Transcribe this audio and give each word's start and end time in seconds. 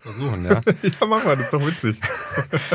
Versuchen, 0.00 0.44
ja. 0.44 0.60
ja, 0.82 1.06
mach 1.08 1.24
mal, 1.24 1.34
das 1.34 1.46
ist 1.46 1.52
doch 1.52 1.66
witzig. 1.66 1.96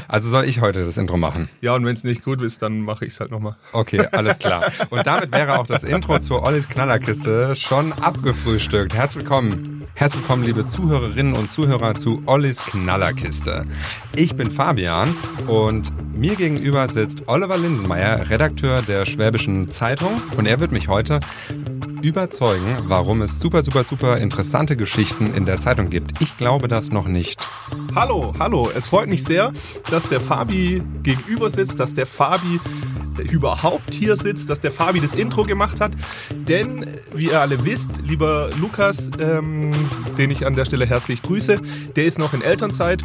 Also 0.10 0.29
soll 0.29 0.44
ich 0.46 0.60
heute 0.60 0.85
das 0.85 0.98
Intro 0.98 1.18
machen? 1.18 1.49
Ja, 1.61 1.73
und 1.73 1.85
wenn 1.85 1.96
es 1.96 2.03
nicht 2.03 2.23
gut 2.23 2.42
ist, 2.42 2.61
dann 2.61 2.81
mache 2.81 3.06
ich 3.06 3.14
es 3.14 3.19
halt 3.19 3.31
nochmal. 3.31 3.56
Okay, 3.72 4.05
alles 4.12 4.38
klar. 4.38 4.71
Und 4.89 5.07
damit 5.07 5.31
wäre 5.31 5.57
auch 5.57 5.65
das 5.65 5.83
Intro 5.83 6.20
zur 6.20 6.44
Ollis 6.44 6.67
Knallerkiste 6.67 7.55
schon 7.55 7.94
abgefrühstückt. 7.94 8.94
Herzlich 8.94 9.23
willkommen. 9.23 9.86
Herzlich 9.96 10.21
willkommen, 10.21 10.44
liebe 10.44 10.67
Zuhörerinnen 10.67 11.33
und 11.33 11.51
Zuhörer 11.51 11.96
zu 11.96 12.21
Ollis 12.25 12.63
Knallerkiste. 12.65 13.63
Ich 14.15 14.35
bin 14.35 14.51
Fabian 14.51 15.15
und 15.47 15.92
mir 16.16 16.36
gegenüber 16.36 16.88
sitzt 16.88 17.28
Oliver 17.28 17.58
Linsenmeier, 17.58 18.30
Redakteur 18.30 18.82
der 18.82 19.05
Schwäbischen 19.05 19.71
Zeitung. 19.71 20.21
Und 20.36 20.46
er 20.46 20.60
wird 20.60 20.74
mich 20.74 20.90
heute 20.90 21.20
überzeugen, 22.04 22.84
warum 22.88 23.22
es 23.22 23.40
super, 23.40 23.64
super, 23.64 23.86
super 23.86 24.18
interessante 24.18 24.76
Geschichten 24.76 25.34
in 25.34 25.46
der 25.46 25.60
Zeitung 25.60 25.90
gibt. 25.90 26.22
Ich 26.22 26.38
glaube 26.38 26.68
das 26.68 26.92
noch 26.92 27.08
nicht. 27.08 27.40
Hallo, 27.96 28.34
hallo. 28.38 28.70
Es 28.76 28.88
freut 28.88 29.08
mich 29.08 29.23
sehr, 29.23 29.54
dass 29.90 30.08
der 30.08 30.20
Fabi 30.20 30.84
gegenüber 31.02 31.50
sitzt, 31.50 31.80
dass 31.80 31.94
der 31.94 32.05
Fabi 32.05 32.60
überhaupt 33.32 33.94
hier 33.94 34.18
sitzt, 34.18 34.50
dass 34.50 34.60
der 34.60 34.72
Fabi 34.72 35.00
das 35.00 35.16
Intro 35.16 35.46
gemacht 35.46 35.80
hat. 35.80 35.94
Denn, 36.30 36.86
wie 37.13 37.27
ihr 37.27 37.40
alle 37.40 37.63
wisst, 37.63 37.91
lieber 38.04 38.49
Lukas, 38.60 39.10
ähm, 39.20 39.72
den 40.18 40.30
ich 40.30 40.46
an 40.46 40.55
der 40.55 40.66
Stelle 40.66 40.85
herzlich 40.85 41.22
grüße, 41.22 41.62
der 41.96 42.04
ist 42.04 42.20
noch 42.20 42.34
in 42.34 42.41
Elternzeit 42.41 43.02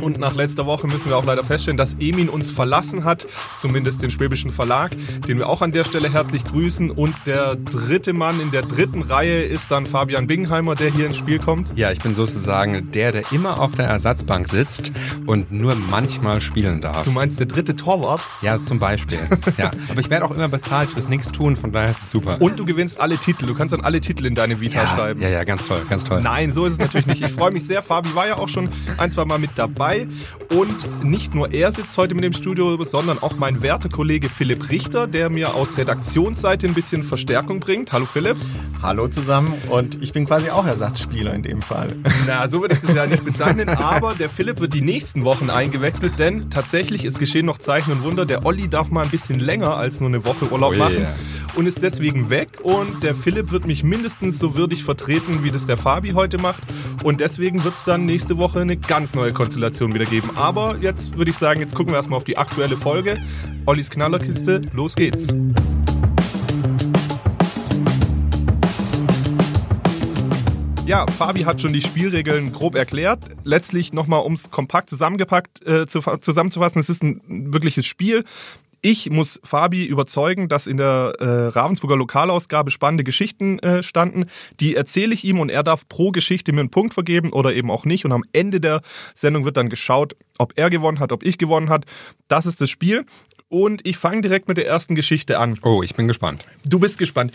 und 0.00 0.18
nach 0.18 0.34
letzter 0.34 0.66
Woche 0.66 0.86
müssen 0.86 1.08
wir 1.08 1.16
auch 1.16 1.24
leider 1.24 1.44
feststellen, 1.44 1.76
dass 1.76 1.96
Emin 1.98 2.28
uns 2.28 2.50
verlassen 2.50 3.04
hat, 3.04 3.26
zumindest 3.58 4.02
den 4.02 4.10
Schwäbischen 4.10 4.50
Verlag, 4.50 4.96
den 5.26 5.38
wir 5.38 5.48
auch 5.48 5.62
an 5.62 5.72
der 5.72 5.84
Stelle 5.84 6.12
herzlich 6.12 6.44
grüßen. 6.44 6.90
Und 6.90 7.14
der 7.26 7.56
dritte 7.56 8.12
Mann 8.12 8.40
in 8.40 8.50
der 8.50 8.62
dritten 8.62 9.02
Reihe 9.02 9.42
ist 9.42 9.70
dann 9.70 9.86
Fabian 9.86 10.26
Bingheimer, 10.26 10.74
der 10.74 10.90
hier 10.90 11.06
ins 11.06 11.16
Spiel 11.16 11.38
kommt. 11.38 11.72
Ja, 11.76 11.90
ich 11.90 12.00
bin 12.00 12.14
sozusagen 12.14 12.90
der, 12.92 13.12
der 13.12 13.32
immer 13.32 13.60
auf 13.60 13.74
der 13.74 13.86
Ersatzbank 13.86 14.48
sitzt 14.48 14.92
und 15.26 15.50
nur 15.50 15.74
manchmal 15.74 16.40
spielen 16.40 16.80
darf. 16.80 17.04
Du 17.04 17.10
meinst 17.10 17.38
der 17.38 17.46
dritte 17.46 17.76
Torwart? 17.76 18.20
Ja, 18.42 18.62
zum 18.62 18.78
Beispiel. 18.78 19.18
ja, 19.56 19.70
aber 19.88 20.00
ich 20.00 20.10
werde 20.10 20.26
auch 20.26 20.30
immer 20.30 20.48
bezahlt 20.48 20.90
fürs 20.90 21.08
Nichtstun, 21.08 21.56
von 21.56 21.72
daher 21.72 21.90
ist 21.90 22.02
es 22.02 22.10
super. 22.10 22.36
Und 22.40 22.58
du 22.58 22.64
gewinnst 22.64 23.00
alle 23.00 23.18
Titel. 23.18 23.46
Du 23.46 23.54
kannst 23.54 23.72
dann 23.72 23.80
alle 23.80 24.00
Titel 24.00 24.26
in 24.26 24.34
deine 24.34 24.60
Vita 24.60 24.82
ja, 24.82 24.88
schreiben. 24.88 25.22
Ja, 25.22 25.28
ja, 25.28 25.44
ganz 25.44 25.66
toll, 25.66 25.84
ganz 25.88 26.04
toll. 26.04 26.20
Nein, 26.20 26.52
so 26.52 26.66
ist 26.66 26.74
es 26.74 26.78
natürlich 26.78 27.06
nicht. 27.06 27.22
Ich 27.22 27.32
freue 27.32 27.52
mich 27.52 27.64
sehr. 27.66 27.82
Fabi 27.82 28.14
war 28.14 28.26
ja 28.26 28.36
auch 28.36 28.48
schon 28.48 28.68
ein, 28.98 29.10
zwei 29.10 29.24
Mal 29.24 29.38
mit 29.38 29.50
dabei 29.56 29.85
dabei. 29.86 30.08
Und 30.54 31.04
nicht 31.04 31.34
nur 31.34 31.52
er 31.52 31.72
sitzt 31.72 31.96
heute 31.98 32.14
mit 32.14 32.24
dem 32.24 32.32
Studio, 32.32 32.82
sondern 32.84 33.18
auch 33.18 33.36
mein 33.36 33.62
werter 33.62 33.88
Kollege 33.88 34.28
Philipp 34.28 34.70
Richter, 34.70 35.06
der 35.06 35.28
mir 35.30 35.54
aus 35.54 35.76
Redaktionsseite 35.76 36.66
ein 36.66 36.74
bisschen 36.74 37.02
Verstärkung 37.02 37.60
bringt. 37.60 37.92
Hallo 37.92 38.06
Philipp. 38.06 38.36
Hallo 38.82 39.08
zusammen 39.08 39.54
und 39.70 40.02
ich 40.02 40.12
bin 40.12 40.26
quasi 40.26 40.50
auch 40.50 40.66
Ersatzspieler 40.66 41.34
in 41.34 41.42
dem 41.42 41.60
Fall. 41.60 41.96
Na, 42.26 42.46
so 42.48 42.60
würde 42.60 42.74
ich 42.74 42.80
das 42.80 42.94
ja 42.94 43.06
nicht 43.06 43.24
bezeichnen, 43.24 43.68
aber 43.68 44.14
der 44.14 44.28
Philipp 44.28 44.60
wird 44.60 44.74
die 44.74 44.82
nächsten 44.82 45.24
Wochen 45.24 45.50
eingewechselt, 45.50 46.18
denn 46.18 46.50
tatsächlich, 46.50 47.04
es 47.04 47.18
geschehen 47.18 47.46
noch 47.46 47.58
Zeichen 47.58 47.92
und 47.92 48.02
Wunder. 48.02 48.26
Der 48.26 48.44
Olli 48.44 48.68
darf 48.68 48.90
mal 48.90 49.04
ein 49.04 49.10
bisschen 49.10 49.40
länger 49.40 49.76
als 49.76 50.00
nur 50.00 50.08
eine 50.08 50.24
Woche 50.24 50.50
Urlaub 50.50 50.74
oh 50.74 50.78
machen 50.78 51.06
und 51.56 51.66
ist 51.66 51.82
deswegen 51.82 52.30
weg 52.30 52.60
und 52.62 53.02
der 53.02 53.14
Philipp 53.14 53.50
wird 53.50 53.66
mich 53.66 53.82
mindestens 53.82 54.38
so 54.38 54.54
würdig 54.54 54.84
vertreten, 54.84 55.42
wie 55.42 55.50
das 55.50 55.66
der 55.66 55.76
Fabi 55.76 56.10
heute 56.10 56.38
macht 56.38 56.62
und 57.02 57.20
deswegen 57.20 57.64
wird 57.64 57.74
es 57.76 57.84
dann 57.84 58.06
nächste 58.06 58.36
Woche 58.36 58.60
eine 58.60 58.76
ganz 58.76 59.14
neue 59.14 59.32
Konstellation 59.32 59.94
wieder 59.94 60.04
geben. 60.04 60.30
Aber 60.36 60.76
jetzt 60.80 61.16
würde 61.16 61.30
ich 61.30 61.38
sagen, 61.38 61.60
jetzt 61.60 61.74
gucken 61.74 61.92
wir 61.92 61.96
erstmal 61.96 62.18
auf 62.18 62.24
die 62.24 62.36
aktuelle 62.36 62.76
Folge. 62.76 63.20
Ollis 63.64 63.90
Knallerkiste, 63.90 64.62
los 64.72 64.94
geht's. 64.94 65.28
Ja, 70.86 71.04
Fabi 71.08 71.40
hat 71.40 71.60
schon 71.60 71.72
die 71.72 71.82
Spielregeln 71.82 72.52
grob 72.52 72.76
erklärt. 72.76 73.18
Letztlich 73.42 73.92
nochmal, 73.92 74.20
um 74.20 74.34
es 74.34 74.52
kompakt 74.52 74.88
zusammengepackt 74.88 75.66
äh, 75.66 75.86
zu, 75.88 76.00
zusammenzufassen, 76.20 76.78
es 76.78 76.88
ist 76.88 77.02
ein 77.02 77.52
wirkliches 77.52 77.86
Spiel. 77.86 78.24
Ich 78.82 79.10
muss 79.10 79.40
Fabi 79.42 79.84
überzeugen, 79.84 80.48
dass 80.48 80.66
in 80.66 80.76
der 80.76 81.14
äh, 81.18 81.24
Ravensburger 81.48 81.96
Lokalausgabe 81.96 82.70
spannende 82.70 83.04
Geschichten 83.04 83.58
äh, 83.58 83.82
standen. 83.82 84.26
Die 84.60 84.76
erzähle 84.76 85.14
ich 85.14 85.24
ihm 85.24 85.40
und 85.40 85.50
er 85.50 85.62
darf 85.62 85.88
pro 85.88 86.10
Geschichte 86.10 86.52
mir 86.52 86.60
einen 86.60 86.70
Punkt 86.70 86.94
vergeben 86.94 87.32
oder 87.32 87.54
eben 87.54 87.70
auch 87.70 87.84
nicht. 87.84 88.04
Und 88.04 88.12
am 88.12 88.22
Ende 88.32 88.60
der 88.60 88.82
Sendung 89.14 89.44
wird 89.44 89.56
dann 89.56 89.68
geschaut, 89.68 90.14
ob 90.38 90.52
er 90.56 90.70
gewonnen 90.70 91.00
hat, 91.00 91.12
ob 91.12 91.24
ich 91.24 91.38
gewonnen 91.38 91.68
hat. 91.68 91.84
Das 92.28 92.46
ist 92.46 92.60
das 92.60 92.70
Spiel. 92.70 93.04
Und 93.48 93.86
ich 93.86 93.96
fange 93.96 94.22
direkt 94.22 94.48
mit 94.48 94.56
der 94.56 94.66
ersten 94.66 94.94
Geschichte 94.94 95.38
an. 95.38 95.58
Oh, 95.62 95.82
ich 95.82 95.94
bin 95.94 96.08
gespannt. 96.08 96.42
Du 96.64 96.78
bist 96.78 96.98
gespannt. 96.98 97.32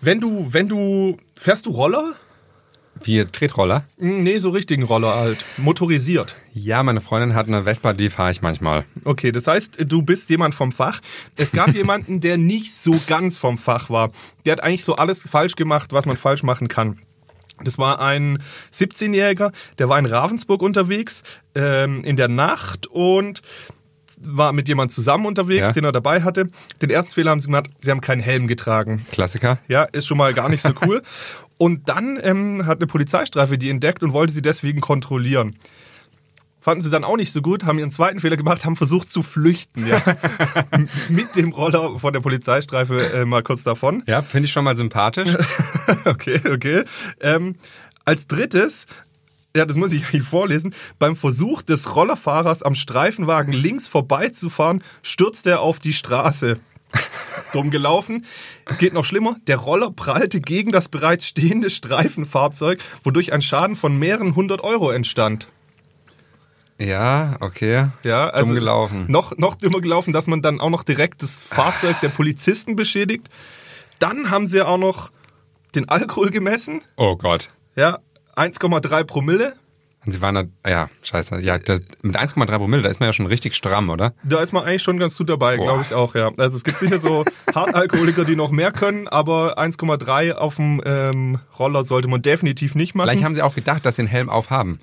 Wenn 0.00 0.20
du, 0.20 0.52
wenn 0.52 0.68
du, 0.68 1.16
fährst 1.34 1.66
du 1.66 1.70
Roller? 1.70 2.14
Wie 3.04 3.24
Tretroller? 3.24 3.84
Hm, 3.98 4.20
nee, 4.20 4.38
so 4.38 4.50
richtigen 4.50 4.82
Roller 4.82 5.14
halt. 5.14 5.44
Motorisiert. 5.56 6.36
Ja, 6.54 6.82
meine 6.82 7.00
Freundin 7.00 7.34
hat 7.34 7.48
eine 7.48 7.64
Vespa, 7.64 7.92
die 7.92 8.10
fahre 8.10 8.30
ich 8.30 8.42
manchmal. 8.42 8.84
Okay, 9.04 9.32
das 9.32 9.46
heißt, 9.46 9.78
du 9.86 10.02
bist 10.02 10.30
jemand 10.30 10.54
vom 10.54 10.72
Fach. 10.72 11.00
Es 11.36 11.52
gab 11.52 11.68
jemanden, 11.74 12.20
der 12.20 12.38
nicht 12.38 12.74
so 12.74 13.00
ganz 13.06 13.38
vom 13.38 13.58
Fach 13.58 13.90
war. 13.90 14.10
Der 14.44 14.52
hat 14.52 14.62
eigentlich 14.62 14.84
so 14.84 14.96
alles 14.96 15.26
falsch 15.28 15.56
gemacht, 15.56 15.92
was 15.92 16.06
man 16.06 16.16
falsch 16.16 16.42
machen 16.42 16.68
kann. 16.68 16.98
Das 17.64 17.78
war 17.78 18.00
ein 18.00 18.42
17-Jähriger, 18.72 19.52
der 19.78 19.88
war 19.88 19.98
in 19.98 20.06
Ravensburg 20.06 20.62
unterwegs 20.62 21.22
ähm, 21.54 22.02
in 22.02 22.16
der 22.16 22.28
Nacht 22.28 22.86
und 22.88 23.42
war 24.24 24.52
mit 24.52 24.68
jemand 24.68 24.92
zusammen 24.92 25.26
unterwegs, 25.26 25.68
ja. 25.68 25.72
den 25.72 25.84
er 25.84 25.92
dabei 25.92 26.22
hatte. 26.22 26.48
Den 26.80 26.90
ersten 26.90 27.12
Fehler 27.12 27.30
haben 27.30 27.40
sie 27.40 27.46
gemacht, 27.46 27.70
sie 27.78 27.90
haben 27.90 28.00
keinen 28.00 28.20
Helm 28.20 28.46
getragen. 28.46 29.04
Klassiker. 29.10 29.58
Ja, 29.68 29.84
ist 29.84 30.06
schon 30.06 30.18
mal 30.18 30.32
gar 30.32 30.48
nicht 30.48 30.62
so 30.62 30.72
cool. 30.86 31.02
und 31.62 31.88
dann 31.88 32.18
ähm, 32.20 32.66
hat 32.66 32.80
eine 32.80 32.88
Polizeistreife 32.88 33.56
die 33.56 33.70
entdeckt 33.70 34.02
und 34.02 34.12
wollte 34.12 34.32
sie 34.32 34.42
deswegen 34.42 34.80
kontrollieren. 34.80 35.54
Fanden 36.58 36.82
sie 36.82 36.90
dann 36.90 37.04
auch 37.04 37.16
nicht 37.16 37.30
so 37.30 37.40
gut, 37.40 37.64
haben 37.64 37.78
ihren 37.78 37.92
zweiten 37.92 38.18
Fehler 38.18 38.36
gemacht, 38.36 38.64
haben 38.64 38.74
versucht 38.74 39.08
zu 39.08 39.22
flüchten, 39.22 39.86
ja. 39.86 40.02
mit 41.08 41.36
dem 41.36 41.52
Roller 41.52 42.00
von 42.00 42.12
der 42.12 42.18
Polizeistreife 42.18 43.12
äh, 43.12 43.24
mal 43.24 43.44
kurz 43.44 43.62
davon. 43.62 44.02
Ja, 44.08 44.22
finde 44.22 44.46
ich 44.46 44.50
schon 44.50 44.64
mal 44.64 44.76
sympathisch. 44.76 45.36
okay, 46.04 46.40
okay. 46.52 46.82
Ähm, 47.20 47.54
als 48.04 48.26
drittes 48.26 48.88
ja, 49.54 49.64
das 49.64 49.76
muss 49.76 49.92
ich 49.92 50.08
hier 50.08 50.24
vorlesen, 50.24 50.74
beim 50.98 51.14
Versuch 51.14 51.62
des 51.62 51.94
Rollerfahrers 51.94 52.64
am 52.64 52.74
Streifenwagen 52.74 53.52
links 53.52 53.86
vorbeizufahren, 53.86 54.82
stürzt 55.02 55.46
er 55.46 55.60
auf 55.60 55.78
die 55.78 55.92
Straße. 55.92 56.58
Dumm 57.52 57.70
gelaufen. 57.70 58.26
Es 58.66 58.78
geht 58.78 58.92
noch 58.92 59.04
schlimmer. 59.04 59.36
Der 59.46 59.56
Roller 59.56 59.90
prallte 59.90 60.40
gegen 60.40 60.72
das 60.72 60.88
bereits 60.88 61.26
stehende 61.26 61.70
Streifenfahrzeug, 61.70 62.80
wodurch 63.02 63.32
ein 63.32 63.42
Schaden 63.42 63.76
von 63.76 63.98
mehreren 63.98 64.34
hundert 64.34 64.62
Euro 64.62 64.90
entstand. 64.90 65.48
Ja, 66.80 67.36
okay. 67.40 67.88
Ja, 68.02 68.28
also 68.28 68.46
Dumm 68.46 68.54
gelaufen. 68.56 69.04
Noch, 69.08 69.36
noch 69.36 69.54
dümmer 69.54 69.80
gelaufen, 69.80 70.12
dass 70.12 70.26
man 70.26 70.42
dann 70.42 70.60
auch 70.60 70.70
noch 70.70 70.82
direkt 70.82 71.22
das 71.22 71.42
Fahrzeug 71.42 72.00
der 72.00 72.08
Polizisten 72.08 72.76
beschädigt. 72.76 73.28
Dann 73.98 74.30
haben 74.30 74.46
sie 74.46 74.62
auch 74.62 74.78
noch 74.78 75.10
den 75.74 75.88
Alkohol 75.88 76.30
gemessen. 76.30 76.82
Oh 76.96 77.16
Gott. 77.16 77.50
Ja, 77.76 77.98
1,3 78.36 79.04
Promille. 79.04 79.54
Und 80.04 80.12
sie 80.12 80.20
waren 80.20 80.34
da, 80.34 80.68
ja, 80.68 80.88
scheiße. 81.02 81.40
Ja, 81.40 81.58
das, 81.58 81.80
mit 82.02 82.16
1,3 82.16 82.58
Promille, 82.58 82.82
da 82.82 82.88
ist 82.88 82.98
man 82.98 83.08
ja 83.08 83.12
schon 83.12 83.26
richtig 83.26 83.54
stramm, 83.54 83.88
oder? 83.88 84.12
Da 84.24 84.40
ist 84.40 84.52
man 84.52 84.64
eigentlich 84.64 84.82
schon 84.82 84.98
ganz 84.98 85.16
gut 85.16 85.28
dabei, 85.28 85.56
glaube 85.56 85.82
ich 85.82 85.94
auch, 85.94 86.16
ja. 86.16 86.32
Also 86.38 86.56
es 86.56 86.64
gibt 86.64 86.78
sicher 86.78 86.98
so 86.98 87.24
Hartalkoholiker, 87.54 88.24
die 88.24 88.34
noch 88.34 88.50
mehr 88.50 88.72
können, 88.72 89.06
aber 89.06 89.58
1,3 89.58 90.32
auf 90.32 90.56
dem 90.56 90.82
ähm, 90.84 91.38
Roller 91.56 91.84
sollte 91.84 92.08
man 92.08 92.20
definitiv 92.20 92.74
nicht 92.74 92.96
machen. 92.96 93.08
Vielleicht 93.08 93.22
haben 93.22 93.36
sie 93.36 93.42
auch 93.42 93.54
gedacht, 93.54 93.86
dass 93.86 93.96
sie 93.96 94.02
einen 94.02 94.08
Helm 94.08 94.28
aufhaben. 94.28 94.80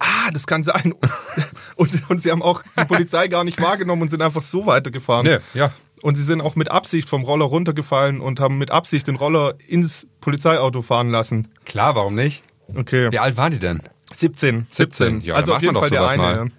Ah, 0.00 0.30
das 0.32 0.46
kann 0.46 0.62
sein. 0.62 0.94
Und, 1.76 2.10
und 2.10 2.20
sie 2.20 2.30
haben 2.30 2.42
auch 2.42 2.62
die 2.78 2.84
Polizei 2.84 3.28
gar 3.28 3.44
nicht 3.44 3.60
wahrgenommen 3.60 4.02
und 4.02 4.08
sind 4.08 4.20
einfach 4.20 4.42
so 4.42 4.66
weitergefahren. 4.66 5.24
Nee, 5.26 5.38
ja. 5.54 5.70
Und 6.02 6.16
sie 6.16 6.22
sind 6.22 6.40
auch 6.40 6.56
mit 6.56 6.70
Absicht 6.70 7.08
vom 7.08 7.22
Roller 7.22 7.44
runtergefallen 7.44 8.20
und 8.20 8.40
haben 8.40 8.58
mit 8.58 8.70
Absicht 8.70 9.06
den 9.06 9.16
Roller 9.16 9.54
ins 9.66 10.06
Polizeiauto 10.20 10.82
fahren 10.82 11.10
lassen. 11.10 11.48
Klar, 11.64 11.94
warum 11.94 12.14
nicht? 12.14 12.42
Okay. 12.74 13.10
Wie 13.10 13.18
alt 13.18 13.36
waren 13.36 13.52
die 13.52 13.58
denn? 13.58 13.82
17. 14.12 14.66
17. 14.70 15.20
Ja, 15.20 15.34
also 15.34 15.54
auf 15.54 15.62
jeden 15.62 15.76
Fall 15.76 15.90
der 15.90 16.08
eine, 16.08 16.22
mal. 16.22 16.50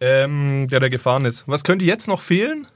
ähm, 0.00 0.68
der 0.68 0.80
da 0.80 0.88
gefahren 0.88 1.24
ist. 1.24 1.44
Was 1.46 1.64
könnte 1.64 1.84
jetzt 1.84 2.08
noch 2.08 2.20
fehlen? 2.20 2.66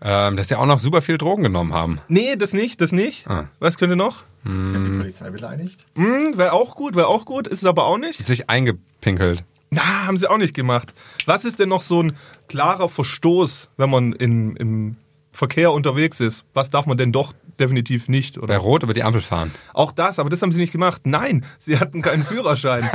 Ähm, 0.00 0.36
dass 0.36 0.48
sie 0.48 0.54
auch 0.56 0.66
noch 0.66 0.78
super 0.78 1.02
viel 1.02 1.18
Drogen 1.18 1.42
genommen 1.42 1.72
haben. 1.72 2.00
Nee, 2.08 2.36
das 2.36 2.52
nicht, 2.52 2.80
das 2.80 2.92
nicht. 2.92 3.26
Ah. 3.28 3.48
Was 3.58 3.78
könnte 3.78 3.96
noch? 3.96 4.24
Sie 4.44 4.50
haben 4.50 4.92
die 4.92 4.98
Polizei 4.98 5.30
beleidigt. 5.30 5.84
Mm, 5.94 6.36
wäre 6.36 6.52
auch 6.52 6.76
gut, 6.76 6.94
wäre 6.94 7.08
auch 7.08 7.24
gut. 7.24 7.48
Ist 7.48 7.58
es 7.62 7.64
aber 7.64 7.84
auch 7.86 7.98
nicht. 7.98 8.24
Sich 8.24 8.48
eingepinkelt. 8.48 9.44
Na, 9.70 10.06
haben 10.06 10.16
sie 10.16 10.30
auch 10.30 10.38
nicht 10.38 10.54
gemacht. 10.54 10.94
Was 11.26 11.44
ist 11.44 11.58
denn 11.58 11.68
noch 11.68 11.82
so 11.82 12.02
ein 12.02 12.14
klarer 12.48 12.88
Verstoß, 12.88 13.68
wenn 13.76 13.90
man 13.90 14.12
in, 14.12 14.56
im 14.56 14.96
Verkehr 15.32 15.72
unterwegs 15.72 16.20
ist? 16.20 16.44
Was 16.54 16.70
darf 16.70 16.86
man 16.86 16.96
denn 16.96 17.12
doch 17.12 17.34
definitiv 17.60 18.08
nicht. 18.08 18.38
Oder? 18.38 18.46
Bei 18.48 18.56
Rot 18.56 18.82
über 18.82 18.94
die 18.94 19.02
Ampel 19.02 19.20
fahren. 19.20 19.52
Auch 19.74 19.92
das, 19.92 20.18
aber 20.18 20.30
das 20.30 20.42
haben 20.42 20.52
sie 20.52 20.60
nicht 20.60 20.72
gemacht. 20.72 21.02
Nein, 21.04 21.44
sie 21.58 21.78
hatten 21.78 22.02
keinen 22.02 22.24
Führerschein. 22.24 22.82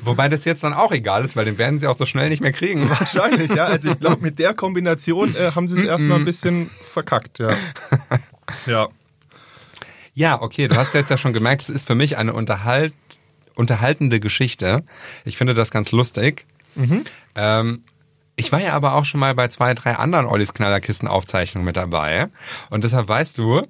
Wobei 0.00 0.28
das 0.28 0.44
jetzt 0.44 0.64
dann 0.64 0.74
auch 0.74 0.92
egal 0.92 1.24
ist, 1.24 1.36
weil 1.36 1.44
den 1.44 1.58
werden 1.58 1.78
sie 1.78 1.86
auch 1.86 1.96
so 1.96 2.06
schnell 2.06 2.28
nicht 2.28 2.40
mehr 2.40 2.52
kriegen. 2.52 2.88
Wahrscheinlich, 2.90 3.54
ja. 3.54 3.64
Also 3.64 3.90
ich 3.90 4.00
glaube, 4.00 4.22
mit 4.22 4.38
der 4.38 4.54
Kombination 4.54 5.34
äh, 5.34 5.52
haben 5.54 5.68
sie 5.68 5.78
es 5.78 5.84
erstmal 5.84 6.18
ein 6.18 6.24
bisschen 6.24 6.68
verkackt, 6.92 7.38
ja. 7.38 7.50
Ja. 8.66 8.88
Ja, 10.14 10.42
okay, 10.42 10.68
du 10.68 10.76
hast 10.76 10.92
jetzt 10.92 11.10
ja 11.10 11.16
schon 11.16 11.32
gemerkt, 11.32 11.62
es 11.62 11.70
ist 11.70 11.86
für 11.86 11.94
mich 11.94 12.18
eine 12.18 12.34
Unterhalt 12.34 12.92
unterhaltende 13.54 14.20
Geschichte. 14.20 14.84
Ich 15.24 15.36
finde 15.36 15.54
das 15.54 15.70
ganz 15.70 15.92
lustig. 15.92 16.46
Ähm, 17.34 17.82
ich 18.36 18.52
war 18.52 18.60
ja 18.60 18.72
aber 18.72 18.94
auch 18.94 19.04
schon 19.04 19.20
mal 19.20 19.34
bei 19.34 19.48
zwei, 19.48 19.74
drei 19.74 19.96
anderen 19.96 20.26
Ollis 20.26 20.54
Knallerkisten-Aufzeichnungen 20.54 21.64
mit 21.64 21.76
dabei. 21.76 22.28
Und 22.70 22.84
deshalb 22.84 23.08
weißt 23.08 23.38
du, 23.38 23.62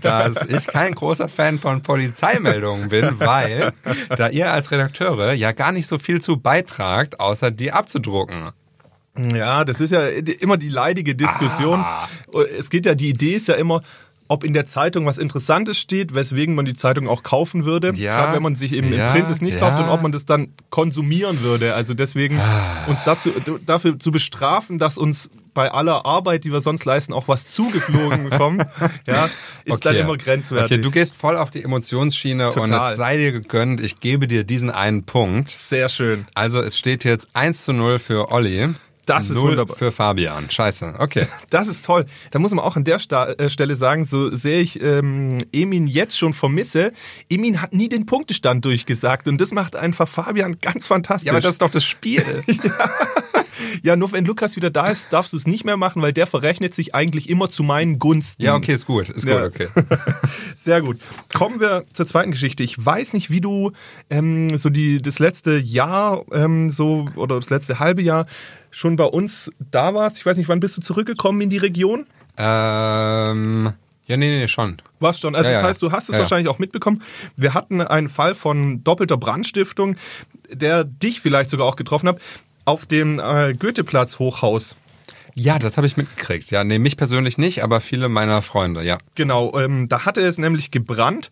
dass 0.00 0.48
ich 0.48 0.66
kein 0.66 0.94
großer 0.94 1.28
Fan 1.28 1.58
von 1.58 1.82
Polizeimeldungen 1.82 2.88
bin, 2.88 3.18
weil 3.18 3.72
da 4.16 4.28
ihr 4.28 4.50
als 4.50 4.70
Redakteure 4.70 5.32
ja 5.32 5.52
gar 5.52 5.72
nicht 5.72 5.86
so 5.86 5.98
viel 5.98 6.20
zu 6.20 6.38
beitragt, 6.38 7.20
außer 7.20 7.50
die 7.50 7.72
abzudrucken. 7.72 8.52
Ja, 9.34 9.64
das 9.64 9.80
ist 9.80 9.92
ja 9.92 10.06
immer 10.06 10.56
die 10.56 10.68
leidige 10.68 11.14
Diskussion. 11.14 11.80
Ah. 11.80 12.08
Es 12.58 12.68
geht 12.68 12.84
ja, 12.86 12.94
die 12.94 13.08
Idee 13.08 13.34
ist 13.34 13.48
ja 13.48 13.54
immer, 13.54 13.82
ob 14.28 14.44
in 14.44 14.52
der 14.52 14.66
Zeitung 14.66 15.06
was 15.06 15.18
Interessantes 15.18 15.78
steht, 15.78 16.14
weswegen 16.14 16.54
man 16.54 16.64
die 16.64 16.74
Zeitung 16.74 17.08
auch 17.08 17.22
kaufen 17.22 17.64
würde. 17.64 17.92
Ja, 17.96 18.16
Gerade 18.18 18.36
wenn 18.36 18.42
man 18.42 18.56
sich 18.56 18.72
eben 18.72 18.92
ja, 18.92 19.06
im 19.06 19.12
Print 19.12 19.30
es 19.30 19.40
nicht 19.40 19.54
ja. 19.54 19.60
kauft 19.60 19.82
und 19.82 19.88
ob 19.88 20.02
man 20.02 20.12
das 20.12 20.24
dann 20.26 20.48
konsumieren 20.70 21.42
würde. 21.42 21.74
Also 21.74 21.94
deswegen 21.94 22.38
Ah. 22.38 22.84
uns 22.86 22.98
dazu, 23.04 23.30
dafür 23.64 23.98
zu 23.98 24.10
bestrafen, 24.10 24.78
dass 24.78 24.98
uns 24.98 25.30
bei 25.54 25.70
aller 25.72 26.04
Arbeit, 26.04 26.44
die 26.44 26.52
wir 26.52 26.60
sonst 26.60 26.84
leisten, 26.84 27.14
auch 27.14 27.28
was 27.28 27.46
zugeflogen 27.46 28.24
bekommen, 28.30 28.62
ja, 29.06 29.28
ist 29.64 29.86
dann 29.86 29.96
immer 29.96 30.16
grenzwertig. 30.18 30.72
Okay, 30.72 30.82
du 30.82 30.90
gehst 30.90 31.16
voll 31.16 31.36
auf 31.36 31.50
die 31.50 31.62
Emotionsschiene 31.64 32.48
und 32.48 32.54
Total. 32.54 32.90
es 32.92 32.96
sei 32.98 33.16
dir 33.16 33.32
gegönnt, 33.32 33.80
ich 33.80 34.00
gebe 34.00 34.28
dir 34.28 34.44
diesen 34.44 34.70
einen 34.70 35.04
Punkt. 35.04 35.48
Sehr 35.50 35.88
schön. 35.88 36.26
Also 36.34 36.60
es 36.60 36.76
steht 36.78 37.04
jetzt 37.04 37.28
1 37.32 37.64
zu 37.64 37.72
0 37.72 37.98
für 37.98 38.30
Olli. 38.30 38.74
Das 39.06 39.30
ist 39.30 39.36
0 39.36 39.50
wunderbar. 39.50 39.76
für 39.76 39.92
Fabian. 39.92 40.50
Scheiße. 40.50 40.94
Okay. 40.98 41.26
Das 41.50 41.68
ist 41.68 41.84
toll. 41.84 42.04
Da 42.32 42.38
muss 42.40 42.50
man 42.52 42.64
auch 42.64 42.76
an 42.76 42.84
der 42.84 42.98
Sta 42.98 43.26
äh, 43.32 43.48
Stelle 43.48 43.76
sagen, 43.76 44.04
so 44.04 44.34
sehr 44.34 44.60
ich 44.60 44.82
ähm, 44.82 45.38
Emin 45.52 45.86
jetzt 45.86 46.18
schon 46.18 46.32
vermisse, 46.32 46.92
Emin 47.30 47.62
hat 47.62 47.72
nie 47.72 47.88
den 47.88 48.04
Punktestand 48.04 48.64
durchgesagt 48.64 49.28
und 49.28 49.40
das 49.40 49.52
macht 49.52 49.76
einfach 49.76 50.08
Fabian 50.08 50.56
ganz 50.60 50.86
fantastisch. 50.86 51.26
Ja, 51.26 51.32
aber 51.32 51.40
das 51.40 51.52
ist 51.52 51.62
doch 51.62 51.70
das 51.70 51.84
Spiel. 51.84 52.24
ja, 53.82 53.96
nur 53.96 54.12
wenn 54.12 54.24
Lukas 54.24 54.56
wieder 54.56 54.70
da 54.70 54.88
ist, 54.88 55.12
darfst 55.12 55.32
du 55.32 55.36
es 55.36 55.46
nicht 55.46 55.64
mehr 55.64 55.76
machen, 55.76 56.02
weil 56.02 56.12
der 56.12 56.26
verrechnet 56.26 56.74
sich 56.74 56.94
eigentlich 56.94 57.28
immer 57.28 57.48
zu 57.48 57.62
meinen 57.62 57.98
Gunsten. 57.98 58.42
ja, 58.42 58.54
okay, 58.54 58.74
ist 58.74 58.86
gut. 58.86 59.08
Ist 59.08 59.24
gut, 59.26 59.34
Ja. 59.34 59.44
okay. 59.44 59.68
Sehr 60.56 60.80
gut. 60.82 60.98
Kommen 61.32 61.60
wir 61.60 61.84
zur 61.92 62.06
zweiten 62.06 62.32
Geschichte. 62.32 62.62
Ich 62.62 62.84
weiß 62.84 63.12
nicht, 63.12 63.30
wie 63.30 63.40
du 63.40 63.72
ähm, 64.10 64.56
so 64.56 64.68
die, 64.70 64.98
das 64.98 65.18
letzte 65.18 65.56
Jahr 65.58 66.24
ähm, 66.32 66.70
so 66.70 67.08
oder 67.14 67.36
das 67.36 67.50
letzte 67.50 67.78
halbe 67.78 68.02
Jahr 68.02 68.26
schon 68.76 68.96
bei 68.96 69.04
uns 69.04 69.50
da 69.70 69.94
warst. 69.94 70.18
Ich 70.18 70.26
weiß 70.26 70.36
nicht, 70.36 70.48
wann 70.50 70.60
bist 70.60 70.76
du 70.76 70.82
zurückgekommen 70.82 71.40
in 71.40 71.48
die 71.48 71.56
Region? 71.56 72.06
Ähm, 72.36 73.72
ja, 74.06 74.16
nee, 74.18 74.38
nee, 74.38 74.48
schon. 74.48 74.76
Warst 75.00 75.22
schon. 75.22 75.34
Also 75.34 75.48
Ja, 75.48 75.54
das 75.54 75.62
ja. 75.62 75.68
heißt, 75.68 75.82
du 75.82 75.92
hast 75.92 76.10
es 76.10 76.14
Ja, 76.14 76.20
wahrscheinlich 76.20 76.48
auch 76.48 76.58
mitbekommen. 76.58 77.02
Wir 77.36 77.54
hatten 77.54 77.80
einen 77.80 78.10
Fall 78.10 78.34
von 78.34 78.84
doppelter 78.84 79.16
Brandstiftung, 79.16 79.96
der 80.50 80.84
dich 80.84 81.22
vielleicht 81.22 81.48
sogar 81.48 81.66
auch 81.66 81.76
getroffen 81.76 82.08
hat, 82.08 82.18
auf 82.66 82.84
dem 82.84 83.18
äh, 83.18 83.54
Goetheplatz 83.54 84.18
Hochhaus. 84.18 84.76
Ja, 85.34 85.58
das 85.58 85.76
habe 85.78 85.86
ich 85.86 85.96
mitgekriegt. 85.96 86.50
Ja, 86.50 86.62
nee, 86.62 86.78
mich 86.78 86.96
persönlich 86.98 87.38
nicht, 87.38 87.62
aber 87.64 87.80
viele 87.80 88.08
meiner 88.10 88.42
Freunde, 88.42 88.82
ja. 88.84 88.98
Genau, 89.14 89.58
ähm, 89.58 89.88
da 89.88 90.04
hatte 90.04 90.20
es 90.20 90.36
nämlich 90.38 90.70
gebrannt. 90.70 91.30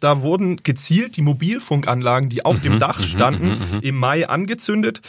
Da 0.00 0.22
wurden 0.22 0.56
gezielt 0.62 1.16
die 1.16 1.22
Mobilfunkanlagen, 1.22 2.28
die 2.28 2.44
auf 2.44 2.58
Mhm, 2.58 2.62
dem 2.62 2.78
Dach 2.80 3.00
standen, 3.02 3.80
im 3.82 3.96
Mai 3.96 4.28
angezündet. 4.28 5.00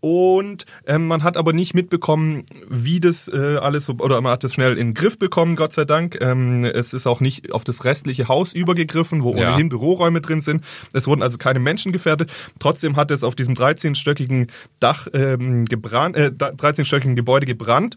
Und 0.00 0.64
ähm, 0.86 1.08
man 1.08 1.24
hat 1.24 1.36
aber 1.36 1.52
nicht 1.52 1.74
mitbekommen, 1.74 2.44
wie 2.68 3.00
das 3.00 3.26
äh, 3.26 3.56
alles 3.56 3.86
so, 3.86 3.94
oder 3.94 4.20
man 4.20 4.32
hat 4.32 4.44
das 4.44 4.54
schnell 4.54 4.72
in 4.78 4.88
den 4.88 4.94
Griff 4.94 5.18
bekommen, 5.18 5.56
Gott 5.56 5.72
sei 5.72 5.84
Dank. 5.84 6.18
Ähm, 6.20 6.64
es 6.64 6.92
ist 6.92 7.06
auch 7.08 7.20
nicht 7.20 7.52
auf 7.52 7.64
das 7.64 7.84
restliche 7.84 8.28
Haus 8.28 8.52
übergegriffen, 8.52 9.24
wo 9.24 9.34
Ja. 9.34 9.50
ohnehin 9.50 9.68
Büroräume 9.68 10.20
drin 10.20 10.40
sind. 10.40 10.62
Es 10.92 11.08
wurden 11.08 11.22
also 11.22 11.36
keine 11.36 11.58
Menschen 11.58 11.90
gefährdet. 11.90 12.32
Trotzdem 12.60 12.94
hat 12.94 13.10
es 13.10 13.24
auf 13.24 13.34
diesem 13.34 13.54
13-stöckigen 13.54 14.48
Dach 14.78 15.08
ähm, 15.14 15.64
gebrannt, 15.64 16.16
äh, 16.16 16.30
13-stöckigen 16.30 17.16
Gebäude 17.16 17.46
gebrannt. 17.46 17.96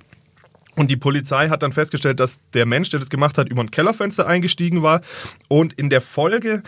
Und 0.76 0.90
die 0.90 0.98
Polizei 0.98 1.50
hat 1.50 1.64
dann 1.64 1.74
festgestellt, 1.74 2.20
dass 2.20 2.40
der 2.54 2.66
Mensch, 2.66 2.90
der 2.90 3.00
das 3.02 3.10
gemacht 3.10 3.38
hat, 3.38 3.50
über 3.50 3.62
ein 3.62 3.72
Kellerfenster 3.72 4.26
eingestiegen 4.26 4.82
war. 4.82 5.02
Und 5.50 5.74
in 5.74 5.90
der 5.90 6.02
Folge 6.02 6.64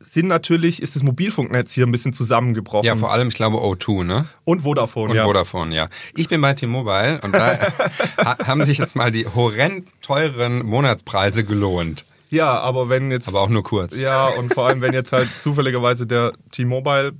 sind 0.00 0.26
natürlich, 0.26 0.82
ist 0.82 0.96
das 0.96 1.02
Mobilfunknetz 1.02 1.72
hier 1.72 1.86
ein 1.86 1.90
bisschen 1.92 2.12
zusammengebrochen. 2.12 2.84
Ja, 2.86 2.94
vor 2.96 3.12
allem, 3.12 3.28
ich 3.28 3.34
glaube, 3.34 3.56
O2, 3.58 4.04
ne? 4.04 4.26
und 4.44 4.60
Vodafone, 4.62 5.10
Und 5.10 5.16
ja. 5.16 5.24
Vodafone, 5.24 5.74
ja. 5.74 5.88
Ich 6.14 6.28
bin 6.28 6.40
bei 6.40 6.52
T-Mobile 6.52 7.20
und 7.22 7.32
da 7.34 7.58
ha- 8.18 8.38
haben 8.46 8.64
sich 8.64 8.78
jetzt 8.78 8.96
mal 8.96 9.10
die 9.10 9.26
horrend 9.26 9.88
teuren 10.02 10.64
Monatspreise 10.66 11.44
gelohnt. 11.44 12.04
Ja, 12.30 12.58
aber 12.58 12.88
wenn 12.88 13.10
jetzt. 13.10 13.28
Aber 13.28 13.40
auch 13.40 13.48
nur 13.48 13.62
kurz. 13.62 13.96
ja, 13.96 14.26
und 14.26 14.52
vor 14.52 14.66
allem, 14.68 14.80
wenn 14.80 14.92
jetzt 14.92 15.12
halt 15.12 15.28
zufälligerweise 15.40 16.06
der 16.06 16.32
T-Mobile 16.50 17.12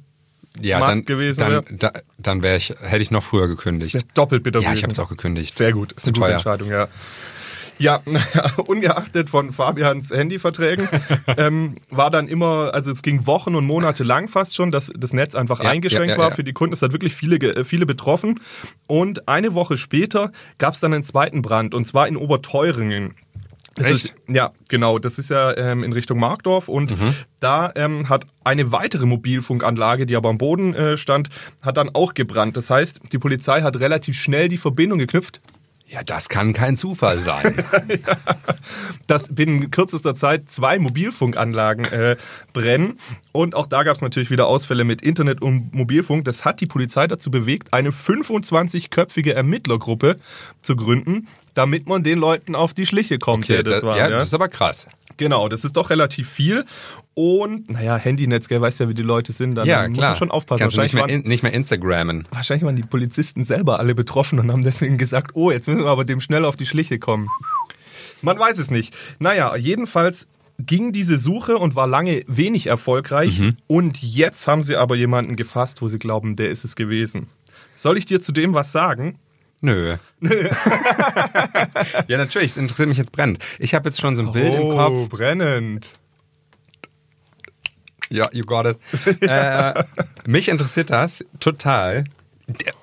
Ja, 0.60 0.80
Mast 0.80 0.90
dann, 0.92 1.04
gewesen 1.04 1.40
dann, 1.40 1.50
wär. 1.52 1.62
da, 1.70 1.92
dann 2.18 2.42
wäre 2.42 2.56
ich, 2.56 2.74
hätte 2.80 3.02
ich 3.02 3.10
noch 3.10 3.22
früher 3.22 3.46
gekündigt. 3.48 3.96
doppelt 4.14 4.42
bitter 4.42 4.60
Ja, 4.60 4.72
ich 4.74 4.82
habe 4.82 4.92
es 4.92 4.98
auch 4.98 5.08
gekündigt. 5.08 5.54
Sehr 5.56 5.72
gut, 5.72 5.92
ist 5.92 6.04
eine 6.06 6.12
gute 6.12 6.20
teuer. 6.26 6.34
Entscheidung, 6.34 6.70
ja. 6.70 6.88
Ja, 7.78 8.02
ungeachtet 8.68 9.30
von 9.30 9.52
Fabians 9.52 10.10
Handyverträgen, 10.10 10.88
ähm, 11.36 11.76
war 11.90 12.10
dann 12.10 12.28
immer, 12.28 12.72
also 12.72 12.90
es 12.90 13.02
ging 13.02 13.26
Wochen 13.26 13.54
und 13.54 13.66
Monate 13.66 14.04
lang 14.04 14.28
fast 14.28 14.54
schon, 14.54 14.70
dass 14.70 14.92
das 14.96 15.12
Netz 15.12 15.34
einfach 15.34 15.62
Ja, 15.62 15.70
eingeschränkt 15.70 16.08
ja, 16.10 16.14
ja, 16.16 16.22
war 16.22 16.30
für 16.30 16.44
die 16.44 16.52
Kunden. 16.52 16.72
Es 16.72 16.82
hat 16.82 16.92
wirklich 16.92 17.14
viele, 17.14 17.36
äh, 17.36 17.64
viele 17.64 17.86
betroffen. 17.86 18.40
Und 18.86 19.28
eine 19.28 19.54
Woche 19.54 19.76
später 19.76 20.32
gab 20.58 20.74
es 20.74 20.80
dann 20.80 20.92
einen 20.92 21.04
zweiten 21.04 21.42
Brand, 21.42 21.74
und 21.74 21.84
zwar 21.86 22.06
in 22.08 22.16
Oberteuringen. 22.16 23.14
Das 23.76 23.86
Echt? 23.86 24.04
Ist, 24.04 24.14
ja, 24.28 24.52
genau. 24.68 25.00
Das 25.00 25.18
ist 25.18 25.30
ja 25.30 25.56
ähm, 25.56 25.82
in 25.82 25.92
Richtung 25.92 26.20
Markdorf 26.20 26.68
und 26.68 26.92
Mhm. 26.92 27.14
da 27.40 27.72
ähm, 27.74 28.08
hat 28.08 28.24
eine 28.44 28.70
weitere 28.70 29.04
Mobilfunkanlage, 29.04 30.06
die 30.06 30.14
aber 30.14 30.28
am 30.28 30.38
Boden 30.38 30.74
äh, 30.74 30.96
stand, 30.96 31.28
hat 31.60 31.76
dann 31.76 31.90
auch 31.92 32.14
gebrannt. 32.14 32.56
Das 32.56 32.70
heißt, 32.70 33.00
die 33.10 33.18
Polizei 33.18 33.62
hat 33.62 33.80
relativ 33.80 34.14
schnell 34.14 34.46
die 34.46 34.58
Verbindung 34.58 35.00
geknüpft, 35.00 35.40
Ja, 35.86 36.02
das 36.02 36.28
kann 36.28 36.54
kein 36.54 36.76
Zufall 36.76 37.20
sein. 37.20 37.62
dass 39.06 39.34
binnen 39.34 39.70
kürzester 39.70 40.14
Zeit 40.14 40.50
zwei 40.50 40.78
Mobilfunkanlagen 40.78 41.84
äh, 41.84 42.16
brennen. 42.52 42.98
Und 43.32 43.54
auch 43.54 43.66
da 43.66 43.82
gab 43.82 43.94
es 43.96 44.02
natürlich 44.02 44.30
wieder 44.30 44.46
Ausfälle 44.46 44.84
mit 44.84 45.02
Internet 45.02 45.42
und 45.42 45.74
Mobilfunk. 45.74 46.24
Das 46.24 46.44
hat 46.44 46.60
die 46.60 46.66
Polizei 46.66 47.06
dazu 47.06 47.30
bewegt, 47.30 47.72
eine 47.72 47.90
25-köpfige 47.90 49.32
Ermittlergruppe 49.32 50.16
zu 50.62 50.74
gründen, 50.74 51.28
damit 51.52 51.86
man 51.86 52.02
den 52.02 52.18
Leuten 52.18 52.54
auf 52.54 52.72
die 52.74 52.86
Schliche 52.86 53.18
kommt. 53.18 53.44
Okay, 53.44 53.62
das, 53.62 53.82
war, 53.82 53.96
ja, 53.96 54.08
ja. 54.08 54.18
das 54.18 54.24
ist 54.28 54.34
aber 54.34 54.48
krass. 54.48 54.88
Genau, 55.16 55.48
das 55.48 55.64
ist 55.64 55.76
doch 55.76 55.90
relativ 55.90 56.28
viel. 56.28 56.64
Und, 57.14 57.70
naja, 57.70 57.96
Handynetz, 57.96 58.48
gell, 58.48 58.60
weißt 58.60 58.80
ja, 58.80 58.88
wie 58.88 58.94
die 58.94 59.02
Leute 59.02 59.32
sind. 59.32 59.54
Dann 59.54 59.66
Ja, 59.66 59.86
muss 59.88 59.96
klar. 59.96 60.10
man 60.10 60.16
schon 60.16 60.30
aufpassen. 60.30 60.60
Kannst 60.62 60.76
du 60.76 60.80
nicht 60.82 60.94
Wahrscheinlich 60.94 61.12
mehr, 61.12 61.16
waren, 61.18 61.24
in, 61.24 61.28
nicht 61.28 61.42
mehr 61.42 61.52
Instagrammen. 61.52 62.26
wahrscheinlich 62.30 62.64
waren 62.64 62.76
die 62.76 62.82
Polizisten 62.82 63.44
selber 63.44 63.78
alle 63.78 63.94
betroffen 63.94 64.38
und 64.40 64.50
haben 64.50 64.62
deswegen 64.62 64.98
gesagt, 64.98 65.32
oh, 65.34 65.50
jetzt 65.50 65.68
müssen 65.68 65.82
wir 65.84 65.90
aber 65.90 66.04
dem 66.04 66.20
schnell 66.20 66.44
auf 66.44 66.56
die 66.56 66.66
Schliche 66.66 66.98
kommen. 66.98 67.28
Man 68.22 68.38
weiß 68.38 68.58
es 68.58 68.70
nicht. 68.70 68.96
Naja, 69.18 69.54
jedenfalls 69.56 70.26
ging 70.58 70.92
diese 70.92 71.16
Suche 71.18 71.58
und 71.58 71.74
war 71.74 71.86
lange 71.86 72.22
wenig 72.26 72.66
erfolgreich. 72.68 73.38
Mhm. 73.38 73.56
Und 73.66 74.02
jetzt 74.02 74.46
haben 74.46 74.62
sie 74.62 74.76
aber 74.76 74.94
jemanden 74.96 75.36
gefasst, 75.36 75.82
wo 75.82 75.88
sie 75.88 75.98
glauben, 75.98 76.36
der 76.36 76.50
ist 76.50 76.64
es 76.64 76.74
gewesen. 76.76 77.28
Soll 77.76 77.98
ich 77.98 78.06
dir 78.06 78.20
zu 78.20 78.32
dem 78.32 78.54
was 78.54 78.72
sagen? 78.72 79.18
Nö. 79.60 79.96
ja, 82.08 82.18
natürlich, 82.18 82.50
es 82.52 82.56
interessiert 82.56 82.88
mich 82.88 82.98
jetzt 82.98 83.12
brennend. 83.12 83.42
Ich 83.58 83.74
habe 83.74 83.88
jetzt 83.88 84.00
schon 84.00 84.16
so 84.16 84.22
ein 84.22 84.32
Bild 84.32 84.54
im 84.54 84.70
Kopf. 84.70 84.92
Oh, 84.92 85.06
brennend. 85.08 85.92
Ja, 88.10 88.28
you 88.32 88.44
got 88.44 88.66
it. 88.66 88.78
äh, 89.22 89.84
mich 90.26 90.48
interessiert 90.48 90.90
das 90.90 91.24
total. 91.40 92.04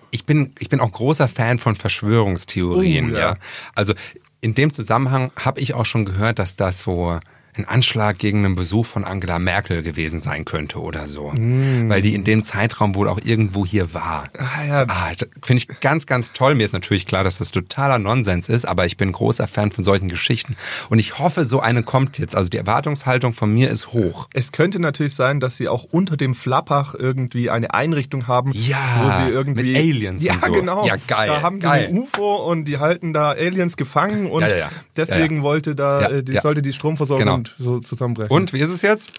Ich 0.09 0.25
bin, 0.25 0.53
ich 0.59 0.69
bin 0.69 0.79
auch 0.79 0.91
großer 0.91 1.27
Fan 1.27 1.59
von 1.59 1.75
Verschwörungstheorien, 1.75 3.11
Oh, 3.11 3.13
ja. 3.13 3.19
ja. 3.19 3.37
Also 3.75 3.93
in 4.41 4.55
dem 4.55 4.73
Zusammenhang 4.73 5.31
habe 5.35 5.61
ich 5.61 5.75
auch 5.75 5.85
schon 5.85 6.05
gehört, 6.05 6.39
dass 6.39 6.55
das 6.55 6.81
so 6.81 7.19
ein 7.57 7.65
Anschlag 7.65 8.17
gegen 8.17 8.45
einen 8.45 8.55
Besuch 8.55 8.85
von 8.85 9.03
Angela 9.03 9.39
Merkel 9.39 9.81
gewesen 9.83 10.21
sein 10.21 10.45
könnte 10.45 10.79
oder 10.79 11.07
so. 11.07 11.33
Weil 11.35 12.01
die 12.01 12.13
in 12.15 12.23
dem 12.23 12.43
Zeitraum 12.43 12.95
wohl 12.95 13.07
auch 13.09 13.19
irgendwo 13.23 13.65
hier 13.65 13.93
war. 13.93 14.25
Mm. 14.27 14.37
Ah, 14.39 14.65
ja. 14.67 14.85
Ah, 14.87 15.11
Finde 15.43 15.63
ich 15.63 15.79
ganz, 15.81 16.05
ganz 16.05 16.31
toll. 16.33 16.55
Mir 16.55 16.63
ist 16.65 16.73
natürlich 16.73 17.05
klar, 17.05 17.23
dass 17.23 17.37
das 17.39 17.51
totaler 17.51 17.99
Nonsens 17.99 18.49
ist, 18.49 18.65
aber 18.65 18.85
ich 18.85 18.97
bin 18.97 19.11
großer 19.11 19.47
Fan 19.47 19.71
von 19.71 19.83
solchen 19.83 20.07
Geschichten. 20.09 20.55
Und 20.89 20.99
ich 20.99 21.19
hoffe, 21.19 21.45
so 21.45 21.59
eine 21.59 21.83
kommt 21.83 22.17
jetzt. 22.19 22.35
Also 22.35 22.49
die 22.49 22.57
Erwartungshaltung 22.57 23.33
von 23.33 23.53
mir 23.53 23.69
ist 23.69 23.93
hoch. 23.93 24.27
Es 24.33 24.51
könnte 24.51 24.79
natürlich 24.79 25.15
sein, 25.15 25.39
dass 25.39 25.57
sie 25.57 25.67
auch 25.67 25.83
unter 25.91 26.17
dem 26.17 26.33
Flappach 26.35 26.95
irgendwie 26.95 27.49
eine 27.49 27.73
Einrichtung 27.73 28.27
haben, 28.27 28.51
Ja, 28.53 29.01
wo 29.03 29.27
sie 29.27 29.33
irgendwie 29.33 29.63
mit 29.73 29.75
Aliens 29.77 30.23
Ja, 30.23 30.33
und 30.35 30.43
so. 30.45 30.51
genau. 30.51 30.85
Ja, 30.87 30.95
geil, 31.07 31.27
Da 31.27 31.41
haben 31.41 31.57
sie 31.59 31.67
geil. 31.67 31.87
ein 31.89 31.97
UFO 31.97 32.35
und 32.49 32.65
die 32.65 32.77
halten 32.77 33.13
da 33.13 33.29
Aliens 33.31 33.77
gefangen 33.77 34.27
und 34.29 34.41
Ja, 34.41 34.47
ja, 34.49 34.55
ja. 34.57 34.69
deswegen 34.95 35.35
Ja, 35.35 35.41
ja. 35.41 35.43
wollte 35.43 35.75
da 35.75 36.01
Ja, 36.01 36.09
äh, 36.09 36.23
die, 36.23 36.37
sollte 36.37 36.61
die 36.61 36.73
Stromversorgung 36.73 37.25
Genau. 37.25 37.40
So 37.59 37.79
zusammenbrechen. 37.79 38.31
Und 38.31 38.53
wie 38.53 38.59
ist 38.59 38.69
es 38.69 38.81
jetzt? 38.81 39.11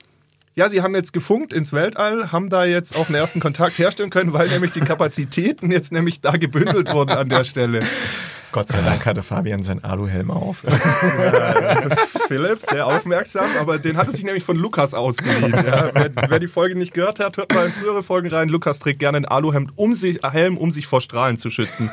ja, 0.55 0.69
sie 0.69 0.83
haben 0.83 0.95
jetzt 0.95 1.13
gefunkt 1.13 1.53
ins 1.53 1.73
Weltall, 1.73 2.31
haben 2.31 2.51
da 2.51 2.65
jetzt 2.65 2.95
auch 2.97 3.07
einen 3.07 3.15
ersten 3.15 3.41
Kontakt 3.41 3.79
herstellen 3.79 4.11
können, 4.11 4.33
weil 4.33 4.49
nämlich 4.49 4.73
die 4.73 4.81
Kapazitäten 4.81 5.71
jetzt 5.71 5.93
nämlich 5.93 6.21
da 6.21 6.33
gebündelt 6.33 6.93
wurden 6.93 7.11
an 7.11 7.29
der 7.29 7.45
Stelle. 7.45 7.81
Gott 8.53 8.69
sei 8.69 8.83
Dank 8.83 9.05
hatte 9.07 9.23
Fabian 9.23 9.63
seinen 9.63 9.83
Aluhelm 9.83 10.31
auf. 10.31 10.63
Philipp, 12.29 12.61
sehr 12.61 12.87
aufmerksam, 12.87 13.47
aber 13.59 13.79
den 13.79 13.97
hat 13.97 14.09
er 14.09 14.13
sich 14.13 14.25
nämlich 14.25 14.45
von 14.45 14.57
Lukas 14.57 14.93
ausgeliehen. 14.93 15.53
Ja, 15.53 15.91
wer, 15.95 16.11
wer, 16.29 16.39
die 16.39 16.49
Folge 16.49 16.77
nicht 16.77 16.93
gehört 16.93 17.19
hat, 17.19 17.39
hört 17.39 17.53
mal 17.55 17.67
in 17.67 17.73
frühere 17.73 18.03
Folgen 18.03 18.29
rein. 18.29 18.49
Lukas 18.49 18.79
trägt 18.79 18.99
gerne 18.99 19.19
ein 19.19 19.25
Aluhemd, 19.25 19.73
um 19.77 19.95
sich, 19.95 20.21
Helm, 20.23 20.59
um 20.59 20.71
sich 20.71 20.87
vor 20.87 21.01
Strahlen 21.01 21.39
zu 21.39 21.49
schützen. 21.51 21.91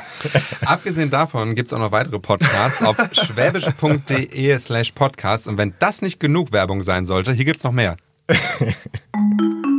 Abgesehen 0.64 1.10
davon 1.10 1.54
gibt 1.54 1.68
es 1.68 1.72
auch 1.72 1.78
noch 1.78 1.92
weitere 1.92 2.18
Podcasts 2.18 2.82
auf 2.82 2.96
schwäbische.de 3.12 4.58
slash 4.58 4.92
podcast. 4.92 5.48
Und 5.48 5.56
wenn 5.56 5.74
das 5.78 6.02
nicht 6.02 6.20
genug 6.20 6.52
Werbung 6.52 6.82
sein 6.82 7.06
sollte, 7.06 7.32
hier 7.32 7.46
gibt 7.46 7.58
es 7.58 7.64
noch 7.64 7.72
mehr. 7.72 7.96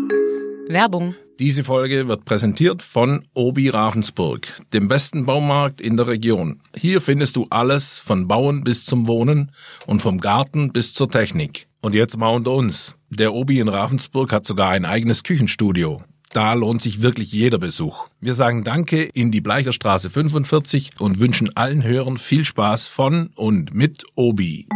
Werbung. 0.73 1.15
Diese 1.39 1.63
Folge 1.63 2.07
wird 2.07 2.25
präsentiert 2.25 2.81
von 2.81 3.25
Obi 3.33 3.69
Ravensburg, 3.69 4.47
dem 4.73 4.87
besten 4.87 5.25
Baumarkt 5.25 5.81
in 5.81 5.97
der 5.97 6.07
Region. 6.07 6.61
Hier 6.75 7.01
findest 7.01 7.35
du 7.35 7.47
alles 7.49 7.97
von 7.97 8.27
Bauen 8.27 8.63
bis 8.63 8.85
zum 8.85 9.07
Wohnen 9.07 9.51
und 9.87 10.01
vom 10.01 10.19
Garten 10.19 10.71
bis 10.71 10.93
zur 10.93 11.09
Technik. 11.09 11.67
Und 11.81 11.95
jetzt 11.95 12.17
mal 12.17 12.29
unter 12.29 12.51
uns. 12.51 12.95
Der 13.09 13.33
Obi 13.33 13.59
in 13.59 13.69
Ravensburg 13.69 14.31
hat 14.31 14.45
sogar 14.45 14.69
ein 14.69 14.85
eigenes 14.85 15.23
Küchenstudio. 15.23 16.03
Da 16.33 16.53
lohnt 16.53 16.81
sich 16.81 17.01
wirklich 17.01 17.31
jeder 17.31 17.57
Besuch. 17.57 18.05
Wir 18.21 18.33
sagen 18.33 18.63
Danke 18.63 19.03
in 19.03 19.31
die 19.31 19.41
Bleicherstraße 19.41 20.09
45 20.09 20.91
und 20.99 21.19
wünschen 21.19 21.55
allen 21.57 21.83
Hörern 21.83 22.17
viel 22.17 22.45
Spaß 22.45 22.87
von 22.87 23.31
und 23.35 23.73
mit 23.73 24.05
Obi. 24.15 24.67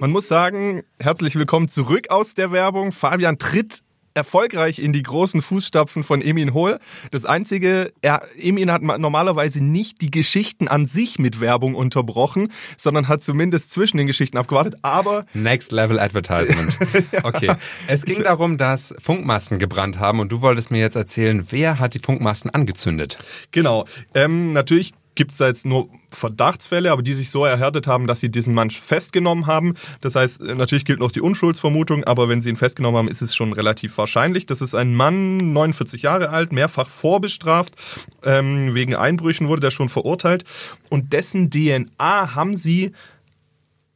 Man 0.00 0.10
muss 0.10 0.26
sagen, 0.26 0.82
herzlich 0.98 1.36
willkommen 1.36 1.68
zurück 1.68 2.10
aus 2.10 2.34
der 2.34 2.50
Werbung. 2.50 2.90
Fabian 2.90 3.38
tritt 3.38 3.82
erfolgreich 4.14 4.78
in 4.78 4.92
die 4.92 5.02
großen 5.02 5.42
Fußstapfen 5.42 6.02
von 6.02 6.22
Emin 6.22 6.54
Hohl. 6.54 6.78
Das 7.10 7.24
Einzige, 7.24 7.92
er, 8.02 8.22
Emin 8.38 8.70
hat 8.70 8.82
normalerweise 8.82 9.62
nicht 9.62 10.00
die 10.02 10.10
Geschichten 10.10 10.68
an 10.68 10.86
sich 10.86 11.18
mit 11.18 11.40
Werbung 11.40 11.74
unterbrochen, 11.74 12.52
sondern 12.76 13.08
hat 13.08 13.22
zumindest 13.22 13.72
zwischen 13.72 13.96
den 13.96 14.06
Geschichten 14.06 14.36
abgewartet, 14.36 14.76
aber... 14.82 15.26
Next 15.34 15.72
Level 15.72 15.98
Advertisement. 15.98 16.78
Okay. 17.22 17.52
Es 17.86 18.04
ging 18.04 18.22
darum, 18.22 18.58
dass 18.58 18.94
Funkmasten 19.00 19.58
gebrannt 19.58 19.98
haben 19.98 20.20
und 20.20 20.32
du 20.32 20.40
wolltest 20.40 20.70
mir 20.70 20.80
jetzt 20.80 20.96
erzählen, 20.96 21.46
wer 21.50 21.78
hat 21.78 21.94
die 21.94 21.98
Funkmasten 21.98 22.50
angezündet? 22.50 23.18
Genau. 23.50 23.86
Ähm, 24.14 24.52
natürlich 24.52 24.94
gibt 25.14 25.32
es 25.32 25.38
da 25.38 25.46
jetzt 25.46 25.66
nur 25.66 25.88
Verdachtsfälle, 26.10 26.90
aber 26.90 27.02
die 27.02 27.12
sich 27.12 27.30
so 27.30 27.44
erhärtet 27.44 27.86
haben, 27.86 28.06
dass 28.06 28.20
sie 28.20 28.30
diesen 28.30 28.54
Mann 28.54 28.70
festgenommen 28.70 29.46
haben. 29.46 29.74
Das 30.00 30.14
heißt, 30.14 30.40
natürlich 30.40 30.84
gilt 30.84 31.00
noch 31.00 31.10
die 31.10 31.20
Unschuldsvermutung, 31.20 32.04
aber 32.04 32.28
wenn 32.28 32.40
sie 32.40 32.48
ihn 32.48 32.56
festgenommen 32.56 32.98
haben, 32.98 33.08
ist 33.08 33.22
es 33.22 33.34
schon 33.34 33.52
relativ 33.52 33.96
wahrscheinlich. 33.98 34.46
Das 34.46 34.62
ist 34.62 34.74
ein 34.74 34.94
Mann, 34.94 35.52
49 35.52 36.02
Jahre 36.02 36.30
alt, 36.30 36.52
mehrfach 36.52 36.88
vorbestraft. 36.88 37.74
Ähm, 38.22 38.74
wegen 38.74 38.94
Einbrüchen 38.94 39.48
wurde 39.48 39.60
der 39.60 39.70
schon 39.70 39.88
verurteilt. 39.88 40.44
Und 40.88 41.12
dessen 41.12 41.50
DNA 41.50 42.34
haben 42.34 42.56
sie 42.56 42.92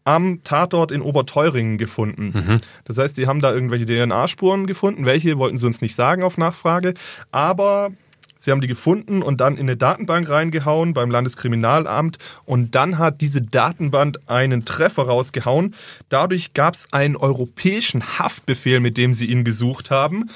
am 0.05 0.41
Tatort 0.43 0.93
in 0.93 1.03
Oberteuringen 1.03 1.79
gefunden. 1.79 2.33
Mhm. 2.33 2.61
Das 2.85 2.97
heißt, 2.97 3.17
die 3.17 3.27
haben 3.27 3.41
da 3.41 3.53
irgendwelche 3.53 3.87
DNA-Spuren 3.87 4.67
gefunden. 4.67 5.05
Welche 5.05 5.37
wollten 5.37 5.59
sie 5.59 5.67
uns 5.67 5.81
nicht 5.81 5.97
sagen 5.97 6.23
auf 6.23 6.39
Nachfrage. 6.39 6.95
Aber 7.33 7.91
Sie 8.38 8.50
haben 8.50 8.61
die 8.61 8.66
gefunden 8.66 9.23
und 9.23 9.40
dann 9.40 9.55
in 9.55 9.62
eine 9.62 9.76
Datenbank 9.76 10.28
reingehauen 10.28 10.93
beim 10.95 11.11
Landeskriminalamt 11.11 12.19
und 12.45 12.75
dann 12.75 12.99
hat 12.99 13.21
diese 13.21 13.43
Datenbank 13.43 14.19
einen 14.26 14.64
Treffer 14.64 15.05
rausgehauen. 15.05 15.75
Dadurch 16.09 16.52
gab 16.55 16.75
es 16.75 16.93
einen 16.93 17.16
europäischen 17.16 18.19
Haftbefehl, 18.19 18.81
mit 18.81 18.97
dem 18.97 19.12
sie 19.12 19.26
ihn 19.26 19.45
gesucht 19.45 19.90
haben. 19.90 20.31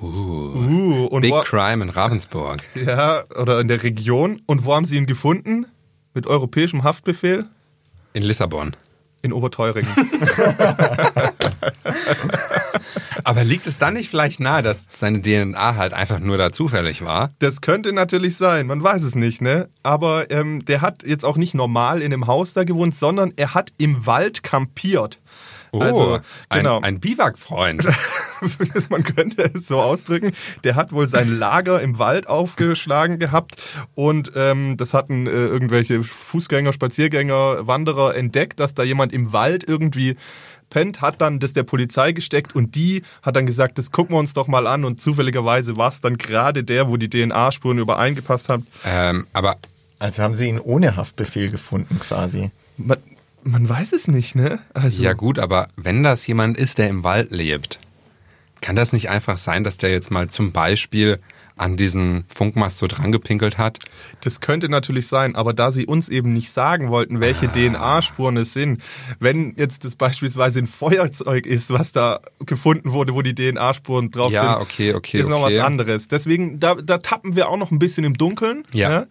Uh, 0.00 1.08
uh 1.10 1.20
Big 1.20 1.32
wo, 1.32 1.40
Crime 1.40 1.82
in 1.82 1.90
Ravensburg. 1.90 2.62
Ja, 2.74 3.24
oder 3.30 3.60
in 3.60 3.68
der 3.68 3.82
Region. 3.82 4.42
Und 4.46 4.64
wo 4.64 4.74
haben 4.74 4.84
sie 4.84 4.96
ihn 4.96 5.06
gefunden? 5.06 5.66
Mit 6.12 6.26
europäischem 6.26 6.84
Haftbefehl? 6.84 7.46
In 8.12 8.22
Lissabon. 8.22 8.76
In 9.22 9.32
Oberteuringen. 9.32 9.90
Aber 13.24 13.44
liegt 13.44 13.66
es 13.66 13.78
dann 13.78 13.94
nicht 13.94 14.10
vielleicht 14.10 14.40
nahe, 14.40 14.62
dass 14.62 14.86
seine 14.88 15.22
DNA 15.22 15.76
halt 15.76 15.92
einfach 15.92 16.18
nur 16.18 16.36
da 16.36 16.52
zufällig 16.52 17.04
war? 17.04 17.30
Das 17.38 17.60
könnte 17.60 17.92
natürlich 17.92 18.36
sein, 18.36 18.66
man 18.66 18.82
weiß 18.82 19.02
es 19.02 19.14
nicht, 19.14 19.40
ne? 19.40 19.68
Aber 19.82 20.30
ähm, 20.30 20.64
der 20.64 20.80
hat 20.80 21.02
jetzt 21.04 21.24
auch 21.24 21.36
nicht 21.36 21.54
normal 21.54 22.02
in 22.02 22.12
einem 22.12 22.26
Haus 22.26 22.52
da 22.52 22.64
gewohnt, 22.64 22.94
sondern 22.94 23.32
er 23.36 23.54
hat 23.54 23.72
im 23.78 24.06
Wald 24.06 24.42
kampiert. 24.42 25.20
Oh, 25.74 25.80
also, 25.80 26.20
genau. 26.50 26.78
ein, 26.78 26.84
ein 26.84 27.00
Biwakfreund. 27.00 27.88
Man 28.90 29.02
könnte 29.02 29.50
es 29.54 29.66
so 29.66 29.80
ausdrücken. 29.80 30.32
Der 30.62 30.76
hat 30.76 30.92
wohl 30.92 31.08
sein 31.08 31.36
Lager 31.36 31.80
im 31.80 31.98
Wald 31.98 32.28
aufgeschlagen 32.28 33.18
gehabt 33.18 33.56
und 33.96 34.30
ähm, 34.36 34.76
das 34.76 34.94
hatten 34.94 35.26
äh, 35.26 35.30
irgendwelche 35.30 36.04
Fußgänger, 36.04 36.72
Spaziergänger, 36.72 37.66
Wanderer 37.66 38.14
entdeckt, 38.14 38.60
dass 38.60 38.74
da 38.74 38.84
jemand 38.84 39.12
im 39.12 39.32
Wald 39.32 39.64
irgendwie 39.66 40.16
pennt, 40.70 41.00
hat 41.00 41.20
dann 41.20 41.38
das 41.38 41.52
der 41.52 41.62
Polizei 41.62 42.12
gesteckt 42.12 42.54
und 42.54 42.74
die 42.74 43.02
hat 43.22 43.36
dann 43.36 43.46
gesagt, 43.46 43.78
das 43.78 43.90
gucken 43.90 44.14
wir 44.14 44.18
uns 44.18 44.34
doch 44.34 44.48
mal 44.48 44.66
an 44.66 44.84
und 44.84 45.00
zufälligerweise 45.00 45.76
war 45.76 45.88
es 45.88 46.00
dann 46.00 46.18
gerade 46.18 46.64
der, 46.64 46.88
wo 46.88 46.96
die 46.96 47.08
DNA-Spuren 47.08 47.78
übereingepasst 47.78 48.48
haben. 48.48 48.66
Ähm, 48.84 49.26
aber 49.32 49.56
also 49.98 50.22
haben 50.22 50.34
sie 50.34 50.48
ihn 50.48 50.58
ohne 50.58 50.96
Haftbefehl 50.96 51.50
gefunden 51.50 51.98
quasi. 52.00 52.50
Man, 52.76 52.98
man 53.42 53.68
weiß 53.68 53.92
es 53.92 54.08
nicht, 54.08 54.34
ne? 54.34 54.58
Also 54.72 55.02
ja 55.02 55.12
gut, 55.12 55.38
aber 55.38 55.68
wenn 55.76 56.02
das 56.02 56.26
jemand 56.26 56.56
ist, 56.56 56.78
der 56.78 56.88
im 56.88 57.04
Wald 57.04 57.30
lebt, 57.30 57.78
kann 58.60 58.76
das 58.76 58.92
nicht 58.92 59.10
einfach 59.10 59.36
sein, 59.36 59.62
dass 59.62 59.76
der 59.76 59.90
jetzt 59.90 60.10
mal 60.10 60.28
zum 60.28 60.52
Beispiel 60.52 61.20
an 61.56 61.76
diesen 61.76 62.24
Funkmast 62.28 62.78
so 62.78 62.86
drangepinkelt 62.86 63.58
hat? 63.58 63.78
Das 64.22 64.40
könnte 64.40 64.68
natürlich 64.68 65.06
sein, 65.06 65.36
aber 65.36 65.52
da 65.52 65.70
sie 65.70 65.86
uns 65.86 66.08
eben 66.08 66.30
nicht 66.30 66.50
sagen 66.50 66.90
wollten, 66.90 67.20
welche 67.20 67.48
ah. 67.48 67.52
DNA-Spuren 67.52 68.36
es 68.36 68.52
sind, 68.52 68.80
wenn 69.20 69.54
jetzt 69.56 69.84
das 69.84 69.94
beispielsweise 69.94 70.60
ein 70.60 70.66
Feuerzeug 70.66 71.46
ist, 71.46 71.70
was 71.70 71.92
da 71.92 72.20
gefunden 72.40 72.92
wurde, 72.92 73.14
wo 73.14 73.22
die 73.22 73.34
DNA-Spuren 73.34 74.10
drauf 74.10 74.32
ja, 74.32 74.40
sind, 74.40 74.50
ja, 74.50 74.60
okay, 74.60 74.94
okay, 74.94 75.18
ist 75.18 75.26
okay. 75.26 75.34
noch 75.34 75.42
was 75.42 75.58
anderes. 75.58 76.08
Deswegen, 76.08 76.58
da, 76.58 76.74
da 76.74 76.98
tappen 76.98 77.36
wir 77.36 77.48
auch 77.48 77.56
noch 77.56 77.70
ein 77.70 77.78
bisschen 77.78 78.04
im 78.04 78.14
Dunkeln. 78.14 78.64
Ja. 78.72 78.90
ja? 78.90 79.06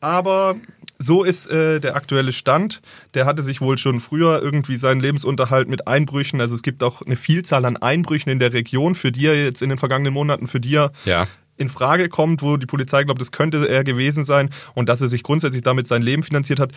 Aber 0.00 0.56
so 0.98 1.24
ist 1.24 1.46
äh, 1.46 1.80
der 1.80 1.96
aktuelle 1.96 2.32
Stand. 2.32 2.82
Der 3.14 3.26
hatte 3.26 3.42
sich 3.42 3.60
wohl 3.60 3.78
schon 3.78 4.00
früher 4.00 4.42
irgendwie 4.42 4.76
seinen 4.76 5.00
Lebensunterhalt 5.00 5.68
mit 5.68 5.86
Einbrüchen. 5.86 6.40
Also 6.40 6.54
es 6.54 6.62
gibt 6.62 6.82
auch 6.82 7.02
eine 7.02 7.16
Vielzahl 7.16 7.64
an 7.64 7.76
Einbrüchen 7.76 8.30
in 8.30 8.38
der 8.38 8.52
Region, 8.52 8.94
für 8.94 9.12
die 9.12 9.26
er 9.26 9.42
jetzt 9.42 9.62
in 9.62 9.70
den 9.70 9.78
vergangenen 9.78 10.12
Monaten, 10.12 10.46
für 10.46 10.60
die 10.60 10.76
er 10.76 10.92
ja 11.04 11.26
in 11.56 11.68
Frage 11.68 12.08
kommt, 12.08 12.42
wo 12.42 12.56
die 12.56 12.66
Polizei 12.66 13.04
glaubt, 13.04 13.20
das 13.20 13.32
könnte 13.32 13.68
er 13.68 13.84
gewesen 13.84 14.24
sein 14.24 14.50
und 14.74 14.88
dass 14.88 15.00
er 15.00 15.08
sich 15.08 15.22
grundsätzlich 15.22 15.62
damit 15.62 15.88
sein 15.88 16.02
Leben 16.02 16.22
finanziert 16.22 16.60
hat. 16.60 16.72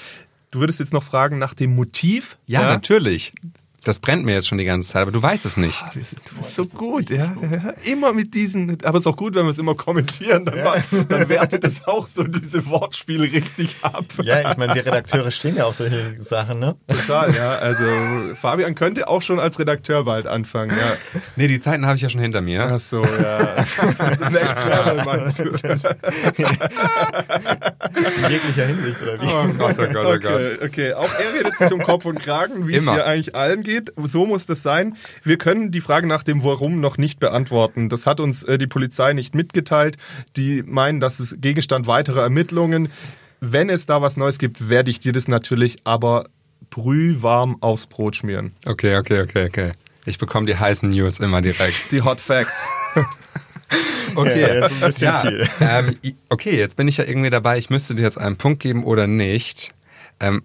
Du 0.51 0.59
würdest 0.59 0.79
jetzt 0.79 0.93
noch 0.93 1.03
fragen 1.03 1.39
nach 1.39 1.53
dem 1.53 1.75
Motiv? 1.75 2.37
Ja, 2.45 2.61
ja? 2.61 2.67
natürlich. 2.67 3.33
Das 3.87 3.99
brennt 3.99 4.25
mir 4.25 4.33
jetzt 4.33 4.49
schon 4.49 4.57
die 4.57 4.65
ganze 4.65 4.89
Zeit, 4.89 5.03
aber 5.03 5.11
du 5.11 5.23
weißt 5.23 5.45
es 5.45 5.55
nicht. 5.55 5.81
Du 5.93 6.35
bist 6.35 6.55
so 6.55 6.65
gut, 6.65 7.09
ja. 7.09 7.33
Immer 7.85 8.11
mit 8.11 8.33
diesen, 8.33 8.77
aber 8.83 8.97
es 8.97 9.03
ist 9.03 9.07
auch 9.07 9.15
gut, 9.15 9.33
wenn 9.33 9.45
wir 9.45 9.51
es 9.51 9.59
immer 9.59 9.75
kommentieren, 9.75 10.43
dann, 10.43 10.57
ja. 10.57 10.75
dann 11.07 11.29
wertet 11.29 11.63
es 11.63 11.87
auch 11.87 12.05
so 12.05 12.23
diese 12.23 12.65
Wortspiele 12.65 13.23
richtig 13.23 13.77
ab. 13.83 14.03
Ja, 14.23 14.51
ich 14.51 14.57
meine, 14.57 14.73
die 14.73 14.79
Redakteure 14.79 15.31
stehen 15.31 15.55
ja 15.55 15.63
auf 15.63 15.75
solche 15.75 16.21
Sachen, 16.21 16.59
ne? 16.59 16.75
Total, 16.85 17.33
ja. 17.33 17.51
Also 17.59 17.85
Fabian 18.41 18.75
könnte 18.75 19.07
auch 19.07 19.21
schon 19.21 19.39
als 19.39 19.57
Redakteur 19.57 20.03
bald 20.03 20.27
anfangen, 20.27 20.75
ja. 20.77 20.97
Nee, 21.37 21.47
die 21.47 21.61
Zeiten 21.61 21.85
habe 21.85 21.95
ich 21.95 22.01
ja 22.01 22.09
schon 22.09 22.19
hinter 22.19 22.41
mir. 22.41 22.69
Ach 22.69 22.81
so, 22.81 23.01
ja. 23.01 23.37
Next 24.29 24.65
Level 24.65 25.01
meinst 25.05 25.39
du. 25.39 25.43
In 25.43 25.51
jeglicher 28.31 28.65
Hinsicht, 28.65 29.01
oder 29.01 29.21
wie? 29.21 29.27
Oh 29.27 29.47
Gott, 29.57 29.77
oh 29.79 29.87
Gott, 29.93 30.05
oh 30.05 30.19
Gott. 30.19 30.23
Okay, 30.23 30.57
okay. 30.61 30.93
Auch 30.93 31.09
er 31.17 31.33
redet 31.39 31.57
sich 31.57 31.71
um 31.71 31.81
Kopf 31.81 32.03
und 32.03 32.19
Kragen, 32.19 32.67
wie 32.67 32.75
immer. 32.75 32.91
es 32.91 32.97
hier 32.97 33.05
eigentlich 33.05 33.33
allen 33.33 33.63
geht 33.63 33.76
geht. 33.77 33.93
So 34.03 34.25
muss 34.25 34.45
das 34.45 34.63
sein. 34.63 34.95
Wir 35.23 35.37
können 35.37 35.71
die 35.71 35.81
Frage 35.81 36.07
nach 36.07 36.23
dem 36.23 36.43
Warum 36.43 36.79
noch 36.79 36.97
nicht 36.97 37.19
beantworten. 37.19 37.89
Das 37.89 38.05
hat 38.05 38.19
uns 38.19 38.43
äh, 38.43 38.57
die 38.57 38.67
Polizei 38.67 39.13
nicht 39.13 39.35
mitgeteilt. 39.35 39.97
Die 40.35 40.63
meinen, 40.63 40.99
das 40.99 41.19
ist 41.19 41.41
Gegenstand 41.41 41.87
weiterer 41.87 42.23
Ermittlungen. 42.23 42.89
Wenn 43.39 43.69
es 43.69 43.85
da 43.85 44.01
was 44.01 44.17
Neues 44.17 44.39
gibt, 44.39 44.69
werde 44.69 44.89
ich 44.89 44.99
dir 44.99 45.13
das 45.13 45.27
natürlich 45.27 45.77
aber 45.83 46.29
brühwarm 46.69 47.57
aufs 47.61 47.87
Brot 47.87 48.15
schmieren. 48.15 48.53
Okay, 48.65 48.97
okay, 48.97 49.21
okay, 49.21 49.45
okay. 49.47 49.71
Ich 50.05 50.17
bekomme 50.17 50.47
die 50.47 50.55
heißen 50.55 50.89
News 50.89 51.19
immer 51.19 51.41
direkt. 51.41 51.91
Die 51.91 52.01
Hot 52.01 52.19
Facts. 52.19 52.65
okay, 54.15 54.41
ja, 54.41 54.53
jetzt 54.53 54.71
ein 54.71 54.79
bisschen 54.79 55.07
ja, 55.07 55.21
viel. 55.21 55.49
Ähm, 55.59 55.97
okay, 56.29 56.57
jetzt 56.57 56.77
bin 56.77 56.87
ich 56.87 56.97
ja 56.97 57.03
irgendwie 57.03 57.29
dabei. 57.29 57.57
Ich 57.57 57.69
müsste 57.69 57.93
dir 57.93 58.03
jetzt 58.03 58.17
einen 58.17 58.37
Punkt 58.37 58.61
geben 58.61 58.85
oder 58.85 59.05
nicht. 59.05 59.73
Ähm, 60.19 60.43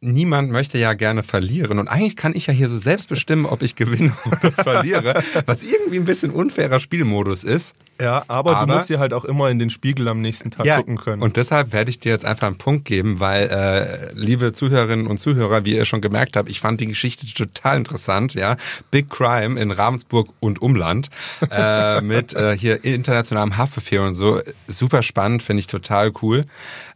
niemand 0.00 0.50
möchte 0.50 0.78
ja 0.78 0.92
gerne 0.94 1.22
verlieren. 1.22 1.78
Und 1.78 1.88
eigentlich 1.88 2.16
kann 2.16 2.34
ich 2.34 2.46
ja 2.46 2.52
hier 2.54 2.68
so 2.68 2.78
selbst 2.78 3.08
bestimmen, 3.08 3.46
ob 3.46 3.62
ich 3.62 3.74
gewinne 3.74 4.12
oder 4.26 4.52
verliere, 4.52 5.22
was 5.46 5.62
irgendwie 5.62 5.98
ein 5.98 6.04
bisschen 6.04 6.30
unfairer 6.30 6.80
Spielmodus 6.80 7.44
ist. 7.44 7.74
Ja, 8.00 8.24
aber, 8.28 8.56
Aber- 8.56 8.66
du 8.66 8.74
musst 8.74 8.88
dir 8.90 9.00
halt 9.00 9.12
auch 9.12 9.24
immer 9.24 9.50
in 9.50 9.58
den 9.58 9.70
Spiegel 9.70 10.06
am 10.06 10.20
nächsten 10.20 10.52
Tag 10.52 10.66
gucken 10.76 10.98
können. 10.98 11.20
und 11.20 11.36
deshalb 11.36 11.72
werde 11.72 11.90
ich 11.90 11.98
dir 11.98 12.12
jetzt 12.12 12.24
einfach 12.24 12.46
einen 12.46 12.58
Punkt 12.58 12.84
geben, 12.84 13.18
weil, 13.18 13.48
äh, 13.48 14.12
liebe 14.14 14.52
Zuhörerinnen 14.52 15.08
und 15.08 15.18
Zuhörer, 15.18 15.64
wie 15.64 15.74
ihr 15.74 15.84
schon 15.84 16.00
gemerkt 16.00 16.36
habt, 16.36 16.48
ich 16.48 16.60
fand 16.60 16.80
die 16.80 16.86
Geschichte 16.86 17.26
total 17.26 17.76
interessant, 17.78 18.34
ja. 18.34 18.56
Big 18.92 19.10
Crime 19.10 19.60
in 19.60 19.72
Ravensburg 19.72 20.28
und 20.38 20.62
Umland, 20.62 21.10
äh, 21.50 22.00
mit 22.02 22.34
äh, 22.34 22.56
hier 22.56 22.84
internationalem 22.84 23.56
Haftbefehl 23.56 24.00
und 24.00 24.14
so. 24.14 24.40
Super 24.68 25.02
spannend, 25.02 25.42
finde 25.42 25.58
ich 25.60 25.66
total 25.66 26.12
cool, 26.22 26.44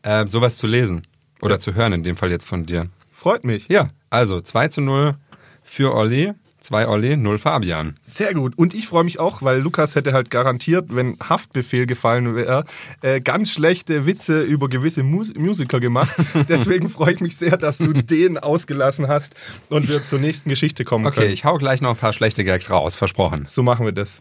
äh, 0.03 0.27
sowas 0.29 0.57
zu 0.57 0.69
lesen. 0.69 1.03
Oder 1.43 1.59
zu 1.59 1.75
hören, 1.75 1.93
in 1.93 2.03
dem 2.03 2.17
Fall 2.17 2.31
jetzt 2.31 2.47
von 2.47 2.65
dir. 2.67 2.87
Freut 3.13 3.45
mich. 3.45 3.69
Ja, 3.69 3.89
also 4.11 4.41
2 4.41 4.69
zu 4.69 4.81
0 4.81 5.15
für 5.63 5.95
Olli, 5.95 6.33
2 6.61 6.87
Olli, 6.89 7.17
0 7.17 7.39
Fabian. 7.39 7.97
Sehr 8.03 8.35
gut. 8.35 8.57
Und 8.57 8.73
ich 8.75 8.87
freue 8.87 9.03
mich 9.05 9.19
auch, 9.19 9.43
weil 9.43 9.59
Lukas 9.61 9.97
hätte 9.97 10.13
halt 10.13 10.31
garantiert, 10.31 10.87
wenn 10.95 11.17
Haftbefehl 11.21 11.87
gefallen 11.87 12.37
wäre, 12.37 12.65
äh, 13.01 13.21
ganz 13.21 13.51
schlechte 13.51 14.07
Witze 14.07 14.43
über 14.43 14.69
gewisse 14.69 15.03
Mus 15.03 15.35
Musiker 15.35 15.81
gemacht. 15.81 16.15
Deswegen 16.49 16.89
freue 16.89 17.15
ich 17.15 17.21
mich 17.21 17.37
sehr, 17.37 17.57
dass 17.57 17.79
du 17.79 17.93
den 17.93 18.39
ausgelassen 18.39 19.09
hast 19.09 19.35
und 19.69 19.89
wir 19.89 20.05
zur 20.05 20.21
nächsten 20.21 20.49
Geschichte 20.49 20.85
kommen 20.85 21.07
Okay, 21.07 21.21
können. 21.21 21.33
ich 21.33 21.45
hau 21.45 21.59
gleich 21.59 21.81
noch 21.81 21.91
ein 21.91 21.97
paar 21.97 22.13
schlechte 22.13 22.45
Gags 22.45 22.71
raus, 22.71 22.95
versprochen. 22.97 23.47
So 23.49 23.63
machen 23.65 23.85
wir 23.85 23.93
das. 23.93 24.21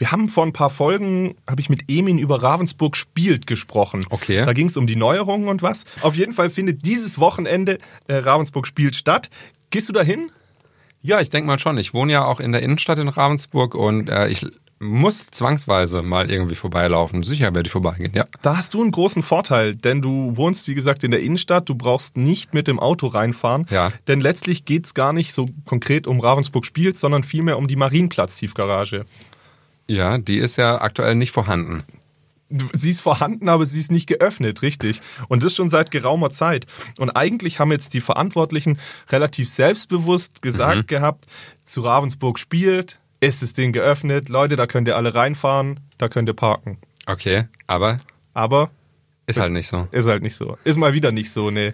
Wir 0.00 0.12
haben 0.12 0.30
vor 0.30 0.46
ein 0.46 0.54
paar 0.54 0.70
Folgen, 0.70 1.34
habe 1.46 1.60
ich 1.60 1.68
mit 1.68 1.90
Emin 1.90 2.18
über 2.18 2.42
Ravensburg 2.42 2.96
spielt 2.96 3.46
gesprochen. 3.46 4.02
Okay. 4.08 4.46
Da 4.46 4.54
ging 4.54 4.68
es 4.68 4.78
um 4.78 4.86
die 4.86 4.96
Neuerungen 4.96 5.46
und 5.46 5.60
was. 5.60 5.84
Auf 6.00 6.16
jeden 6.16 6.32
Fall 6.32 6.48
findet 6.48 6.86
dieses 6.86 7.18
Wochenende 7.18 7.76
äh, 8.08 8.14
Ravensburg 8.14 8.66
spielt 8.66 8.96
statt. 8.96 9.28
Gehst 9.68 9.90
du 9.90 9.92
dahin? 9.92 10.32
Ja, 11.02 11.20
ich 11.20 11.28
denke 11.28 11.46
mal 11.46 11.58
schon. 11.58 11.76
Ich 11.76 11.92
wohne 11.92 12.12
ja 12.12 12.24
auch 12.24 12.40
in 12.40 12.52
der 12.52 12.62
Innenstadt 12.62 12.98
in 12.98 13.08
Ravensburg 13.08 13.74
und 13.74 14.08
äh, 14.08 14.28
ich 14.28 14.46
muss 14.78 15.26
zwangsweise 15.26 16.00
mal 16.00 16.30
irgendwie 16.30 16.54
vorbeilaufen. 16.54 17.20
Sicher 17.20 17.54
werde 17.54 17.66
ich 17.66 17.72
vorbeigehen, 17.72 18.12
ja. 18.14 18.24
Da 18.40 18.56
hast 18.56 18.72
du 18.72 18.80
einen 18.80 18.92
großen 18.92 19.20
Vorteil, 19.20 19.76
denn 19.76 20.00
du 20.00 20.34
wohnst, 20.34 20.66
wie 20.66 20.74
gesagt, 20.74 21.04
in 21.04 21.10
der 21.10 21.20
Innenstadt. 21.20 21.68
Du 21.68 21.74
brauchst 21.74 22.16
nicht 22.16 22.54
mit 22.54 22.68
dem 22.68 22.80
Auto 22.80 23.06
reinfahren. 23.06 23.66
Ja. 23.68 23.92
Denn 24.08 24.20
letztlich 24.20 24.64
geht 24.64 24.86
es 24.86 24.94
gar 24.94 25.12
nicht 25.12 25.34
so 25.34 25.46
konkret 25.66 26.06
um 26.06 26.20
Ravensburg 26.20 26.64
spielt, 26.64 26.96
sondern 26.96 27.22
vielmehr 27.22 27.58
um 27.58 27.68
die 27.68 27.76
Marienplatz-Tiefgarage. 27.76 29.04
Ja, 29.90 30.18
die 30.18 30.38
ist 30.38 30.56
ja 30.56 30.80
aktuell 30.80 31.16
nicht 31.16 31.32
vorhanden. 31.32 31.82
Sie 32.72 32.90
ist 32.90 33.00
vorhanden, 33.00 33.48
aber 33.48 33.66
sie 33.66 33.80
ist 33.80 33.90
nicht 33.90 34.06
geöffnet, 34.06 34.62
richtig. 34.62 35.00
Und 35.26 35.42
das 35.42 35.54
schon 35.56 35.68
seit 35.68 35.90
geraumer 35.90 36.30
Zeit. 36.30 36.66
Und 36.98 37.10
eigentlich 37.10 37.58
haben 37.58 37.72
jetzt 37.72 37.92
die 37.94 38.00
Verantwortlichen 38.00 38.78
relativ 39.08 39.48
selbstbewusst 39.48 40.42
gesagt 40.42 40.86
gehabt, 40.86 41.26
zu 41.64 41.80
Ravensburg 41.80 42.38
spielt, 42.38 43.00
ist 43.18 43.42
das 43.42 43.52
Ding 43.52 43.72
geöffnet, 43.72 44.28
Leute, 44.28 44.54
da 44.54 44.68
könnt 44.68 44.86
ihr 44.86 44.96
alle 44.96 45.14
reinfahren, 45.14 45.80
da 45.98 46.08
könnt 46.08 46.28
ihr 46.28 46.34
parken. 46.34 46.78
Okay, 47.06 47.48
aber 47.66 47.98
Aber 48.32 48.70
ist 49.26 49.38
halt 49.38 49.52
nicht 49.52 49.68
so. 49.68 49.88
Ist 49.90 50.06
halt 50.06 50.22
nicht 50.22 50.36
so. 50.36 50.56
Ist 50.64 50.76
mal 50.76 50.92
wieder 50.92 51.12
nicht 51.12 51.32
so, 51.32 51.50
nee. 51.50 51.72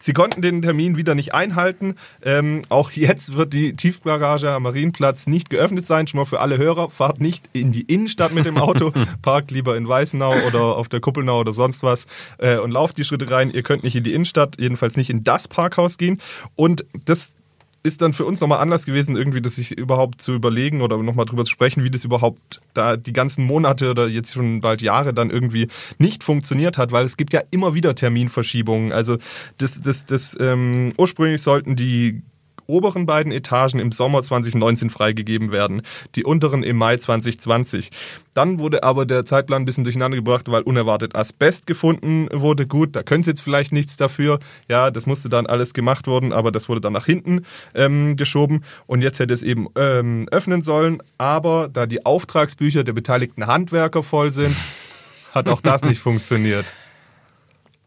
Sie 0.00 0.12
konnten 0.14 0.42
den 0.42 0.62
Termin 0.62 0.96
wieder 0.96 1.14
nicht 1.14 1.34
einhalten. 1.34 1.94
Ähm, 2.22 2.62
auch 2.70 2.90
jetzt 2.90 3.36
wird 3.36 3.52
die 3.52 3.76
Tiefgarage 3.76 4.50
am 4.50 4.64
Marienplatz 4.64 5.26
nicht 5.26 5.50
geöffnet 5.50 5.86
sein. 5.86 6.06
Schon 6.06 6.18
mal 6.18 6.24
für 6.24 6.40
alle 6.40 6.58
Hörer, 6.58 6.90
fahrt 6.90 7.20
nicht 7.20 7.48
in 7.52 7.70
die 7.70 7.82
Innenstadt 7.82 8.32
mit 8.32 8.46
dem 8.46 8.56
Auto, 8.56 8.92
parkt 9.22 9.50
lieber 9.50 9.76
in 9.76 9.86
Weißenau 9.86 10.34
oder 10.48 10.76
auf 10.76 10.88
der 10.88 11.00
Kuppelnau 11.00 11.40
oder 11.40 11.52
sonst 11.52 11.82
was 11.82 12.06
äh, 12.38 12.56
und 12.58 12.70
lauft 12.70 12.98
die 12.98 13.04
Schritte 13.04 13.30
rein. 13.30 13.50
Ihr 13.50 13.62
könnt 13.62 13.84
nicht 13.84 13.94
in 13.94 14.02
die 14.02 14.14
Innenstadt, 14.14 14.56
jedenfalls 14.58 14.96
nicht 14.96 15.10
in 15.10 15.22
das 15.22 15.48
Parkhaus 15.48 15.98
gehen. 15.98 16.20
Und 16.56 16.84
das 17.04 17.32
ist 17.82 18.02
dann 18.02 18.12
für 18.12 18.24
uns 18.24 18.40
nochmal 18.40 18.60
Anlass 18.60 18.84
gewesen, 18.84 19.16
irgendwie 19.16 19.40
das 19.40 19.56
sich 19.56 19.76
überhaupt 19.76 20.20
zu 20.20 20.34
überlegen 20.34 20.82
oder 20.82 20.98
nochmal 20.98 21.24
drüber 21.24 21.44
zu 21.44 21.50
sprechen, 21.50 21.82
wie 21.82 21.90
das 21.90 22.04
überhaupt 22.04 22.60
da 22.74 22.96
die 22.96 23.12
ganzen 23.12 23.44
Monate 23.44 23.90
oder 23.90 24.06
jetzt 24.06 24.34
schon 24.34 24.60
bald 24.60 24.82
Jahre 24.82 25.14
dann 25.14 25.30
irgendwie 25.30 25.68
nicht 25.98 26.22
funktioniert 26.22 26.76
hat, 26.76 26.92
weil 26.92 27.06
es 27.06 27.16
gibt 27.16 27.32
ja 27.32 27.42
immer 27.50 27.74
wieder 27.74 27.94
Terminverschiebungen. 27.94 28.92
Also 28.92 29.16
das, 29.58 29.80
das, 29.80 30.04
das 30.04 30.36
ähm, 30.38 30.92
ursprünglich 30.98 31.40
sollten 31.40 31.74
die 31.74 32.22
oberen 32.70 33.06
beiden 33.06 33.32
Etagen 33.32 33.78
im 33.80 33.92
Sommer 33.92 34.22
2019 34.22 34.90
freigegeben 34.90 35.50
werden, 35.50 35.82
die 36.14 36.24
unteren 36.24 36.62
im 36.62 36.76
Mai 36.76 36.96
2020. 36.96 37.90
Dann 38.34 38.58
wurde 38.58 38.82
aber 38.84 39.06
der 39.06 39.24
Zeitplan 39.24 39.62
ein 39.62 39.64
bisschen 39.64 39.84
durcheinander 39.84 40.16
gebracht, 40.16 40.50
weil 40.50 40.62
unerwartet 40.62 41.16
Asbest 41.16 41.66
gefunden 41.66 42.28
wurde. 42.32 42.66
Gut, 42.66 42.94
da 42.94 43.02
können 43.02 43.22
sie 43.22 43.30
jetzt 43.30 43.42
vielleicht 43.42 43.72
nichts 43.72 43.96
dafür. 43.96 44.38
Ja, 44.68 44.90
das 44.90 45.06
musste 45.06 45.28
dann 45.28 45.46
alles 45.46 45.74
gemacht 45.74 46.06
worden, 46.06 46.32
aber 46.32 46.52
das 46.52 46.68
wurde 46.68 46.80
dann 46.80 46.92
nach 46.92 47.06
hinten 47.06 47.44
ähm, 47.74 48.16
geschoben 48.16 48.64
und 48.86 49.02
jetzt 49.02 49.18
hätte 49.18 49.34
es 49.34 49.42
eben 49.42 49.68
ähm, 49.76 50.26
öffnen 50.30 50.62
sollen. 50.62 51.02
Aber 51.18 51.68
da 51.68 51.86
die 51.86 52.06
Auftragsbücher 52.06 52.84
der 52.84 52.92
beteiligten 52.92 53.46
Handwerker 53.46 54.02
voll 54.02 54.30
sind, 54.30 54.56
hat 55.32 55.48
auch 55.48 55.60
das 55.60 55.82
nicht 55.82 55.98
funktioniert. 56.02 56.66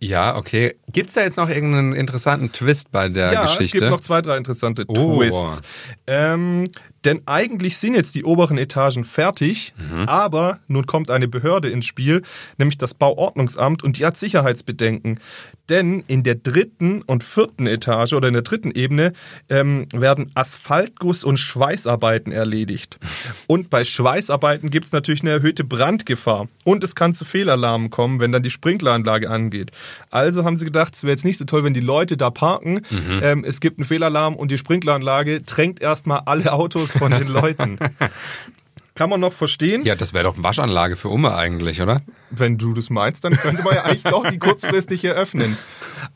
Ja, 0.03 0.35
okay. 0.35 0.75
Gibt's 0.91 1.13
da 1.13 1.21
jetzt 1.21 1.37
noch 1.37 1.49
irgendeinen 1.49 1.93
interessanten 1.93 2.51
Twist 2.51 2.91
bei 2.91 3.07
der 3.09 3.31
ja, 3.33 3.41
Geschichte? 3.43 3.63
es 3.63 3.71
gibt 3.71 3.89
noch 3.91 4.01
zwei, 4.01 4.21
drei 4.21 4.37
interessante 4.37 4.83
Oh. 4.87 5.17
Twists. 5.17 5.61
Ähm, 6.07 6.65
denn 7.05 7.21
eigentlich 7.25 7.77
sind 7.77 7.95
jetzt 7.95 8.13
die 8.15 8.23
oberen 8.23 8.57
Etagen 8.57 9.03
fertig, 9.05 9.73
Mhm. 9.77 10.07
aber 10.07 10.59
nun 10.67 10.85
kommt 10.85 11.09
eine 11.09 11.27
Behörde 11.27 11.69
ins 11.69 11.85
Spiel, 11.85 12.21
nämlich 12.57 12.77
das 12.77 12.93
Bauordnungsamt, 12.93 13.83
und 13.83 13.97
die 13.99 14.05
hat 14.05 14.17
Sicherheitsbedenken. 14.17 15.19
Denn 15.69 16.03
in 16.07 16.23
der 16.23 16.35
dritten 16.35 17.01
und 17.01 17.23
vierten 17.23 17.67
Etage 17.67 18.13
oder 18.13 18.27
in 18.27 18.33
der 18.33 18.43
dritten 18.43 18.71
Ebene 18.71 19.13
ähm, 19.49 19.87
werden 19.93 20.31
Asphaltguss- 20.35 21.23
und 21.23 21.37
Schweißarbeiten 21.37 22.31
erledigt. 22.31 22.99
Und 23.47 23.69
bei 23.69 23.83
Schweißarbeiten 23.83 24.69
gibt 24.69 24.85
es 24.85 24.91
natürlich 24.91 25.21
eine 25.21 25.31
erhöhte 25.31 25.63
Brandgefahr. 25.63 26.47
Und 26.63 26.83
es 26.83 26.95
kann 26.95 27.13
zu 27.13 27.25
Fehlalarmen 27.25 27.89
kommen, 27.89 28.19
wenn 28.19 28.31
dann 28.31 28.43
die 28.43 28.49
Sprinkleranlage 28.49 29.29
angeht. 29.29 29.71
Also 30.09 30.43
haben 30.43 30.57
sie 30.57 30.65
gedacht, 30.65 30.95
es 30.95 31.03
wäre 31.03 31.11
jetzt 31.11 31.25
nicht 31.25 31.37
so 31.37 31.45
toll, 31.45 31.63
wenn 31.63 31.73
die 31.73 31.79
Leute 31.79 32.17
da 32.17 32.29
parken. 32.29 32.81
Ähm, 33.21 33.43
es 33.43 33.59
gibt 33.59 33.79
einen 33.79 33.85
Fehlalarm 33.85 34.35
und 34.35 34.51
die 34.51 34.57
Sprinkleranlage 34.57 35.45
tränkt 35.45 35.81
erstmal 35.81 36.21
alle 36.25 36.53
Autos 36.53 36.91
von 36.91 37.11
den 37.11 37.27
Leuten. 37.27 37.79
Kann 38.95 39.09
man 39.09 39.19
noch 39.19 39.33
verstehen? 39.33 39.83
ja, 39.83 39.95
das 39.95 40.13
wäre 40.13 40.23
doch 40.23 40.35
eine 40.35 40.43
Waschanlage 40.43 40.95
für 40.95 41.09
Umme 41.09 41.33
eigentlich, 41.35 41.81
oder? 41.81 42.01
Wenn 42.29 42.57
du 42.57 42.73
das 42.73 42.89
meinst, 42.89 43.23
dann 43.23 43.35
könnte 43.35 43.63
man 43.63 43.73
ja 43.73 43.83
eigentlich 43.83 44.03
doch 44.03 44.29
die 44.29 44.37
kurzfristig 44.37 45.03
eröffnen. 45.03 45.57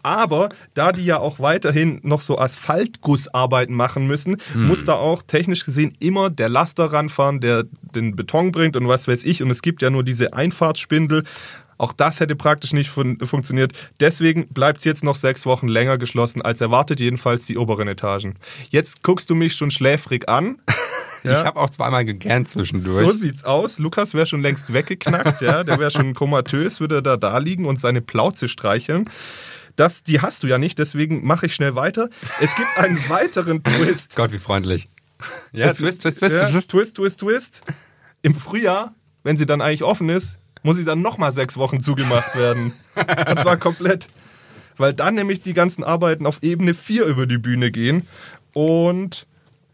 Aber 0.03 0.49
da 0.73 0.91
die 0.91 1.05
ja 1.05 1.19
auch 1.19 1.39
weiterhin 1.39 1.99
noch 2.03 2.21
so 2.21 2.37
Asphaltgussarbeiten 2.37 3.75
machen 3.75 4.05
müssen, 4.07 4.37
muss 4.53 4.85
da 4.85 4.93
auch 4.93 5.21
technisch 5.23 5.65
gesehen 5.65 5.95
immer 5.99 6.29
der 6.29 6.49
Laster 6.49 6.85
ranfahren, 6.85 7.39
der 7.39 7.65
den 7.95 8.15
Beton 8.15 8.51
bringt 8.51 8.75
und 8.75 8.87
was 8.87 9.07
weiß 9.07 9.23
ich. 9.23 9.41
Und 9.41 9.49
es 9.49 9.61
gibt 9.61 9.81
ja 9.81 9.89
nur 9.89 10.03
diese 10.03 10.33
Einfahrtsspindel. 10.33 11.23
Auch 11.79 11.93
das 11.93 12.19
hätte 12.19 12.35
praktisch 12.35 12.73
nicht 12.73 12.89
fun 12.89 13.19
funktioniert. 13.23 13.73
Deswegen 13.99 14.47
bleibt 14.47 14.79
es 14.79 14.83
jetzt 14.83 15.03
noch 15.03 15.15
sechs 15.15 15.45
Wochen 15.45 15.67
länger 15.67 15.97
geschlossen 15.97 16.41
als 16.41 16.59
erwartet, 16.59 16.99
jedenfalls 16.99 17.45
die 17.45 17.57
oberen 17.57 17.87
Etagen. 17.87 18.35
Jetzt 18.69 19.03
guckst 19.03 19.29
du 19.29 19.35
mich 19.35 19.53
schon 19.53 19.69
schläfrig 19.71 20.27
an. 20.27 20.57
Ja. 21.23 21.39
Ich 21.39 21.45
habe 21.45 21.59
auch 21.59 21.69
zweimal 21.69 22.05
gegähnt 22.05 22.47
zwischendurch. 22.47 23.05
So 23.05 23.11
sieht's 23.11 23.43
aus. 23.43 23.79
Lukas 23.79 24.13
wäre 24.13 24.25
schon 24.25 24.41
längst 24.41 24.71
weggeknackt, 24.71 25.41
ja. 25.41 25.63
Der 25.63 25.79
wäre 25.79 25.91
schon 25.91 26.13
komatös, 26.13 26.79
würde 26.79 27.01
da 27.01 27.17
da 27.17 27.37
liegen 27.37 27.65
und 27.65 27.79
seine 27.79 28.01
Plauze 28.01 28.47
streicheln. 28.47 29.09
Das, 29.75 30.03
die 30.03 30.21
hast 30.21 30.43
du 30.43 30.47
ja 30.47 30.57
nicht, 30.57 30.79
deswegen 30.79 31.25
mache 31.25 31.45
ich 31.45 31.55
schnell 31.55 31.75
weiter. 31.75 32.09
Es 32.41 32.55
gibt 32.55 32.67
einen 32.77 32.97
weiteren 33.09 33.63
Twist. 33.63 34.15
Gott, 34.15 34.31
wie 34.31 34.39
freundlich. 34.39 34.89
Ja, 35.51 35.71
Twist, 35.73 36.01
Twist, 36.01 36.19
Twist, 36.19 36.35
ja, 36.35 36.49
Twist. 36.49 36.71
Twist, 36.71 36.95
Twist, 36.95 37.19
Twist. 37.19 37.61
Im 38.23 38.33
Frühjahr, 38.35 38.95
wenn 39.23 39.37
sie 39.37 39.45
dann 39.45 39.61
eigentlich 39.61 39.83
offen 39.83 40.09
ist, 40.09 40.39
muss 40.63 40.77
sie 40.77 40.85
dann 40.85 41.01
nochmal 41.01 41.31
sechs 41.31 41.57
Wochen 41.57 41.79
zugemacht 41.79 42.35
werden. 42.35 42.73
Und 42.95 43.39
zwar 43.39 43.57
komplett. 43.57 44.07
Weil 44.77 44.93
dann 44.93 45.15
nämlich 45.15 45.41
die 45.41 45.53
ganzen 45.53 45.83
Arbeiten 45.83 46.25
auf 46.25 46.41
Ebene 46.43 46.73
4 46.73 47.05
über 47.05 47.25
die 47.25 47.37
Bühne 47.37 47.71
gehen. 47.71 48.07
Und 48.53 49.27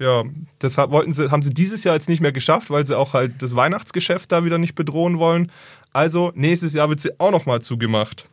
ja, 0.03 0.23
das 0.59 0.77
wollten 0.77 1.11
sie, 1.13 1.31
haben 1.31 1.41
sie 1.41 1.53
dieses 1.53 1.83
Jahr 1.83 1.95
jetzt 1.95 2.09
nicht 2.09 2.19
mehr 2.21 2.31
geschafft, 2.31 2.69
weil 2.69 2.85
sie 2.85 2.97
auch 2.97 3.13
halt 3.13 3.41
das 3.41 3.55
Weihnachtsgeschäft 3.55 4.31
da 4.31 4.43
wieder 4.45 4.57
nicht 4.57 4.75
bedrohen 4.75 5.17
wollen. 5.19 5.51
Also 5.93 6.31
nächstes 6.35 6.73
Jahr 6.73 6.89
wird 6.89 6.99
sie 6.99 7.19
auch 7.19 7.31
nochmal 7.31 7.61
zugemacht. 7.61 8.27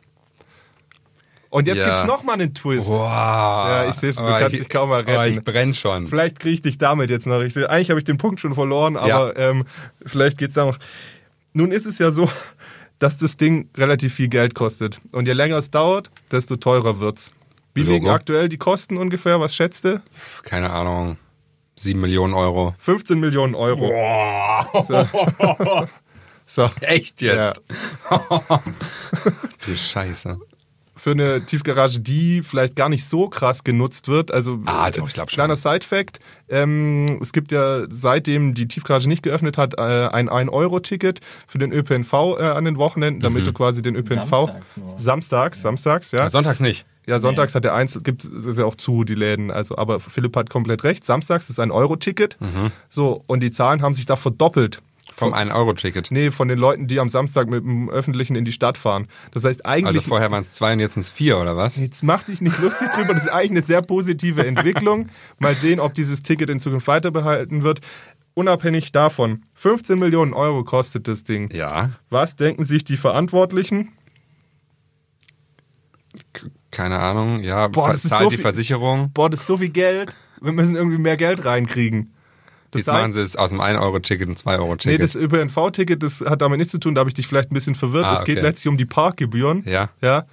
Und 1.49 1.67
jetzt 1.67 1.79
Ja. 1.79 1.85
gibt's 1.87 2.05
noch 2.05 2.23
mal 2.23 2.33
einen 2.33 2.53
Twist. 2.53 2.87
Wow. 2.87 2.97
Ja, 3.09 3.89
ich 3.89 3.95
seh 3.95 4.13
schon, 4.13 4.25
du 4.25 4.31
Oh, 4.31 4.37
kannst 4.39 4.53
ich- 4.53 4.59
dich 4.61 4.69
kaum 4.69 4.89
mal 4.89 5.03
Oh, 5.05 5.11
retten. 5.11 5.37
ich 5.37 5.43
brenn 5.43 5.73
schon. 5.73 6.07
Vielleicht 6.07 6.39
kriege 6.39 6.53
ich 6.55 6.61
dich 6.61 6.77
damit 6.77 7.09
jetzt 7.09 7.27
noch. 7.27 7.41
Ich 7.41 7.53
seh, 7.53 7.65
eigentlich 7.65 7.89
habe 7.89 7.99
ich 7.99 8.05
den 8.05 8.17
Punkt 8.17 8.39
schon 8.39 8.53
verloren, 8.53 8.95
aber 8.95 9.35
ähm, 9.37 9.65
vielleicht 10.05 10.37
geht's 10.37 10.53
da 10.53 10.65
noch. 10.65 10.77
Nun 11.53 11.71
ist 11.73 11.85
es 11.85 11.97
ja 11.99 12.11
so, 12.11 12.29
dass 12.99 13.17
das 13.17 13.35
Ding 13.35 13.69
relativ 13.75 14.13
viel 14.13 14.29
Geld 14.29 14.55
kostet. 14.55 15.01
Und 15.11 15.27
je 15.27 15.33
länger 15.33 15.57
es 15.57 15.69
dauert, 15.71 16.09
desto 16.31 16.55
teurer 16.55 16.99
wird's. 17.01 17.31
Wie 17.73 17.81
Logo. 17.81 17.93
liegen 17.93 18.09
aktuell 18.09 18.47
die 18.47 18.57
Kosten 18.57 18.97
ungefähr? 18.97 19.39
Was 19.41 19.53
schätzt 19.55 19.83
du? 19.85 20.01
Keine 20.43 20.69
Ahnung. 20.69 21.17
Sieben 21.75 22.01
Millionen 22.01 22.33
Euro. 22.33 22.75
15 22.79 23.19
Millionen 23.19 23.55
Euro. 23.55 23.89
So. 24.87 25.07
so. 26.45 26.69
Echt 26.81 27.21
jetzt? 27.21 27.61
du 29.65 29.75
Scheiße. 29.75 30.37
für 30.95 31.11
eine 31.11 31.43
Tiefgarage, 31.45 31.99
die 31.99 32.43
vielleicht 32.43 32.75
gar 32.75 32.89
nicht 32.89 33.05
so 33.05 33.29
krass 33.29 33.63
genutzt 33.63 34.07
wird. 34.07 34.31
Also 34.31 34.59
Ah, 34.65 34.91
doch, 34.91 35.07
ich 35.07 35.13
glaub 35.13 35.31
schon. 35.31 35.37
Kleiner 35.37 35.55
Side-Fact, 35.55 36.19
ähm, 36.49 37.19
es 37.21 37.31
gibt 37.33 37.51
ja 37.51 37.85
seitdem 37.89 38.53
die 38.53 38.67
Tiefgarage 38.67 39.07
nicht 39.07 39.23
geöffnet 39.23 39.57
hat, 39.57 39.73
äh, 39.77 39.81
ein 39.81 40.29
1-Euro-Ticket 40.29 41.21
für 41.47 41.57
den 41.57 41.71
ÖPNV 41.71 42.13
äh, 42.37 42.43
an 42.43 42.65
den 42.65 42.77
Wochenenden, 42.77 43.21
damit 43.21 43.47
du 43.47 43.53
quasi 43.53 43.81
den 43.81 43.95
ÖPNV 43.95 44.29
Samstags 44.29 44.77
nur. 44.77 44.99
samstags, 44.99 45.61
samstags, 45.61 46.11
ja. 46.11 46.29
Sonntags 46.29 46.59
nicht. 46.59 46.85
Ja, 47.11 47.19
sonntags 47.19 47.55
hat 47.55 47.65
der 47.65 47.73
eins, 47.75 47.99
gibt 48.03 48.23
es 48.23 48.57
ja 48.57 48.63
auch 48.63 48.75
zu, 48.75 49.03
die 49.03 49.15
Läden. 49.15 49.51
Also, 49.51 49.77
aber 49.77 49.99
Philipp 49.99 50.33
hat 50.37 50.49
komplett 50.49 50.85
recht. 50.85 51.03
Samstags 51.03 51.49
ist 51.49 51.59
ein 51.59 51.69
Euro-Ticket. 51.69 52.37
Mhm. 52.39 52.71
So, 52.87 53.25
und 53.27 53.41
die 53.41 53.51
Zahlen 53.51 53.81
haben 53.81 53.93
sich 53.93 54.05
da 54.05 54.15
verdoppelt. 54.15 54.81
Vom 55.13 55.33
1-Euro-Ticket. 55.33 56.09
Nee, 56.09 56.31
von 56.31 56.47
den 56.47 56.57
Leuten, 56.57 56.87
die 56.87 57.01
am 57.01 57.09
Samstag 57.09 57.49
mit 57.49 57.65
dem 57.65 57.89
Öffentlichen 57.89 58.37
in 58.37 58.45
die 58.45 58.53
Stadt 58.53 58.77
fahren. 58.77 59.09
Das 59.31 59.43
heißt 59.43 59.65
eigentlich. 59.65 59.87
Also 59.87 59.99
vorher 59.99 60.31
waren 60.31 60.43
es 60.43 60.53
zwei 60.53 60.71
und 60.71 60.79
jetzt 60.79 60.93
sind 60.93 61.01
es 61.01 61.09
vier, 61.09 61.37
oder 61.37 61.57
was? 61.57 61.75
Jetzt 61.75 62.01
mach 62.01 62.23
dich 62.23 62.39
nicht 62.39 62.57
lustig 62.61 62.87
drüber, 62.95 63.13
das 63.13 63.25
ist 63.25 63.29
eigentlich 63.29 63.51
eine 63.51 63.61
sehr 63.61 63.81
positive 63.81 64.47
Entwicklung. 64.47 65.09
Mal 65.41 65.55
sehen, 65.55 65.81
ob 65.81 65.93
dieses 65.93 66.23
Ticket 66.23 66.49
in 66.49 66.61
Zukunft 66.61 66.87
weiterbehalten 66.87 67.63
wird. 67.63 67.81
Unabhängig 68.35 68.93
davon, 68.93 69.43
15 69.55 69.99
Millionen 69.99 70.33
Euro 70.33 70.63
kostet 70.63 71.09
das 71.09 71.25
Ding. 71.25 71.53
Ja. 71.53 71.89
Was 72.09 72.37
denken 72.37 72.63
sich 72.63 72.85
die 72.85 72.95
Verantwortlichen? 72.95 73.89
Keine 76.71 76.99
Ahnung. 76.99 77.41
Ja, 77.43 77.67
Boah, 77.67 77.89
das 77.89 78.05
ist 78.05 78.11
zahlt 78.11 78.23
so 78.23 78.29
die 78.29 78.35
viel- 78.37 78.43
Versicherung. 78.43 79.11
Boah, 79.13 79.29
das 79.29 79.41
ist 79.41 79.47
so 79.47 79.57
viel 79.57 79.69
Geld. 79.69 80.13
Wir 80.41 80.51
müssen 80.53 80.75
irgendwie 80.75 80.97
mehr 80.97 81.17
Geld 81.17 81.43
reinkriegen. 81.45 82.13
Das 82.71 82.79
Jetzt 82.79 82.87
machen 82.87 83.11
sie 83.13 83.19
es 83.21 83.35
aus 83.35 83.49
dem 83.49 83.59
1-Euro-Ticket 83.59 84.29
ein 84.29 84.31
Nee, 84.31 84.37
2-Euro-Ticket. 84.51 85.01
das 85.01 85.15
ÖPNV-Ticket, 85.15 86.01
das 86.01 86.21
hat 86.21 86.41
damit 86.41 86.57
nichts 86.59 86.71
zu 86.71 86.79
tun, 86.79 86.95
da 86.95 86.99
habe 86.99 87.09
ich 87.09 87.13
dich 87.13 87.27
vielleicht 87.27 87.51
ein 87.51 87.53
bisschen 87.53 87.75
verwirrt. 87.75 88.05
Ah, 88.05 88.13
es 88.13 88.23
geht 88.23 88.37
okay. 88.37 88.47
letztlich 88.47 88.69
um 88.69 88.77
die 88.77 88.85
Parkgebühren. 88.85 89.63
ja. 89.65 89.89
Ja. 90.01 90.25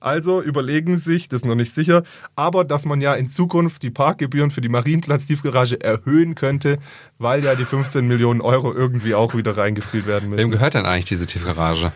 Also 0.00 0.42
überlegen 0.42 0.96
Sie 0.96 1.12
sich, 1.12 1.28
das 1.28 1.42
ist 1.42 1.44
noch 1.46 1.54
nicht 1.54 1.72
sicher, 1.72 2.02
aber 2.34 2.64
dass 2.64 2.84
man 2.86 3.00
ja 3.00 3.14
in 3.14 3.28
Zukunft 3.28 3.84
die 3.84 3.90
Parkgebühren 3.90 4.50
für 4.50 4.60
die 4.60 4.68
Marienplatz-Tiefgarage 4.68 5.80
erhöhen 5.80 6.34
könnte, 6.34 6.78
weil 7.18 7.44
ja 7.44 7.54
die 7.54 7.64
15 7.64 8.08
Millionen 8.08 8.40
Euro 8.40 8.72
irgendwie 8.74 9.14
auch 9.14 9.36
wieder 9.36 9.56
reingespielt 9.56 10.08
werden 10.08 10.30
Wem 10.30 10.36
müssen. 10.38 10.50
gehört 10.50 10.74
denn 10.74 10.86
eigentlich 10.86 11.04
diese 11.04 11.26
Tiefgarage? 11.26 11.92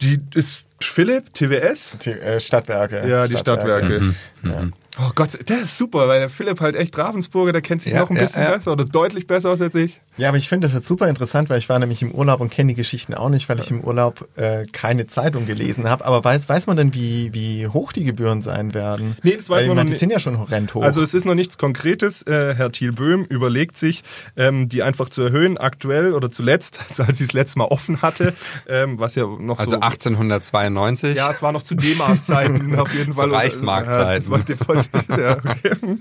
Die 0.00 0.18
ist 0.32 0.64
Philipp, 0.82 1.32
TWS? 1.34 1.96
Die, 2.04 2.10
äh, 2.10 2.40
Stadtwerke. 2.40 3.06
Ja, 3.08 3.26
die 3.26 3.36
Stadtwerke. 3.36 4.14
Ja. 4.42 4.68
Oh 5.02 5.12
Gott, 5.14 5.48
der 5.48 5.62
ist 5.62 5.78
super, 5.78 6.08
weil 6.08 6.20
der 6.20 6.28
Philipp 6.28 6.60
halt 6.60 6.74
echt 6.76 6.98
Ravensburger, 6.98 7.52
der 7.52 7.62
kennt 7.62 7.80
sich 7.82 7.92
Ja, 7.92 8.00
noch 8.00 8.10
ein 8.10 8.16
ja, 8.16 8.22
bisschen 8.22 8.42
ja. 8.42 8.50
besser 8.50 8.72
oder 8.72 8.84
deutlich 8.84 9.26
besser 9.26 9.50
aus 9.50 9.60
als 9.60 9.74
ich. 9.74 10.00
ja, 10.18 10.28
aber 10.28 10.36
ich 10.36 10.48
finde 10.48 10.66
das 10.66 10.74
jetzt 10.74 10.86
super 10.86 11.08
interessant, 11.08 11.48
weil 11.48 11.58
ich 11.58 11.68
war 11.68 11.78
nämlich 11.78 12.02
im 12.02 12.10
Urlaub 12.12 12.40
und 12.40 12.50
kenne 12.50 12.68
die 12.68 12.74
Geschichten 12.74 13.14
auch 13.14 13.28
nicht, 13.30 13.48
weil 13.48 13.58
ich 13.60 13.70
im 13.70 13.80
Urlaub 13.82 14.28
äh, 14.36 14.64
keine 14.72 15.06
Zeitung 15.06 15.46
gelesen 15.46 15.88
habe. 15.88 16.04
Aber 16.04 16.22
weiß, 16.22 16.48
weiß 16.48 16.66
man 16.66 16.76
denn, 16.76 16.92
wie, 16.94 17.32
wie 17.32 17.66
hoch 17.68 17.92
die 17.92 18.04
Gebühren 18.04 18.42
sein 18.42 18.74
werden? 18.74 19.16
Nee, 19.22 19.36
das 19.36 19.48
weiß 19.48 19.60
weil, 19.60 19.66
man 19.68 19.76
meine, 19.76 19.80
noch 19.80 19.84
Die 19.86 19.90
nicht. 19.92 20.00
sind 20.00 20.10
ja 20.12 20.18
schon 20.18 20.38
horrend 20.38 20.74
hoch. 20.74 20.82
Also 20.82 21.02
es 21.02 21.14
ist 21.14 21.24
noch 21.24 21.34
nichts 21.34 21.56
Konkretes. 21.56 22.22
Äh, 22.26 22.54
Herr 22.54 22.70
Thiel 22.70 22.92
Böhm 22.92 23.24
überlegt 23.24 23.78
sich, 23.78 24.02
ähm, 24.36 24.68
die 24.68 24.82
einfach 24.82 25.08
zu 25.08 25.22
erhöhen, 25.22 25.56
aktuell 25.56 26.12
oder 26.12 26.30
zuletzt, 26.30 26.80
also 26.88 27.04
als 27.04 27.18
sie 27.18 27.24
es 27.24 27.32
letztes 27.32 27.56
Mal 27.56 27.64
offen 27.66 28.02
hatte, 28.02 28.34
ähm, 28.68 28.98
was 28.98 29.14
ja 29.14 29.24
noch 29.24 29.58
Also 29.58 29.76
so... 29.76 29.80
1892. 29.80 31.16
Ja, 31.16 31.30
es 31.30 31.42
war 31.42 31.52
noch 31.52 31.62
zu 31.62 31.74
D-Mark-Zeiten 31.74 32.74
auf 32.78 32.92
jeden 32.92 33.12
Zu 33.14 33.18
Fall. 33.20 33.30
Reichsmark-Zeiten. 33.34 34.30
Ja, 35.08 35.16
ja, 35.18 35.36
okay. 35.36 35.98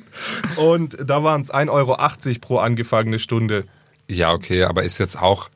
Und 0.57 0.97
da 1.03 1.23
waren 1.23 1.41
es 1.41 1.53
1,80 1.53 1.69
Euro 1.69 1.97
pro 2.41 2.57
angefangene 2.57 3.19
Stunde. 3.19 3.65
Ja, 4.09 4.33
okay, 4.33 4.63
aber 4.63 4.83
ist 4.83 4.97
jetzt 4.97 5.21
auch 5.21 5.49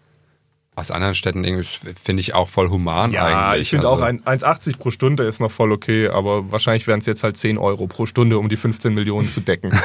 aus 0.75 0.89
anderen 0.89 1.13
Städten 1.13 1.43
irgendwie, 1.43 1.67
finde 1.95 2.21
ich 2.21 2.33
auch 2.33 2.49
voll 2.49 2.69
human 2.69 3.11
Ja, 3.11 3.51
eigentlich. 3.51 3.63
ich 3.63 3.69
finde 3.69 3.87
also, 3.87 4.01
auch 4.01 4.05
ein 4.05 4.21
1,80 4.23 4.77
pro 4.77 4.89
Stunde 4.89 5.23
ist 5.23 5.39
noch 5.39 5.51
voll 5.51 5.71
okay, 5.71 6.07
aber 6.07 6.51
wahrscheinlich 6.51 6.87
wären 6.87 6.99
es 6.99 7.05
jetzt 7.05 7.23
halt 7.23 7.37
10 7.37 7.57
Euro 7.59 7.85
pro 7.87 8.05
Stunde, 8.05 8.39
um 8.39 8.49
die 8.49 8.57
15 8.57 8.93
Millionen 8.93 9.29
zu 9.29 9.41
decken. 9.41 9.71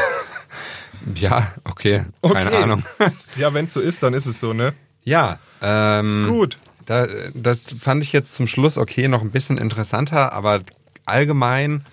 Ja, 1.15 1.55
okay, 1.65 2.05
keine 2.23 2.51
Okay. 2.51 2.63
Ahnung. 2.63 2.83
ja, 3.37 3.55
wenn 3.55 3.67
es 3.67 3.75
so 3.75 3.81
ist, 3.81 4.03
dann 4.03 4.15
ist 4.15 4.27
es 4.27 4.41
so, 4.41 4.53
ne? 4.53 4.75
ja, 5.05 5.39
ähm, 5.63 6.27
Gut. 6.29 6.59
Da, 6.87 7.07
das 7.35 7.63
fand 7.81 8.03
ich 8.03 8.13
jetzt 8.13 8.35
zum 8.35 8.47
Schluss 8.47 8.79
okay, 8.79 9.09
noch 9.09 9.23
ein 9.23 9.31
bisschen 9.31 9.59
interessanter, 9.59 10.33
aber 10.33 10.63
allgemein 11.05 11.85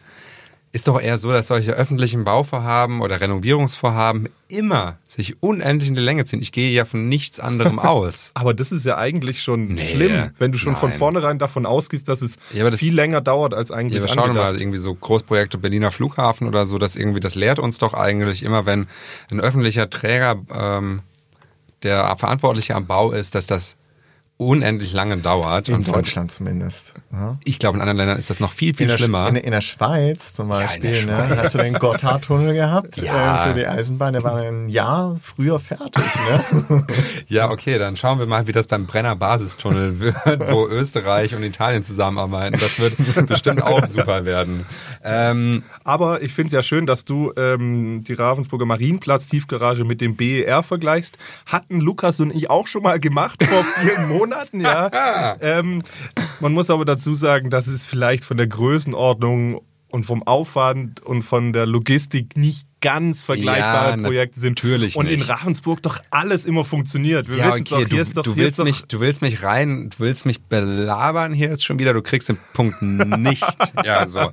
ist 0.76 0.88
doch 0.88 1.00
eher 1.02 1.18
so, 1.18 1.32
dass 1.32 1.48
solche 1.48 1.72
öffentlichen 1.72 2.24
Bauvorhaben 2.26 3.02
oder 3.02 3.20
Renovierungsvorhaben 3.22 4.30
immer 4.50 4.98
sich 5.08 5.42
unendlich 5.42 5.88
in 5.90 5.96
die 5.96 6.02
Länge 6.02 6.26
ziehen. 6.26 6.42
Ich 6.42 6.52
gehe 6.52 6.70
ja 6.70 6.86
von 6.86 7.08
nichts 7.08 7.40
anderem 7.40 7.80
aus. 7.94 8.32
Aber 8.34 8.54
das 8.54 8.72
ist 8.72 8.86
ja 8.86 8.98
eigentlich 8.98 9.42
schon 9.42 9.74
Nee, 9.76 9.90
schlimm, 9.90 10.32
wenn 10.38 10.52
du 10.52 10.58
schon 10.58 10.76
von 10.76 10.90
nein. 10.90 11.00
vornherein 11.00 11.40
davon 11.40 11.66
ausgehst, 11.66 12.08
dass 12.10 12.22
es 12.22 12.38
Ja, 12.54 12.70
das- 12.70 12.80
viel 12.80 12.94
länger 12.94 13.22
dauert 13.22 13.54
als 13.54 13.72
eigentlich 13.72 14.02
Ja, 14.02 14.08
wir 14.08 14.14
schauen 14.14 14.32
angedacht. 14.32 14.54
mal, 14.54 14.60
irgendwie 14.62 14.78
so 14.78 14.94
Großprojekte 14.94 15.58
Berliner 15.58 15.92
Flughafen 15.92 16.48
oder 16.48 16.66
so, 16.66 16.78
das 16.78 16.96
irgendwie, 16.96 17.22
das 17.22 17.36
lehrt 17.36 17.58
uns 17.60 17.78
doch 17.78 17.94
eigentlich 17.94 18.44
immer, 18.44 18.66
wenn 18.66 18.88
ein 19.32 19.40
öffentlicher 19.40 19.90
Träger, 19.90 20.36
ähm, 20.54 21.02
der 21.84 22.16
Verantwortliche 22.18 22.76
am 22.76 22.86
Bau 22.86 23.12
ist, 23.12 23.34
dass 23.36 23.48
das 23.48 23.78
unendlich 24.38 24.92
lange 24.92 25.16
dauert. 25.18 25.70
in 25.70 25.76
Und 25.76 25.88
Deutschland 25.88 26.30
zumindest. 26.30 26.94
Ja. 27.14 27.38
Ich 27.46 27.58
glaube, 27.58 27.78
in 27.78 27.82
anderen 27.82 27.98
Ländern 27.98 28.18
ist 28.18 28.30
das 28.30 28.42
noch 28.42 28.52
viel, 28.52 28.74
viel 28.74 28.84
In 28.84 28.88
der, 28.90 28.98
schlimmer. 28.98 29.30
in, 29.30 29.36
in 29.38 29.52
der 29.52 29.62
Schweiz 29.62 30.34
zum 30.34 30.50
Ja, 30.50 30.58
in 30.58 30.64
Beispiel, 30.66 30.92
der 30.92 31.06
ne? 31.06 31.26
Schweiz. 31.28 31.44
hast 31.44 31.54
du 31.54 31.58
den 31.60 31.74
Gotthardtunnel 31.76 32.54
gehabt 32.54 32.98
Ja. 32.98 33.46
äh, 33.46 33.48
für 33.54 33.60
die 33.60 33.66
Eisenbahn, 33.66 34.12
der 34.14 34.24
war 34.24 34.36
ein 34.36 34.68
Jahr 34.68 35.18
früher 35.24 35.60
fertig. 35.60 36.04
Ne? 36.70 36.86
Ja, 37.28 37.50
okay, 37.50 37.78
dann 37.80 37.96
schauen 37.96 38.20
wir 38.20 38.26
mal, 38.26 38.46
wie 38.48 38.52
das 38.52 38.68
beim 38.68 38.86
Brenner 38.86 39.16
Basistunnel 39.16 40.00
wird, 40.00 40.52
wo 40.52 40.68
Österreich 40.70 41.34
und 41.34 41.44
Italien 41.44 41.84
zusammenarbeiten. 41.84 42.60
Das 42.60 42.78
wird 42.80 42.96
bestimmt 43.28 43.64
auch 43.64 43.86
super 43.86 44.26
werden. 44.26 44.66
Ähm, 45.04 45.64
Aber 45.84 46.22
ich 46.22 46.34
finde 46.34 46.48
es 46.48 46.54
ja 46.54 46.62
schön, 46.62 46.86
dass 46.86 47.06
du 47.06 47.32
ähm, 47.38 48.04
die 48.04 48.14
Ravensburger 48.14 48.66
Marienplatz 48.66 49.28
Tiefgarage 49.28 49.86
mit 49.86 50.02
dem 50.02 50.16
BER 50.16 50.62
vergleichst. 50.62 51.18
Hatten 51.46 51.80
Lukas 51.80 52.20
und 52.20 52.34
ich 52.36 52.50
auch 52.50 52.68
schon 52.68 52.84
mal 52.84 53.00
gemacht 53.00 53.44
vor 53.44 53.64
vielen 53.82 54.08
Monaten, 54.10 54.25
ja. 54.62 55.38
ähm, 55.42 55.82
man 56.40 56.54
muss 56.54 56.70
aber 56.70 56.86
dazu 56.86 57.14
sagen, 57.14 57.50
dass 57.50 57.68
es 57.68 57.86
vielleicht 57.86 58.26
von 58.26 58.38
der 58.38 58.48
Größenordnung 58.48 59.62
und 59.90 60.06
vom 60.06 60.24
Aufwand 60.24 61.02
und 61.02 61.24
von 61.24 61.54
der 61.54 61.66
Logistik 61.66 62.36
nicht 62.36 62.68
ganz 62.86 63.24
vergleichbare 63.24 63.98
Ja, 63.98 64.08
Projekte 64.08 64.40
sind. 64.40 64.64
natürlich 64.64 64.96
Und 64.96 65.08
in 65.08 65.18
nicht. 65.20 65.28
Ravensburg 65.28 65.82
doch 65.82 65.98
alles 66.12 66.46
immer 66.46 66.64
funktioniert. 66.64 67.28
Wir 67.30 67.38
ja, 67.38 67.50
okay, 67.50 67.64
doch, 67.68 67.78
hier 67.80 67.88
du, 67.88 67.98
ist 67.98 68.16
doch, 68.18 68.24
du, 68.24 68.34
hier 68.36 68.44
willst 68.44 68.52
ist 68.52 68.60
doch, 68.60 68.64
mich, 68.66 68.86
du 68.86 69.00
willst 69.00 69.22
mich 69.24 69.42
rein, 69.42 69.90
du 69.90 70.04
willst 70.04 70.28
mich 70.28 70.44
belabern 70.44 71.34
hier 71.34 71.50
jetzt 71.50 71.66
schon 71.66 71.80
wieder, 71.80 71.94
du 71.94 72.04
kriegst 72.04 72.30
den 72.30 72.38
Punkt 72.54 72.82
nicht. 72.82 73.44
Ja, 73.84 74.08
so. 74.08 74.32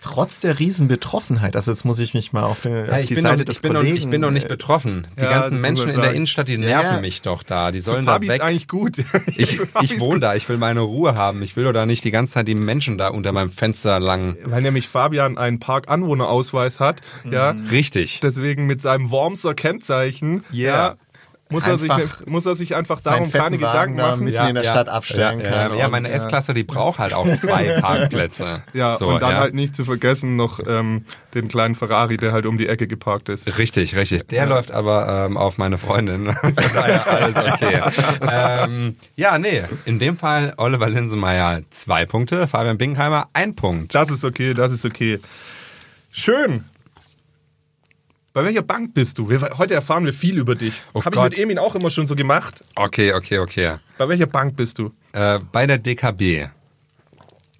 Trotz 0.00 0.40
der 0.40 0.58
Riesenbetroffenheit, 0.58 1.56
also 1.56 1.70
jetzt 1.72 1.84
muss 1.84 1.98
ich 1.98 2.14
mich 2.14 2.32
mal 2.32 2.44
auf, 2.44 2.60
den, 2.60 2.72
Ja, 2.86 2.92
auf 2.92 2.98
ich, 3.00 3.06
die 3.06 3.14
bin 3.14 3.22
Seite 3.24 3.38
noch, 3.38 3.44
des 3.44 3.56
ich, 3.56 3.62
bin 3.62 3.72
noch, 3.72 3.80
Kollegen... 3.80 3.96
ich 3.96 4.08
bin 4.08 4.20
noch 4.20 4.30
nicht 4.30 4.46
äh, 4.46 4.48
betroffen. 4.48 5.06
Die 5.18 5.24
Ja, 5.24 5.30
ganzen 5.30 5.60
Menschen 5.60 5.90
in 5.90 6.00
der. 6.00 6.12
Innenstadt, 6.12 6.48
die 6.48 6.56
nerven 6.58 6.94
ja. 6.96 7.00
mich 7.00 7.22
doch 7.22 7.42
da. 7.42 7.70
Die 7.70 7.80
sollen 7.80 8.00
Für 8.00 8.06
da 8.06 8.12
Fabi 8.12 8.26
ist 8.26 8.32
weg. 8.34 8.42
eigentlich 8.42 8.68
gut. 8.68 8.96
Ich, 9.36 9.60
ich 9.82 10.00
wohne 10.00 10.20
da, 10.20 10.34
ich 10.34 10.48
will 10.48 10.56
meine 10.56 10.80
Ruhe 10.80 11.14
haben. 11.14 11.42
Ich 11.42 11.56
will 11.56 11.64
doch 11.64 11.72
da 11.72 11.86
nicht 11.86 12.02
die 12.04 12.10
ganze 12.10 12.34
Zeit 12.34 12.48
die 12.48 12.54
Menschen 12.54 12.98
da 12.98 13.08
unter 13.08 13.32
meinem 13.32 13.50
Fenster 13.50 14.00
lang. 14.00 14.36
Weil 14.44 14.62
nämlich 14.62 14.88
Fabian 14.88 15.36
einen 15.38 15.60
Parkanwohnerausweis 15.60 16.80
hat, 16.80 17.00
ja, 17.30 17.52
Richtig. 17.70 18.20
deswegen 18.22 18.66
mit 18.66 18.80
seinem 18.80 19.10
Wormser 19.10 19.54
Kennzeichen, 19.54 20.44
Yeah. 20.52 20.76
ja, 20.76 20.96
muss 21.50 21.66
er, 21.66 21.78
sich, 21.78 21.90
Einfach 21.90 22.26
muss 22.26 22.46
er 22.46 22.54
sich 22.54 22.74
einfach 22.74 23.00
darum 23.00 23.30
keine 23.30 23.58
Wagen 23.60 23.94
Gedanken 23.94 23.96
da 23.96 24.10
machen. 24.10 24.24
mitten 24.24 24.48
in 24.48 24.54
der 24.54 24.64
Stadt 24.64 24.88
abstellen 24.88 25.40
ja, 25.40 25.68
kann. 25.68 25.78
Ja, 25.78 25.88
meine 25.88 26.10
S-Klasse, 26.10 26.52
die 26.52 26.64
braucht 26.64 26.98
halt 26.98 27.14
auch 27.14 27.26
zwei 27.34 27.80
Parkplätze. 27.80 28.62
Ja, 28.74 28.92
so, 28.92 29.08
und 29.08 29.22
dann 29.22 29.32
ja. 29.32 29.38
halt 29.38 29.54
nicht 29.54 29.74
zu 29.74 29.84
vergessen 29.84 30.36
noch 30.36 30.60
ähm, 30.66 31.04
den 31.34 31.48
kleinen 31.48 31.74
Ferrari, 31.74 32.18
der 32.18 32.32
halt 32.32 32.44
um 32.44 32.58
die 32.58 32.68
Ecke 32.68 32.86
geparkt 32.86 33.30
ist. 33.30 33.58
Richtig, 33.58 33.96
richtig. 33.96 34.28
Der 34.28 34.46
läuft 34.46 34.72
aber 34.72 35.26
ähm, 35.26 35.36
auf 35.36 35.56
meine 35.56 35.78
Freundin. 35.78 36.26
Daher 36.74 37.06
alles 37.06 37.36
okay. 37.36 37.80
ähm, 38.30 38.96
ja, 39.16 39.38
nee, 39.38 39.62
in 39.86 39.98
dem 39.98 40.18
Fall 40.18 40.52
Oliver 40.58 40.88
Linsenmeier 40.88 41.62
zwei 41.70 42.04
Punkte, 42.04 42.46
Fabian 42.46 42.76
Bingheimer 42.76 43.28
ein 43.32 43.54
Punkt. 43.56 43.94
Das 43.94 44.10
ist 44.10 44.24
okay, 44.24 44.52
das 44.52 44.70
ist 44.70 44.84
okay. 44.84 45.18
Schön. 46.10 46.64
Bei 48.38 48.44
welcher 48.44 48.62
Bank 48.62 48.94
bist 48.94 49.18
du? 49.18 49.28
Wir, 49.28 49.40
heute 49.58 49.74
erfahren 49.74 50.04
wir 50.04 50.12
viel 50.12 50.38
über 50.38 50.54
dich. 50.54 50.84
Oh 50.94 51.04
Habe 51.04 51.16
ich 51.16 51.22
mit 51.24 51.38
Emin 51.40 51.58
auch 51.58 51.74
immer 51.74 51.90
schon 51.90 52.06
so 52.06 52.14
gemacht. 52.14 52.62
Okay, 52.76 53.12
okay, 53.12 53.40
okay. 53.40 53.78
Bei 53.98 54.08
welcher 54.08 54.26
Bank 54.28 54.54
bist 54.54 54.78
du? 54.78 54.92
Äh, 55.10 55.40
bei 55.50 55.66
der 55.66 55.78
DKB. 55.78 56.46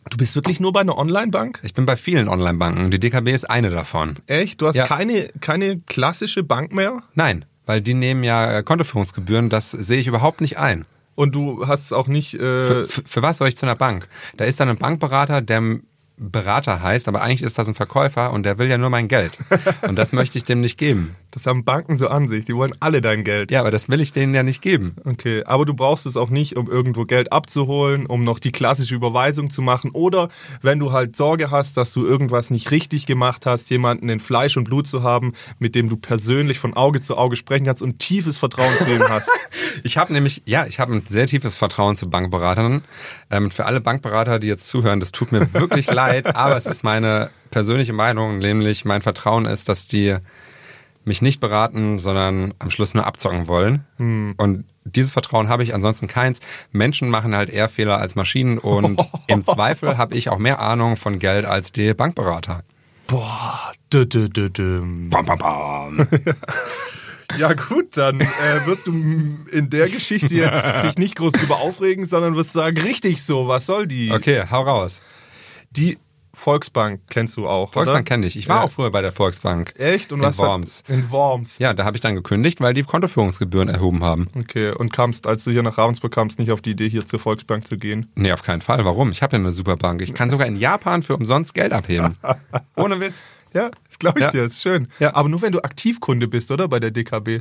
Du 0.09 0.17
bist 0.17 0.37
wirklich 0.37 0.61
nur 0.61 0.73
bei 0.73 0.79
einer 0.83 0.97
Online-Bank? 0.97 1.59
Ich 1.65 1.75
bin 1.75 1.85
bei 1.85 1.97
vielen 1.97 2.29
Online-Banken. 2.29 2.93
Die 2.93 3.01
DKB 3.01 3.31
ist 3.31 3.51
eine 3.51 3.71
davon. 3.71 4.19
Echt? 4.29 4.63
Du 4.63 4.69
hast 4.69 4.77
Ja. 4.77 4.87
keine, 4.87 5.31
keine 5.41 5.81
klassische 5.81 6.45
Bank 6.45 6.73
mehr? 6.73 7.03
Nein, 7.15 7.45
weil 7.67 7.81
die 7.83 7.95
nehmen 7.95 8.23
ja 8.23 8.59
äh, 8.59 8.63
Kontoführungsgebühren. 8.63 9.49
Das 9.49 9.73
sehe 9.73 9.99
ich 9.99 10.07
überhaupt 10.07 10.41
nicht 10.41 10.59
ein. 10.59 10.85
Und 11.17 11.35
du 11.35 11.67
hast 11.67 11.87
es 11.87 11.93
auch 11.93 12.07
nicht. 12.07 12.35
Äh, 12.35 12.39
Für, 12.39 12.85
für, 12.85 13.03
für 13.05 13.23
was 13.23 13.39
soll 13.39 13.49
ich 13.49 13.57
zu 13.57 13.67
einer 13.67 13.75
Bank? 13.75 14.07
Da 14.37 14.45
ist 14.45 14.61
dann 14.61 14.69
ein 14.69 14.79
Bankberater, 14.79 15.43
der 15.43 15.81
Berater 16.19 16.83
heißt, 16.83 17.07
aber 17.09 17.23
eigentlich 17.23 17.43
ist 17.43 17.59
das 17.59 17.69
ein 17.69 17.75
Verkäufer 17.75 18.33
und 18.33 18.43
der 18.43 18.59
will 18.59 18.69
ja 18.69 18.77
nur 18.77 18.91
mein 18.91 19.09
Geld. 19.09 19.39
Und 19.83 19.97
das 19.97 20.13
möchte 20.13 20.37
ich 20.37 20.45
dem 20.45 20.61
nicht 20.61 20.77
geben. 20.77 21.15
Das 21.31 21.47
haben 21.47 21.65
Banken 21.65 21.99
so 21.99 22.09
an 22.09 22.27
sich. 22.29 22.47
Die 22.47 22.55
wollen 22.55 22.73
alle 22.81 23.03
dein 23.03 23.23
Geld. 23.23 23.51
Ja, 23.51 23.61
aber 23.61 23.71
das 23.71 23.89
will 23.91 24.01
ich 24.01 24.13
denen 24.13 24.35
ja 24.35 24.43
nicht 24.43 24.63
geben. 24.63 24.97
Okay, 25.05 25.45
aber 25.45 25.67
du 25.67 25.75
brauchst 25.75 26.07
es 26.07 26.17
auch 26.17 26.31
nicht, 26.31 26.57
um 26.57 26.71
irgendwo 26.71 27.05
Geld 27.05 27.33
abzuholen, 27.33 28.07
um 28.07 28.25
noch 28.25 28.39
die 28.39 28.51
klassische 28.51 28.95
Überweisung 28.95 29.51
zu 29.51 29.61
machen 29.61 29.91
oder 29.93 30.31
wenn 30.63 30.79
du 30.79 30.93
halt 30.93 31.17
Sorge 31.17 31.51
hast, 31.51 31.77
dass 31.77 31.93
du 31.93 32.07
irgendwas 32.07 32.51
nicht 32.51 32.71
richtig 32.71 33.05
gemacht 33.05 33.45
hast, 33.45 33.69
jemanden 33.69 34.09
in 34.09 34.21
Fleisch 34.21 34.57
und 34.57 34.65
Blut 34.65 34.87
zu 34.87 35.03
haben, 35.03 35.35
mit 35.59 35.75
dem 35.75 35.91
du 35.91 35.97
persönlich 35.97 36.59
von 36.59 36.75
Auge 36.75 37.03
zu 37.03 37.17
Auge 37.17 37.37
sprechen 37.37 37.67
kannst 37.67 37.83
und 37.83 37.99
tiefes 37.99 38.39
Vertrauen 38.39 38.77
zu 38.79 38.91
ihm 38.91 39.09
hast. 39.09 39.29
Ich 39.85 39.97
habe 39.97 40.13
nämlich, 40.13 40.43
ja, 40.45 40.67
ich 40.67 40.81
habe 40.81 40.93
ein 40.93 41.05
sehr 41.07 41.27
tiefes 41.27 41.55
Vertrauen 41.55 41.97
zu 41.97 42.11
Bankberatern. 42.11 42.83
Ähm, 43.31 43.51
für 43.51 43.67
alle 43.67 43.81
Bankberater, 43.81 44.41
die 44.41 44.49
jetzt 44.49 44.69
zuhören, 44.69 44.99
das 44.99 45.13
tut 45.13 45.31
mir 45.31 45.53
wirklich 45.55 45.87
leid, 45.93 46.35
aber 46.35 46.57
es 46.57 46.67
ist 46.67 46.83
meine 46.83 47.31
persönliche 47.51 47.93
Meinung, 47.93 48.39
nämlich 48.39 48.85
mein 48.85 49.03
Vertrauen 49.03 49.47
ist, 49.47 49.69
dass 49.69 49.87
die 49.87 50.17
mich 51.09 51.23
nicht 51.23 51.41
beraten, 51.41 51.99
sondern 51.99 52.55
am 52.59 52.71
Schluss 52.71 52.95
nur 52.95 53.07
abzocken 53.07 53.49
wollen. 53.49 53.85
Und 53.99 54.65
dieses 54.85 55.13
Vertrauen 55.13 55.49
habe 55.49 55.63
ich, 55.63 55.75
ansonsten 55.75 56.07
keins. 56.07 56.41
Menschen 56.71 57.09
machen 57.11 57.35
halt 57.35 57.51
eher 57.51 57.69
Fehler 57.69 57.99
als 57.99 58.15
Maschinen 58.15 58.59
und 58.59 59.01
im 59.27 59.45
Zweifel 59.45 59.99
habe 59.99 60.15
ich 60.15 60.29
auch 60.29 60.39
mehr 60.39 60.61
Ahnung 60.61 60.97
von 60.97 61.19
Geld 61.19 61.45
als 61.45 61.73
die 61.73 61.95
Bankberater. 61.95 62.63
Boah, 63.07 63.73
dü, 63.93 64.07
dü, 64.07 64.29
dü, 64.29 64.51
düm. 64.51 65.11
Bam, 65.11 65.27
bam, 65.27 65.39
bam. 65.39 66.09
Ja 67.37 67.53
gut, 67.53 67.97
dann 67.97 68.21
äh, 68.21 68.27
wirst 68.65 68.87
du 68.87 68.93
in 68.93 69.69
der 69.69 69.89
Geschichte 69.89 70.35
jetzt 70.35 70.67
dich 70.83 70.97
nicht 70.97 71.17
groß 71.17 71.33
drüber 71.33 71.59
aufregen, 71.59 72.07
sondern 72.07 72.37
wirst 72.37 72.53
sagen, 72.53 72.81
richtig 72.81 73.23
so, 73.23 73.49
was 73.49 73.67
soll 73.67 73.87
die? 73.87 74.11
Okay, 74.11 74.45
hau 74.51 74.63
raus. 74.63 75.03
Die 75.71 75.99
Volksbank 76.39 77.01
kennst 77.11 77.37
du 77.37 77.47
auch, 77.49 77.73
Volksbank 77.73 78.07
kenne 78.07 78.27
ich. 78.27 78.37
Ich 78.37 78.49
war 78.49 78.59
Ja. 78.59 78.63
auch 78.63 78.71
früher 78.71 78.91
bei 78.91 79.03
der 79.03 79.13
Volksbank. 79.13 79.75
Echt? 79.77 80.13
Und 80.13 80.21
in 80.21 80.25
was 80.27 80.39
hat- 80.39 80.47
Worms. 80.47 80.85
In 80.89 81.11
Worms. 81.11 81.59
Ja, 81.59 81.75
da 81.75 81.85
habe 81.85 81.97
ich 81.97 82.01
dann 82.01 82.15
gekündigt, 82.15 82.61
weil 82.61 82.75
die 82.75 82.83
Kontoführungsgebühren 82.85 83.69
erhoben 83.69 84.03
haben. 84.05 84.29
Okay, 84.39 84.71
und 84.71 84.93
kamst, 84.93 85.27
als 85.27 85.45
du 85.45 85.51
hier 85.51 85.63
nach 85.63 85.77
Ravensburg 85.79 86.13
kamst, 86.13 86.39
nicht 86.39 86.53
auf 86.53 86.63
die 86.63 86.71
Idee, 86.71 86.89
hier 86.89 87.05
zur 87.05 87.19
Volksbank 87.19 87.67
zu 87.67 87.77
gehen? 87.77 88.11
Nee, 88.15 88.33
auf 88.33 88.43
keinen 88.43 88.61
Fall. 88.63 88.85
Warum? 88.85 89.11
Ich 89.11 89.23
habe 89.23 89.37
ja 89.37 89.41
eine 89.43 89.53
super 89.53 89.77
Bank. 89.77 90.01
Ich 90.01 90.15
kann 90.15 90.31
sogar 90.31 90.47
in 90.47 90.57
Japan 90.57 91.03
für 91.03 91.17
umsonst 91.17 91.55
Geld 91.55 91.73
abheben. 91.73 92.15
Ohne 92.77 93.01
Witz. 93.01 93.25
Ja, 93.55 93.71
das 93.89 93.99
glaube 93.99 94.21
ich 94.21 94.25
Ja. 94.27 94.31
dir, 94.31 94.45
ist 94.45 94.63
schön. 94.63 94.89
Ja. 95.01 95.15
Aber 95.15 95.29
nur 95.29 95.43
wenn 95.43 95.53
du 95.53 95.61
Aktivkunde 95.63 96.29
bist, 96.29 96.51
oder? 96.51 96.69
Bei 96.69 96.79
der 96.81 96.91
DKB. 96.91 97.41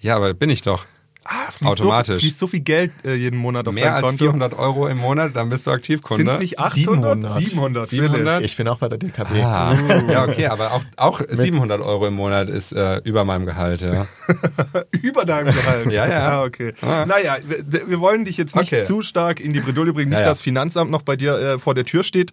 Ja, 0.00 0.16
aber 0.16 0.34
bin 0.34 0.50
ich 0.50 0.62
doch. 0.62 0.84
Ah, 1.26 1.50
fließt 1.50 1.70
Automatisch. 1.72 2.14
So, 2.16 2.20
fließt 2.20 2.38
so 2.38 2.46
viel 2.46 2.60
Geld 2.60 2.92
äh, 3.04 3.14
jeden 3.14 3.38
Monat 3.38 3.66
auf 3.66 3.74
Mehr 3.74 3.84
dein 3.84 3.94
als 3.94 4.04
Konto. 4.04 4.24
400 4.24 4.52
Euro 4.58 4.88
im 4.88 4.98
Monat, 4.98 5.30
dann 5.34 5.48
bist 5.48 5.66
du 5.66 5.70
Sind 5.70 5.76
Aktivkunde. 5.78 6.32
es 6.32 6.38
nicht 6.38 6.58
800? 6.58 7.30
700. 7.32 7.32
700. 7.32 7.88
700? 7.88 8.42
Ich 8.42 8.56
bin 8.56 8.68
auch 8.68 8.78
bei 8.78 8.88
der 8.88 8.98
DKB. 8.98 9.30
Ah, 9.42 9.74
ja, 10.10 10.24
okay, 10.24 10.46
aber 10.48 10.72
auch, 10.72 10.82
auch 10.96 11.20
700 11.26 11.80
Euro 11.80 12.06
im 12.06 12.14
Monat 12.14 12.50
ist 12.50 12.72
äh, 12.72 12.98
über 13.04 13.24
meinem 13.24 13.46
Gehalt, 13.46 13.80
ja. 13.80 14.06
Über 15.02 15.24
deinem 15.24 15.46
Gehalt. 15.54 15.90
Ja, 15.92 16.06
ja. 16.06 16.28
Ah, 16.28 16.44
okay. 16.44 16.72
Ah. 16.82 17.04
Naja, 17.06 17.38
wir, 17.46 17.88
wir 17.88 18.00
wollen 18.00 18.24
dich 18.24 18.36
jetzt 18.36 18.54
nicht 18.56 18.72
Okay. 18.72 18.84
zu 18.84 19.02
stark 19.02 19.40
in 19.40 19.52
die 19.52 19.60
Bredouille 19.60 19.92
bringen, 19.92 20.10
nicht, 20.10 20.18
Ja, 20.20 20.24
ja. 20.24 20.30
dass 20.30 20.40
Finanzamt 20.40 20.90
noch 20.90 21.02
bei 21.02 21.16
dir 21.16 21.38
äh, 21.38 21.58
vor 21.58 21.74
der 21.74 21.84
Tür 21.84 22.02
steht. 22.04 22.32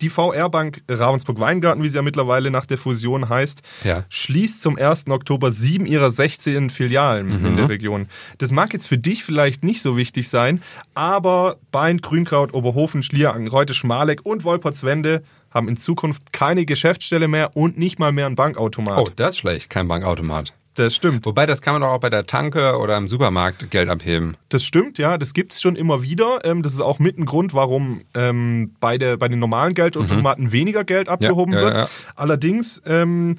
Die 0.00 0.08
VR-Bank 0.08 0.82
Ravensburg-Weingarten, 0.88 1.82
wie 1.82 1.88
sie 1.88 1.96
ja 1.96 2.02
mittlerweile 2.02 2.50
nach 2.50 2.66
der 2.66 2.78
Fusion 2.78 3.28
heißt, 3.28 3.62
Ja. 3.84 4.04
schließt 4.08 4.62
zum 4.62 4.76
1. 4.78 5.10
Oktober 5.10 5.52
sieben 5.52 5.86
ihrer 5.86 6.10
16 6.10 6.70
Filialen 6.70 7.40
Mhm. 7.40 7.46
in 7.46 7.56
der 7.56 7.68
Region. 7.68 8.08
Das 8.38 8.50
mag 8.50 8.72
jetzt 8.72 8.86
für 8.86 8.98
dich 8.98 9.24
vielleicht 9.24 9.64
nicht 9.64 9.82
so 9.82 9.96
wichtig 9.96 10.28
sein, 10.28 10.62
aber 10.94 11.56
Bein, 11.72 11.98
Grünkraut, 11.98 12.54
Oberhofen, 12.54 13.02
Schlierangen, 13.02 13.48
Reute, 13.48 13.74
Schmaleck 13.74 14.20
und 14.24 14.44
Wolpertswende 14.44 15.22
haben 15.50 15.68
in 15.68 15.76
Zukunft 15.76 16.32
keine 16.32 16.64
Geschäftsstelle 16.64 17.26
mehr 17.28 17.56
und 17.56 17.76
nicht 17.76 17.98
mal 17.98 18.12
mehr 18.12 18.26
einen 18.26 18.36
Bankautomat. 18.36 18.98
Oh, 18.98 19.08
das 19.16 19.30
ist 19.30 19.38
schlecht, 19.38 19.68
kein 19.70 19.88
Bankautomat. 19.88 20.54
Das 20.84 20.94
stimmt. 20.96 21.26
Wobei, 21.26 21.44
das 21.46 21.60
kann 21.60 21.74
man 21.74 21.82
doch 21.82 21.88
auch 21.88 22.00
bei 22.00 22.08
der 22.10 22.24
Tanke 22.26 22.78
oder 22.78 22.96
im 22.96 23.06
Supermarkt 23.06 23.70
Geld 23.70 23.88
abheben. 23.90 24.36
Das 24.48 24.64
stimmt, 24.64 24.96
ja, 24.98 25.18
das 25.18 25.34
gibt 25.34 25.52
es 25.52 25.60
schon 25.60 25.76
immer 25.76 26.02
wieder. 26.02 26.40
Ähm, 26.44 26.62
das 26.62 26.72
ist 26.72 26.80
auch 26.80 26.98
mit 26.98 27.18
ein 27.18 27.26
Grund, 27.26 27.52
warum 27.52 28.00
ähm, 28.14 28.72
bei, 28.80 28.96
der, 28.96 29.16
bei 29.18 29.28
den 29.28 29.38
normalen 29.38 29.74
Geldautomaten 29.74 30.52
weniger 30.52 30.84
Geld 30.84 31.08
abgehoben 31.08 31.52
Mhm. 31.52 31.58
ja, 31.58 31.64
wird. 31.64 31.74
ja. 31.74 31.88
Allerdings 32.16 32.80
ähm, 32.86 33.36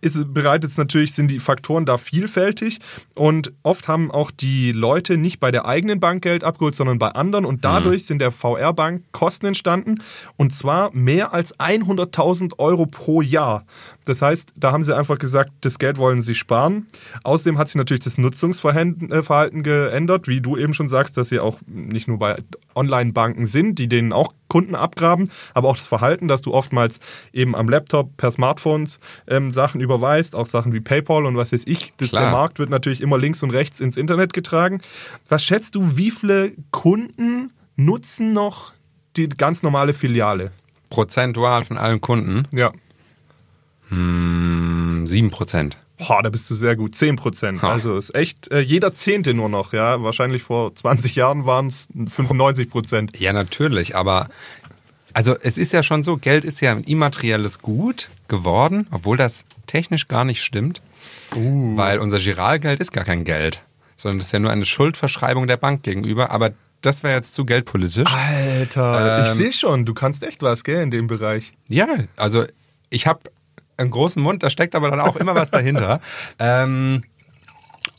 ist 0.00 0.14
es 0.16 0.24
bereits 0.32 0.76
natürlich, 0.76 1.14
sind 1.14 1.28
die 1.28 1.40
Faktoren 1.40 1.86
da 1.86 1.96
vielfältig 1.96 2.78
und 3.14 3.52
oft 3.62 3.88
haben 3.88 4.10
auch 4.10 4.30
die 4.30 4.72
Leute 4.72 5.16
nicht 5.16 5.40
bei 5.40 5.50
der 5.50 5.66
eigenen 5.66 6.00
Bank 6.00 6.22
Geld 6.22 6.44
abgeholt, 6.44 6.74
sondern 6.74 6.98
bei 6.98 7.08
anderen 7.08 7.44
und 7.44 7.64
dadurch 7.64 8.02
Mhm. 8.02 8.06
sind 8.06 8.18
der 8.20 8.30
VR-Bank 8.30 9.02
Kosten 9.12 9.46
entstanden 9.46 10.02
und 10.36 10.54
zwar 10.54 10.90
mehr 10.94 11.32
als 11.32 11.58
100.000 11.58 12.58
Euro 12.58 12.86
pro 12.86 13.22
Jahr. 13.22 13.64
Das 14.04 14.22
heißt, 14.22 14.52
da 14.56 14.72
haben 14.72 14.82
sie 14.84 14.96
einfach 14.96 15.18
gesagt, 15.18 15.50
das 15.62 15.78
Geld 15.78 15.98
wollen 15.98 16.22
sie 16.22 16.34
sparen. 16.34 16.86
Außerdem 17.24 17.58
hat 17.58 17.68
sich 17.68 17.76
natürlich 17.76 18.04
das 18.04 18.18
Nutzungsverhalten 18.18 19.10
äh, 19.10 19.62
geändert, 19.62 20.28
wie 20.28 20.40
du 20.40 20.56
eben 20.56 20.74
schon 20.74 20.88
sagst, 20.88 21.16
dass 21.16 21.30
sie 21.30 21.40
auch 21.40 21.58
nicht 21.66 22.06
nur 22.06 22.18
bei 22.18 22.36
Online-Banken 22.74 23.46
sind, 23.46 23.78
die 23.78 23.88
denen 23.88 24.12
auch 24.12 24.32
Kunden 24.48 24.74
abgraben, 24.74 25.28
aber 25.54 25.68
auch 25.68 25.76
das 25.76 25.86
Verhalten, 25.86 26.28
dass 26.28 26.42
du 26.42 26.52
oftmals 26.52 27.00
eben 27.32 27.54
am 27.56 27.68
Laptop 27.68 28.16
per 28.16 28.30
Smartphone 28.30 28.88
ähm, 29.26 29.50
Sachen 29.50 29.80
überweist, 29.80 30.34
auch 30.36 30.46
Sachen 30.46 30.72
wie 30.72 30.80
PayPal 30.80 31.26
und 31.26 31.36
was 31.36 31.52
weiß 31.52 31.64
ich. 31.66 31.92
Das, 31.96 32.10
der 32.10 32.30
Markt 32.30 32.58
wird 32.58 32.70
natürlich 32.70 33.00
immer 33.00 33.18
links 33.18 33.42
und 33.42 33.50
rechts 33.50 33.80
ins 33.80 33.96
Internet 33.96 34.32
getragen. 34.32 34.80
Was 35.28 35.42
schätzt 35.42 35.74
du, 35.74 35.96
wie 35.96 36.10
viele 36.10 36.52
Kunden 36.70 37.52
nutzen 37.76 38.32
noch 38.32 38.72
die 39.16 39.28
ganz 39.28 39.62
normale 39.62 39.94
Filiale? 39.94 40.52
Prozentual 40.90 41.64
von 41.64 41.78
allen 41.78 42.00
Kunden 42.00 42.46
Ja. 42.52 42.72
hm, 43.88 45.06
7 45.06 45.30
Prozent. 45.30 45.78
Boah, 45.98 46.22
da 46.22 46.28
bist 46.28 46.50
du 46.50 46.54
sehr 46.54 46.76
gut. 46.76 46.94
10 46.94 47.16
Prozent. 47.16 47.62
Ha. 47.62 47.70
Also 47.72 47.96
ist 47.96 48.14
echt 48.14 48.50
äh, 48.50 48.60
jeder 48.60 48.92
Zehnte 48.92 49.32
nur 49.34 49.48
noch, 49.48 49.72
ja. 49.72 50.02
Wahrscheinlich 50.02 50.42
vor 50.42 50.74
20 50.74 51.14
Jahren 51.16 51.46
waren 51.46 51.68
es 51.68 51.88
95 51.94 52.68
Prozent. 52.70 53.18
Ja, 53.18 53.32
natürlich, 53.32 53.96
aber 53.96 54.28
also 55.14 55.34
es 55.40 55.56
ist 55.56 55.72
ja 55.72 55.82
schon 55.82 56.02
so, 56.02 56.18
Geld 56.18 56.44
ist 56.44 56.60
ja 56.60 56.72
ein 56.72 56.84
immaterielles 56.84 57.60
Gut 57.60 58.10
geworden, 58.28 58.86
obwohl 58.90 59.16
das 59.16 59.46
technisch 59.66 60.08
gar 60.08 60.26
nicht 60.26 60.42
stimmt, 60.42 60.82
weil 61.30 61.98
unser 62.00 62.18
Giralgeld 62.18 62.80
ist 62.80 62.92
gar 62.92 63.04
kein 63.04 63.24
Geld, 63.24 63.62
sondern 63.96 64.18
das 64.18 64.26
ist 64.26 64.32
ja 64.32 64.38
nur 64.40 64.50
eine 64.50 64.66
Schuldverschreibung 64.66 65.46
der 65.46 65.56
Bank 65.56 65.82
gegenüber, 65.82 66.30
aber 66.30 66.50
das 66.82 67.02
wäre 67.02 67.14
jetzt 67.14 67.34
zu 67.34 67.46
geldpolitisch. 67.46 68.12
Alter, 68.12 69.24
ich 69.24 69.30
Ähm, 69.30 69.36
sehe 69.36 69.52
schon, 69.52 69.86
du 69.86 69.94
kannst 69.94 70.22
echt 70.22 70.42
was, 70.42 70.62
gell, 70.64 70.82
in 70.82 70.90
dem 70.90 71.06
Bereich. 71.06 71.54
Ja, 71.68 71.88
also 72.16 72.44
ich 72.90 73.06
habe 73.06 73.20
einen 73.76 73.90
großen 73.90 74.22
Mund, 74.22 74.42
da 74.42 74.50
steckt 74.50 74.74
aber 74.74 74.90
dann 74.90 75.00
auch 75.00 75.16
immer 75.16 75.34
was 75.34 75.50
dahinter. 75.50 76.00
ähm, 76.38 77.02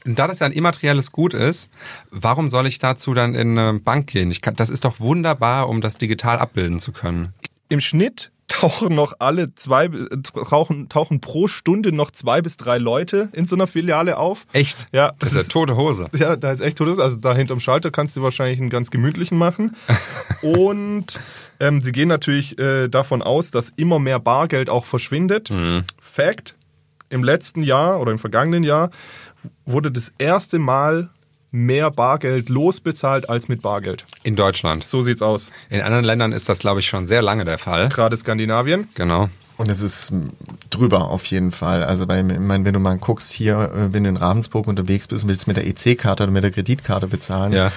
und 0.06 0.18
da 0.18 0.28
das 0.28 0.40
ja 0.40 0.46
ein 0.46 0.54
immaterielles 0.54 1.12
Gut 1.12 1.34
ist, 1.34 1.70
warum 2.12 2.48
soll 2.48 2.66
ich 2.68 2.80
dazu 2.80 3.14
dann 3.14 3.36
in 3.36 3.58
eine 3.58 3.80
Bank 3.80 4.08
gehen? 4.08 4.32
Ich 4.32 4.42
kann, 4.42 4.56
das 4.56 4.70
ist 4.70 4.86
doch 4.86 5.00
wunderbar, 5.00 5.68
um 5.68 5.82
das 5.82 5.98
digital 5.98 6.40
abbilden 6.40 6.80
zu 6.80 6.94
können. 6.94 7.34
Im 7.70 7.82
Schnitt 7.82 8.32
tauchen 8.48 8.96
noch 8.96 9.14
alle 9.20 9.54
zwei, 9.56 9.86
äh, 9.86 10.22
tauchen, 10.24 10.90
tauchen 10.90 11.20
pro 11.20 11.48
Stunde 11.48 11.92
noch 11.92 12.12
zwei 12.12 12.42
bis 12.42 12.58
drei 12.58 12.78
Leute 12.78 13.30
in 13.34 13.46
so 13.46 13.56
einer 13.56 13.68
Filiale 13.68 14.18
auf. 14.18 14.46
Echt? 14.54 14.86
Ja, 14.94 15.14
Das 15.20 15.34
ist 15.34 15.48
ja 15.48 15.54
tote 15.54 15.76
Hose. 15.76 16.08
Ja, 16.14 16.36
da 16.36 16.52
ist 16.52 16.62
echt 16.62 16.78
totes. 16.78 17.00
Also 17.00 17.18
da 17.18 17.36
hinterm 17.36 17.60
Schalter 17.60 17.92
kannst 17.92 18.16
du 18.16 18.22
wahrscheinlich 18.24 18.60
einen 18.60 18.70
ganz 18.70 18.90
gemütlichen 18.90 19.38
machen. 19.38 19.76
Und 20.42 21.20
ähm, 21.60 21.82
sie 21.82 21.92
gehen 21.92 22.08
natürlich 22.08 22.58
äh, 22.58 22.88
davon 22.88 23.22
aus, 23.22 23.52
dass 23.52 23.70
immer 23.76 24.00
mehr 24.00 24.20
Bargeld 24.20 24.70
auch 24.70 24.86
verschwindet. 24.86 25.52
Fact: 26.02 26.56
Im 27.10 27.24
letzten 27.24 27.64
Jahr 27.64 28.00
oder 28.00 28.12
im 28.12 28.20
vergangenen 28.20 28.64
Jahr 28.64 28.92
wurde 29.66 29.92
das 29.92 30.14
erste 30.18 30.60
Mal 30.60 31.10
mehr 31.52 31.92
Bargeld 31.92 32.50
losbezahlt 32.50 33.30
als 33.30 33.48
mit 33.48 33.62
Bargeld. 33.62 34.06
In 34.24 34.36
Deutschland. 34.36 34.84
So 34.86 35.02
sieht's 35.02 35.22
aus. 35.22 35.50
In 35.70 35.82
anderen 35.82 36.04
Ländern 36.06 36.32
ist 36.34 36.50
das, 36.50 36.60
glaube 36.60 36.80
ich, 36.82 36.88
schon 36.88 37.06
sehr 37.06 37.22
lange 37.22 37.46
der 37.46 37.58
Fall. 37.58 37.90
Gerade 37.90 38.18
Skandinavien. 38.18 38.88
Genau. 38.96 39.30
Und 39.58 39.70
es 39.72 39.82
ist 39.82 40.12
m, 40.12 40.32
drüber 40.70 41.10
auf 41.10 41.26
jeden 41.26 41.52
Fall. 41.52 41.84
Also 41.84 42.06
bei, 42.06 42.20
ich 42.20 42.26
meine, 42.40 42.64
wenn 42.66 42.74
du 42.74 42.80
mal 42.80 42.98
guckst, 42.98 43.32
hier, 43.32 43.72
äh, 43.74 43.94
wenn 43.94 44.04
du 44.04 44.10
in 44.10 44.18
Ravensburg 44.18 44.68
unterwegs 44.68 45.08
bist 45.08 45.24
und 45.24 45.30
willst 45.30 45.48
mit 45.48 45.58
der 45.58 45.66
EC-Karte 45.66 46.24
oder 46.24 46.32
mit 46.32 46.44
der 46.44 46.52
Kreditkarte 46.52 47.08
bezahlen, 47.08 47.54
Ja. 47.54 47.72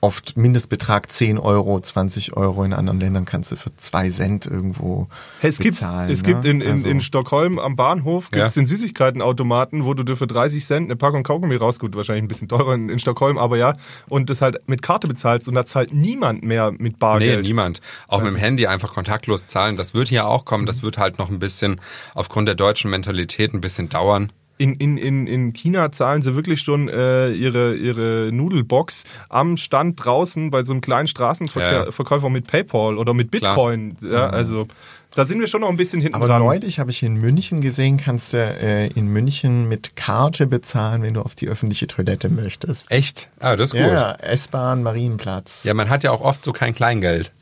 Oft 0.00 0.36
Mindestbetrag 0.36 1.10
10 1.10 1.38
Euro, 1.38 1.80
20 1.80 2.36
Euro. 2.36 2.62
In 2.64 2.72
anderen 2.72 3.00
Ländern 3.00 3.24
kannst 3.24 3.50
du 3.52 3.56
für 3.56 3.74
zwei 3.76 4.08
Cent 4.10 4.46
irgendwo 4.46 5.08
Hey, 5.40 5.50
es 5.50 5.58
gibt, 5.58 5.74
bezahlen. 5.74 6.10
es 6.10 6.22
ne? 6.22 6.28
gibt 6.28 6.44
in, 6.44 6.60
in, 6.60 6.70
Also- 6.72 6.88
in 6.88 7.00
Stockholm 7.00 7.58
am 7.58 7.74
Bahnhof 7.76 8.28
Ja. 8.32 8.42
gibt's 8.44 8.54
den 8.54 8.66
Süßigkeitenautomaten, 8.66 9.84
wo 9.84 9.94
du 9.94 10.02
dir 10.04 10.16
für 10.16 10.26
30 10.26 10.64
Cent 10.64 10.86
eine 10.86 10.96
Packung 10.96 11.22
Kaugummi 11.22 11.56
raus, 11.56 11.78
gut, 11.78 11.96
wahrscheinlich 11.96 12.24
ein 12.24 12.28
bisschen 12.28 12.48
teurer 12.48 12.74
in, 12.74 12.88
in 12.88 12.98
Stockholm, 12.98 13.38
aber 13.38 13.56
ja, 13.56 13.74
und 14.08 14.30
das 14.30 14.40
halt 14.40 14.60
mit 14.68 14.82
Karte 14.82 15.08
bezahlst 15.08 15.48
und 15.48 15.54
da 15.54 15.64
zahlt 15.64 15.92
niemand 15.92 16.42
mehr 16.42 16.70
mit 16.72 16.80
Nee, 16.80 16.90
Bargeld. 16.98 17.42
niemand. 17.44 17.80
Auch 18.06 18.22
mit 18.22 18.30
dem 18.32 18.36
Handy 18.36 18.66
einfach 18.66 18.92
kontaktlos 18.94 19.46
zahlen. 19.46 19.76
Das 19.76 19.94
wird 19.94 20.08
hier 20.08 20.26
auch 20.26 20.44
kommen. 20.44 20.66
Das 20.66 20.82
wird 20.82 20.98
halt 20.98 21.18
noch 21.18 21.28
ein 21.30 21.38
bisschen 21.38 21.80
aufgrund 22.14 22.48
der 22.48 22.54
deutschen 22.54 22.90
Mentalität 22.90 23.52
ein 23.54 23.60
bisschen 23.60 23.88
dauern. 23.88 24.32
In, 24.58 24.74
in, 24.74 24.98
in, 24.98 25.26
in 25.28 25.52
China 25.52 25.90
zahlen 25.92 26.20
sie 26.20 26.34
wirklich 26.34 26.60
schon 26.60 26.88
äh, 26.88 27.30
ihre, 27.30 27.74
ihre 27.76 28.30
Nudelbox 28.32 29.04
am 29.28 29.56
Stand 29.56 30.04
draußen 30.04 30.50
bei 30.50 30.64
so 30.64 30.72
einem 30.72 30.80
kleinen 30.80 31.06
Straßenverkäufer 31.06 32.22
Ja. 32.26 32.28
mit 32.28 32.46
PayPal 32.46 32.98
oder 32.98 33.14
mit 33.14 33.30
Klar. 33.32 33.54
Bitcoin. 33.54 33.96
Ja, 34.02 34.28
also 34.30 34.66
Da 35.14 35.24
sind 35.24 35.40
wir 35.40 35.46
schon 35.46 35.60
noch 35.62 35.68
ein 35.70 35.76
bisschen 35.76 36.00
hinten 36.00 36.16
Aber 36.16 36.26
dran. 36.26 36.42
neulich 36.42 36.78
habe 36.78 36.90
ich 36.90 37.02
in 37.02 37.14
München 37.16 37.60
gesehen, 37.60 37.96
kannst 37.96 38.32
du 38.32 38.36
äh, 38.38 38.88
in 38.88 39.06
München 39.08 39.68
mit 39.68 39.96
Karte 39.96 40.46
bezahlen, 40.46 41.02
wenn 41.02 41.14
du 41.14 41.22
auf 41.22 41.34
die 41.34 41.48
öffentliche 41.48 41.86
Toilette 41.86 42.28
möchtest. 42.28 42.90
Echt? 42.90 43.28
Ah, 43.40 43.56
das 43.56 43.72
ist 43.72 43.78
Ja, 43.78 43.84
gut. 43.86 43.92
ja, 43.94 44.12
S-Bahn, 44.32 44.82
Marienplatz. 44.82 45.64
Ja, 45.64 45.72
man 45.74 45.88
hat 45.88 46.02
ja 46.04 46.10
auch 46.10 46.20
oft 46.20 46.44
so 46.44 46.52
kein 46.52 46.74
Kleingeld. 46.74 47.32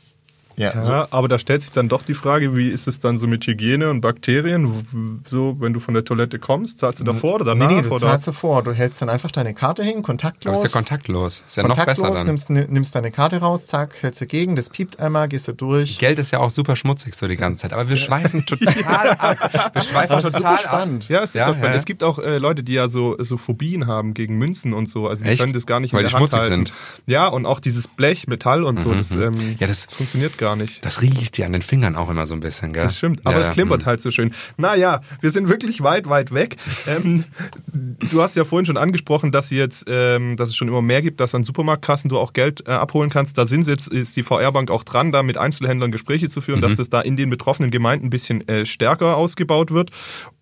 Ja, 0.59 0.81
so. 0.81 0.91
Ja, 0.91 1.07
aber 1.11 1.27
da 1.27 1.37
stellt 1.37 1.61
sich 1.61 1.71
dann 1.71 1.87
doch 1.87 2.01
die 2.01 2.15
Frage, 2.15 2.55
wie 2.55 2.69
ist 2.69 2.87
es 2.87 2.99
dann 2.99 3.17
so 3.19 3.27
mit 3.27 3.45
Hygiene 3.45 3.91
und 3.91 4.01
Bakterien? 4.01 5.21
So, 5.27 5.55
wenn 5.59 5.71
du 5.73 5.79
von 5.79 5.93
der 5.93 6.03
Toilette 6.03 6.39
kommst, 6.39 6.79
zahlst 6.79 6.99
du 6.99 7.03
davor 7.03 7.35
oder 7.35 7.53
Nee, 7.53 7.61
danach? 7.61 7.75
nee, 7.75 7.81
du 7.83 7.89
oder? 7.91 8.07
zahlst 8.07 8.27
davor. 8.27 8.63
Du 8.63 8.71
hältst 8.73 8.99
dann 9.01 9.09
einfach 9.09 9.29
deine 9.29 9.53
Karte 9.53 9.83
hin, 9.83 9.97
Aber 9.97 10.01
kontaktlos. 10.03 10.57
ist 10.57 10.63
ja 10.63 10.69
kontaktlos. 10.69 11.43
Ist 11.45 11.57
ja 11.57 11.63
noch 11.63 11.75
kontaktlos, 11.75 12.07
besser 12.07 12.13
dann. 12.17 12.25
Nimmst, 12.25 12.49
nimmst 12.49 12.95
deine 12.95 13.11
Karte 13.11 13.37
raus, 13.37 13.67
zack, 13.67 13.97
hältst 14.01 14.19
dagegen, 14.21 14.55
das 14.55 14.69
piept 14.69 14.99
einmal, 14.99 15.27
gehst 15.27 15.47
du 15.47 15.51
durch. 15.53 15.99
Geld 15.99 16.17
ist 16.17 16.31
ja 16.31 16.39
auch 16.39 16.49
super 16.49 16.75
schmutzig 16.75 17.13
so 17.13 17.27
die 17.27 17.37
ganze 17.37 17.61
Zeit. 17.61 17.73
Aber 17.73 17.87
wir 17.87 17.95
schweifen 17.97 18.43
total 18.47 19.09
ab. 19.19 19.71
Wir 19.73 19.81
schweifen 19.83 20.09
Das 20.15 20.23
ist 20.25 20.31
total 20.33 20.39
super 20.39 20.49
ab. 20.49 20.59
spannend. 20.59 21.07
Ja, 21.09 21.19
es 21.19 21.29
ist 21.29 21.33
Ja, 21.35 21.43
auch 21.45 21.49
spannend. 21.49 21.65
ja. 21.65 21.73
Es 21.75 21.85
gibt 21.85 22.03
auch 22.03 22.17
äh, 22.17 22.39
Leute, 22.39 22.63
die 22.63 22.73
ja 22.73 22.89
so, 22.89 23.15
so 23.19 23.37
Phobien 23.37 23.85
haben 23.85 24.15
gegen 24.15 24.39
Münzen 24.39 24.73
und 24.73 24.89
so. 24.89 25.07
Also 25.07 25.23
die 25.23 25.29
Echt? 25.29 25.41
können 25.41 25.53
das 25.53 25.67
gar 25.67 25.79
nicht 25.79 25.93
Weil 25.93 26.01
in 26.01 26.07
die 26.07 26.11
der 26.13 26.19
Hand 26.19 26.31
schmutzig 26.31 26.49
halten. 26.49 26.65
sind. 26.65 26.73
Ja, 27.05 27.27
und 27.27 27.45
auch 27.45 27.59
dieses 27.59 27.87
Blech, 27.87 28.27
Metall 28.27 28.63
und 28.63 28.81
so, 28.81 28.91
das, 28.91 29.11
ähm, 29.15 29.55
Ja, 29.59 29.67
das- 29.67 29.85
funktioniert 29.85 30.35
gar 30.39 30.45
nicht. 30.45 30.46
Das 30.81 31.01
riecht 31.01 31.37
dir 31.37 31.45
an 31.45 31.53
den 31.53 31.61
Fingern 31.61 31.95
auch 31.95 32.09
immer 32.09 32.25
so 32.25 32.35
ein 32.35 32.39
bisschen, 32.39 32.73
gell? 32.73 32.83
Das 32.83 32.97
stimmt, 32.97 33.21
aber 33.25 33.39
Ja, 33.39 33.47
es 33.47 33.49
klimpert 33.51 33.81
hm. 33.81 33.85
halt 33.85 34.01
so 34.01 34.11
schön. 34.11 34.31
Naja, 34.57 35.01
wir 35.21 35.31
sind 35.31 35.49
wirklich 35.49 35.81
weit, 35.81 36.09
weit 36.09 36.33
weg. 36.33 36.57
Ähm, 36.87 37.25
du 37.67 38.21
hast 38.21 38.35
ja 38.35 38.43
vorhin 38.43 38.65
schon 38.65 38.77
angesprochen, 38.77 39.31
dass, 39.31 39.49
jetzt, 39.49 39.85
ähm, 39.89 40.37
dass 40.37 40.49
es 40.49 40.55
schon 40.55 40.67
immer 40.67 40.81
mehr 40.81 41.01
gibt, 41.01 41.19
dass 41.19 41.35
an 41.35 41.43
Supermarktkassen 41.43 42.09
du 42.09 42.17
auch 42.17 42.33
Geld 42.33 42.67
äh, 42.67 42.71
abholen 42.71 43.09
kannst. 43.09 43.37
Da 43.37 43.45
sind 43.45 43.63
sie 43.63 43.71
jetzt, 43.71 43.87
ist 43.87 44.15
die 44.15 44.23
VR-Bank 44.23 44.71
auch 44.71 44.83
dran, 44.83 45.11
da 45.11 45.23
mit 45.23 45.37
Einzelhändlern 45.37 45.91
Gespräche 45.91 46.29
zu 46.29 46.41
führen, 46.41 46.61
dass 46.61 46.75
das 46.75 46.89
da 46.89 47.01
in 47.01 47.17
den 47.17 47.29
betroffenen 47.29 47.71
Gemeinden 47.71 48.07
ein 48.07 48.09
bisschen 48.09 48.47
äh, 48.47 48.65
stärker 48.65 49.17
ausgebaut 49.17 49.71
wird. 49.71 49.91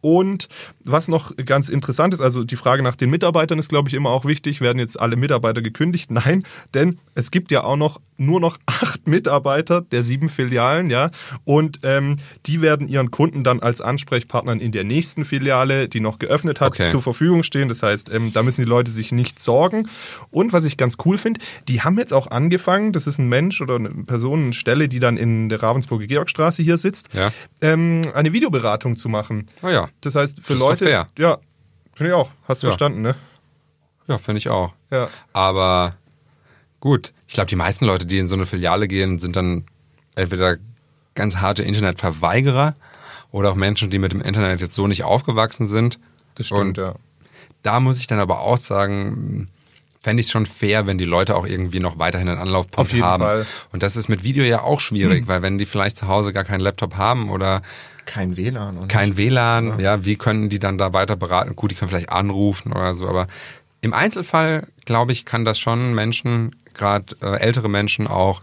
Und 0.05 0.49
was 0.83 1.07
noch 1.07 1.35
ganz 1.35 1.67
interessant 1.67 2.13
ist, 2.13 2.21
also 2.21 2.43
die 2.43 2.57
Frage 2.57 2.83
nach 2.83 2.95
den 2.95 3.09
Mitarbeitern 3.09 3.57
ist, 3.57 3.69
glaube 3.69 3.89
ich, 3.89 3.95
immer 3.95 4.11
auch 4.11 4.23
wichtig. 4.23 4.61
Werden 4.61 4.77
jetzt 4.77 4.99
alle 4.99 5.15
Mitarbeiter 5.15 5.63
gekündigt? 5.63 6.11
Nein, 6.11 6.43
denn 6.75 6.99
es 7.15 7.31
gibt 7.31 7.49
ja 7.51 7.63
auch 7.63 7.75
noch 7.75 7.99
nur 8.17 8.39
noch 8.39 8.57
acht 8.67 9.07
Mitarbeiter 9.07 9.81
der 9.81 10.03
sieben 10.03 10.29
Filialen, 10.29 10.91
ja. 10.91 11.09
Und 11.43 11.79
ähm, 11.81 12.17
die 12.45 12.61
werden 12.61 12.87
ihren 12.87 13.09
Kunden 13.09 13.43
dann 13.43 13.61
als 13.61 13.81
Ansprechpartnern 13.81 14.59
in 14.59 14.71
der 14.71 14.83
nächsten 14.83 15.25
Filiale, 15.25 15.87
die 15.87 16.01
noch 16.01 16.19
geöffnet 16.19 16.61
hat, 16.61 16.73
Okay. 16.73 16.91
zur 16.91 17.01
Verfügung 17.01 17.41
stehen. 17.41 17.67
Das 17.67 17.81
heißt, 17.81 18.13
ähm, 18.13 18.31
da 18.31 18.43
müssen 18.43 18.61
die 18.61 18.67
Leute 18.69 18.91
sich 18.91 19.11
nicht 19.11 19.39
sorgen. 19.39 19.89
Und 20.29 20.53
was 20.53 20.65
ich 20.65 20.77
ganz 20.77 20.97
cool 21.05 21.17
finde, 21.17 21.39
die 21.67 21.81
haben 21.81 21.97
jetzt 21.97 22.13
auch 22.13 22.27
angefangen, 22.29 22.93
das 22.93 23.07
ist 23.07 23.17
ein 23.17 23.27
Mensch 23.27 23.59
oder 23.61 23.75
eine 23.77 23.89
Person, 23.89 24.43
eine 24.45 24.53
Stelle, 24.53 24.87
die 24.87 24.99
dann 24.99 25.17
in 25.17 25.49
der 25.49 25.63
Ravensburger 25.63 26.05
Georgstraße 26.05 26.61
hier 26.61 26.77
sitzt, 26.77 27.09
Ja. 27.13 27.31
ähm, 27.61 28.01
eine 28.13 28.33
Videoberatung 28.33 28.95
zu 28.97 29.09
machen. 29.09 29.45
Oh 29.63 29.69
ja. 29.69 29.87
Das 30.01 30.15
heißt, 30.15 30.39
für 30.41 30.53
Das 30.53 30.59
Leute. 30.59 30.85
fair. 30.85 31.07
Ja, 31.17 31.37
finde 31.93 32.09
ich 32.11 32.15
auch. 32.15 32.29
Hast 32.47 32.63
du 32.63 32.67
Ja. 32.67 32.71
verstanden, 32.71 33.01
ne? 33.01 33.15
Ja, 34.07 34.17
finde 34.17 34.37
ich 34.37 34.49
auch. 34.49 34.73
Ja. 34.91 35.09
Aber 35.33 35.95
gut, 36.79 37.13
ich 37.27 37.33
glaube, 37.33 37.47
die 37.49 37.55
meisten 37.55 37.85
Leute, 37.85 38.05
die 38.05 38.19
in 38.19 38.27
so 38.27 38.35
eine 38.35 38.45
Filiale 38.45 38.87
gehen, 38.87 39.17
sind 39.19 39.35
dann 39.35 39.65
entweder 40.15 40.57
ganz 41.15 41.37
harte 41.37 41.63
Internetverweigerer 41.63 42.75
oder 43.31 43.51
auch 43.51 43.55
Menschen, 43.55 43.89
die 43.89 43.99
mit 43.99 44.11
dem 44.13 44.21
Internet 44.21 44.61
jetzt 44.61 44.75
so 44.75 44.87
nicht 44.87 45.03
aufgewachsen 45.03 45.65
sind. 45.67 45.99
Das 46.35 46.47
stimmt, 46.47 46.61
Und 46.61 46.77
ja. 46.77 46.95
da 47.63 47.79
muss 47.79 47.99
ich 47.99 48.07
dann 48.07 48.19
aber 48.19 48.41
auch 48.41 48.57
sagen, 48.57 49.49
fände 49.99 50.21
ich 50.21 50.27
es 50.27 50.31
schon 50.31 50.45
fair, 50.45 50.85
wenn 50.85 50.97
die 50.99 51.05
Leute 51.05 51.35
auch 51.35 51.47
irgendwie 51.47 51.79
noch 51.79 51.97
weiterhin 51.97 52.29
einen 52.29 52.37
Anlaufpunkt 52.39 52.77
Auf 52.77 52.91
jeden 52.93 53.05
haben. 53.05 53.23
Fall. 53.23 53.45
Und 53.71 53.81
das 53.81 53.95
ist 53.95 54.07
mit 54.07 54.23
Video 54.23 54.43
ja 54.43 54.61
auch 54.61 54.79
schwierig, 54.79 55.27
weil 55.27 55.41
wenn 55.41 55.57
die 55.57 55.65
vielleicht 55.65 55.97
zu 55.97 56.07
Hause 56.07 56.31
gar 56.31 56.43
keinen 56.43 56.59
Laptop 56.61 56.95
haben 56.95 57.29
oder 57.31 57.61
Kein 58.05 58.37
WLAN. 58.37 58.77
Und 58.77 58.87
kein 58.87 59.09
nichts. 59.09 59.17
WLAN, 59.17 59.79
ja, 59.79 60.05
wie 60.05 60.15
können 60.15 60.49
die 60.49 60.59
dann 60.59 60.77
da 60.77 60.93
weiter 60.93 61.15
beraten? 61.15 61.55
Gut, 61.55 61.71
die 61.71 61.75
können 61.75 61.89
vielleicht 61.89 62.09
anrufen 62.09 62.71
oder 62.71 62.95
so, 62.95 63.07
aber 63.07 63.27
im 63.81 63.93
Einzelfall, 63.93 64.67
glaube 64.85 65.11
ich, 65.11 65.25
kann 65.25 65.45
das 65.45 65.59
schon 65.59 65.93
Menschen, 65.93 66.55
gerade 66.73 67.15
äh, 67.21 67.37
ältere 67.39 67.69
Menschen 67.69 68.07
auch 68.07 68.41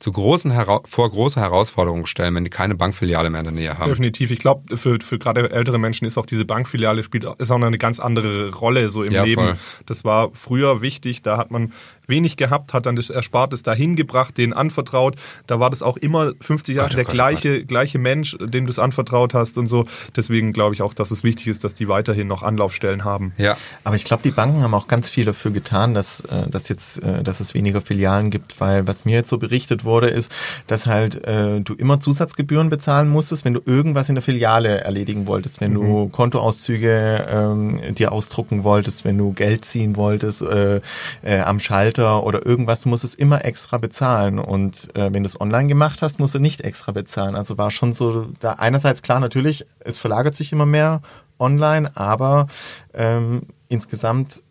zu 0.00 0.10
großen 0.12 0.50
Hera 0.50 0.80
vor 0.84 1.08
große 1.08 1.40
Herausforderungen 1.40 2.06
stellen, 2.06 2.34
wenn 2.34 2.44
die 2.44 2.50
keine 2.50 2.74
Bankfiliale 2.74 3.30
mehr 3.30 3.40
in 3.40 3.44
der 3.46 3.54
Nähe 3.54 3.78
haben. 3.78 3.88
Definitiv. 3.88 4.30
Ich 4.32 4.40
glaube, 4.40 4.76
für, 4.76 4.98
für 5.00 5.18
gerade 5.18 5.50
ältere 5.50 5.78
Menschen 5.78 6.04
ist 6.04 6.18
auch 6.18 6.26
diese 6.26 6.44
Bankfiliale 6.44 7.02
spielt 7.04 7.24
ist 7.38 7.50
auch 7.50 7.60
eine 7.62 7.78
ganz 7.78 8.00
andere 8.00 8.52
Rolle 8.54 8.88
so 8.88 9.02
im 9.02 9.12
Ja, 9.12 9.22
Leben. 9.24 9.40
voll. 9.40 9.56
Das 9.86 10.04
war 10.04 10.30
früher 10.34 10.82
wichtig, 10.82 11.22
da 11.22 11.38
hat 11.38 11.50
man 11.50 11.72
wenig 12.06 12.36
gehabt, 12.36 12.72
hat 12.72 12.86
dann 12.86 12.96
das 12.96 13.10
Erspartes 13.10 13.62
dahin 13.62 13.96
gebracht, 13.96 14.36
denen 14.38 14.52
anvertraut. 14.52 15.16
Da 15.46 15.60
war 15.60 15.70
das 15.70 15.82
auch 15.82 15.96
immer 15.96 16.32
50 16.40 16.76
Jahre 16.76 16.88
Gott, 16.88 16.94
oh 16.94 16.96
der 16.96 17.04
Gott, 17.04 17.12
oh 17.12 17.16
gleiche, 17.16 17.64
gleiche 17.64 17.98
Mensch, 17.98 18.36
dem 18.40 18.64
du 18.66 18.70
es 18.70 18.78
anvertraut 18.78 19.34
hast 19.34 19.58
und 19.58 19.66
so. 19.66 19.86
Deswegen 20.16 20.52
glaube 20.52 20.74
ich 20.74 20.82
auch, 20.82 20.94
dass 20.94 21.10
es 21.10 21.24
wichtig 21.24 21.48
ist, 21.48 21.64
dass 21.64 21.74
die 21.74 21.88
weiterhin 21.88 22.28
noch 22.28 22.42
Anlaufstellen 22.42 23.04
haben. 23.04 23.32
Ja, 23.38 23.56
Aber 23.84 23.96
ich 23.96 24.04
glaube, 24.04 24.22
die 24.22 24.30
Banken 24.30 24.62
haben 24.62 24.74
auch 24.74 24.88
ganz 24.88 25.10
viel 25.10 25.24
dafür 25.24 25.50
getan, 25.50 25.94
dass, 25.94 26.20
äh, 26.20 26.48
dass 26.48 26.68
jetzt, 26.68 27.02
äh, 27.02 27.22
dass 27.22 27.40
es 27.40 27.54
weniger 27.54 27.80
Filialen 27.80 28.30
gibt, 28.30 28.60
weil 28.60 28.86
was 28.86 29.04
mir 29.04 29.14
jetzt 29.14 29.30
so 29.30 29.38
berichtet 29.38 29.84
wurde, 29.84 30.08
ist, 30.08 30.30
dass 30.66 30.86
halt 30.86 31.26
äh, 31.26 31.60
du 31.60 31.74
immer 31.74 32.00
Zusatzgebühren 32.00 32.70
bezahlen 32.70 33.08
musstest, 33.08 33.44
wenn 33.44 33.54
du 33.54 33.60
irgendwas 33.64 34.08
in 34.08 34.14
der 34.14 34.22
Filiale 34.22 34.80
erledigen 34.80 35.26
wolltest, 35.26 35.60
wenn 35.60 35.74
du 35.74 36.08
Kontoauszüge 36.08 37.26
ähm, 37.30 37.94
dir 37.94 38.12
ausdrucken 38.12 38.64
wolltest, 38.64 39.04
wenn 39.04 39.18
du 39.18 39.32
Geld 39.32 39.64
ziehen 39.64 39.96
wolltest 39.96 40.42
äh, 40.42 40.80
äh, 41.22 41.40
am 41.40 41.60
Schalter 41.60 41.93
oder 42.02 42.44
irgendwas, 42.44 42.82
du 42.82 42.88
musstest 42.88 43.16
immer 43.16 43.44
extra 43.44 43.78
bezahlen. 43.78 44.38
Und 44.38 44.96
äh, 44.96 45.12
wenn 45.12 45.22
du 45.22 45.26
es 45.26 45.40
online 45.40 45.68
gemacht 45.68 46.02
hast, 46.02 46.18
musst 46.18 46.34
du 46.34 46.38
nicht 46.38 46.60
extra 46.62 46.92
bezahlen. 46.92 47.34
Also 47.34 47.58
war 47.58 47.70
schon 47.70 47.92
so, 47.92 48.28
da 48.40 48.54
einerseits 48.54 49.02
klar, 49.02 49.20
natürlich, 49.20 49.66
es 49.80 49.98
verlagert 49.98 50.34
sich 50.34 50.52
immer 50.52 50.66
mehr 50.66 51.02
online, 51.38 51.90
aber 51.96 52.46
ähm, 52.92 53.42
insgesamt 53.68 54.42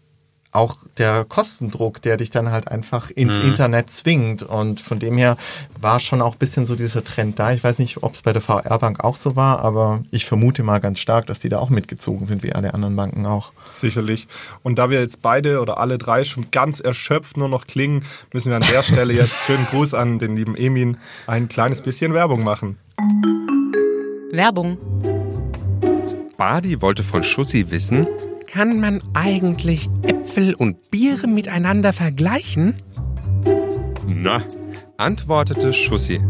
auch 0.53 0.77
der 0.97 1.25
Kostendruck, 1.25 2.01
der 2.01 2.17
dich 2.17 2.29
dann 2.29 2.51
halt 2.51 2.69
einfach 2.69 3.09
ins 3.09 3.37
Internet 3.37 3.89
zwingt. 3.89 4.43
Und 4.43 4.79
von 4.79 4.99
dem 4.99 5.17
her 5.17 5.35
war 5.81 5.99
schon 5.99 6.21
auch 6.21 6.33
ein 6.33 6.37
bisschen 6.37 6.65
so 6.65 6.75
dieser 6.75 7.03
Trend 7.03 7.39
da. 7.39 7.51
Ich 7.51 7.63
weiß 7.63 7.79
nicht, 7.79 8.03
ob 8.03 8.13
es 8.13 8.21
bei 8.21 8.33
der 8.33 8.41
VR-Bank 8.41 9.03
auch 9.03 9.15
so 9.15 9.35
war, 9.35 9.59
aber 9.59 10.03
ich 10.11 10.25
vermute 10.25 10.61
mal 10.61 10.79
ganz 10.79 10.99
stark, 10.99 11.25
dass 11.25 11.39
die 11.39 11.49
da 11.49 11.57
auch 11.57 11.69
mitgezogen 11.69 12.25
sind, 12.25 12.43
wie 12.43 12.53
alle 12.53 12.73
anderen 12.75 12.95
Banken 12.95 13.25
auch. 13.25 13.51
Sicherlich. 13.75 14.27
Und 14.61 14.77
da 14.77 14.91
wir 14.91 14.99
jetzt 14.99 15.21
beide 15.23 15.59
oder 15.59 15.79
alle 15.79 15.97
drei 15.97 16.23
schon 16.23 16.51
ganz 16.51 16.79
erschöpft 16.79 17.35
nur 17.35 17.49
noch 17.49 17.65
klingen, 17.65 18.05
müssen 18.31 18.49
wir 18.49 18.57
an 18.57 18.65
der 18.71 18.83
Stelle 18.83 19.13
jetzt 19.13 19.33
schönen 19.47 19.65
Gruß 19.65 19.95
an 19.95 20.19
den 20.19 20.35
lieben 20.35 20.55
Emin 20.55 20.97
ein 21.25 21.47
kleines 21.47 21.81
bisschen 21.81 22.13
Werbung 22.13 22.43
machen. 22.43 22.77
Werbung. 24.31 24.77
Badi 26.37 26.81
wollte 26.81 27.03
von 27.03 27.23
Schussi 27.23 27.69
wissen, 27.71 28.07
kann 28.53 28.79
man 28.79 29.01
eigentlich 29.15 29.89
Äpfel 30.03 30.53
und 30.53 30.91
Biere 30.91 31.25
miteinander 31.27 31.91
vergleichen? 31.91 32.75
Na, 34.05 34.43
Antwortete 34.97 35.73
Schussi. 35.73 36.21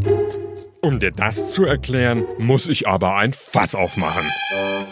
um 0.81 1.01
dir 1.01 1.12
das 1.12 1.51
zu 1.51 1.65
erklären, 1.65 2.23
muss 2.38 2.67
ich 2.67 2.88
aber 2.88 3.15
ein 3.17 3.33
Fass 3.33 3.75
aufmachen. 3.75 4.23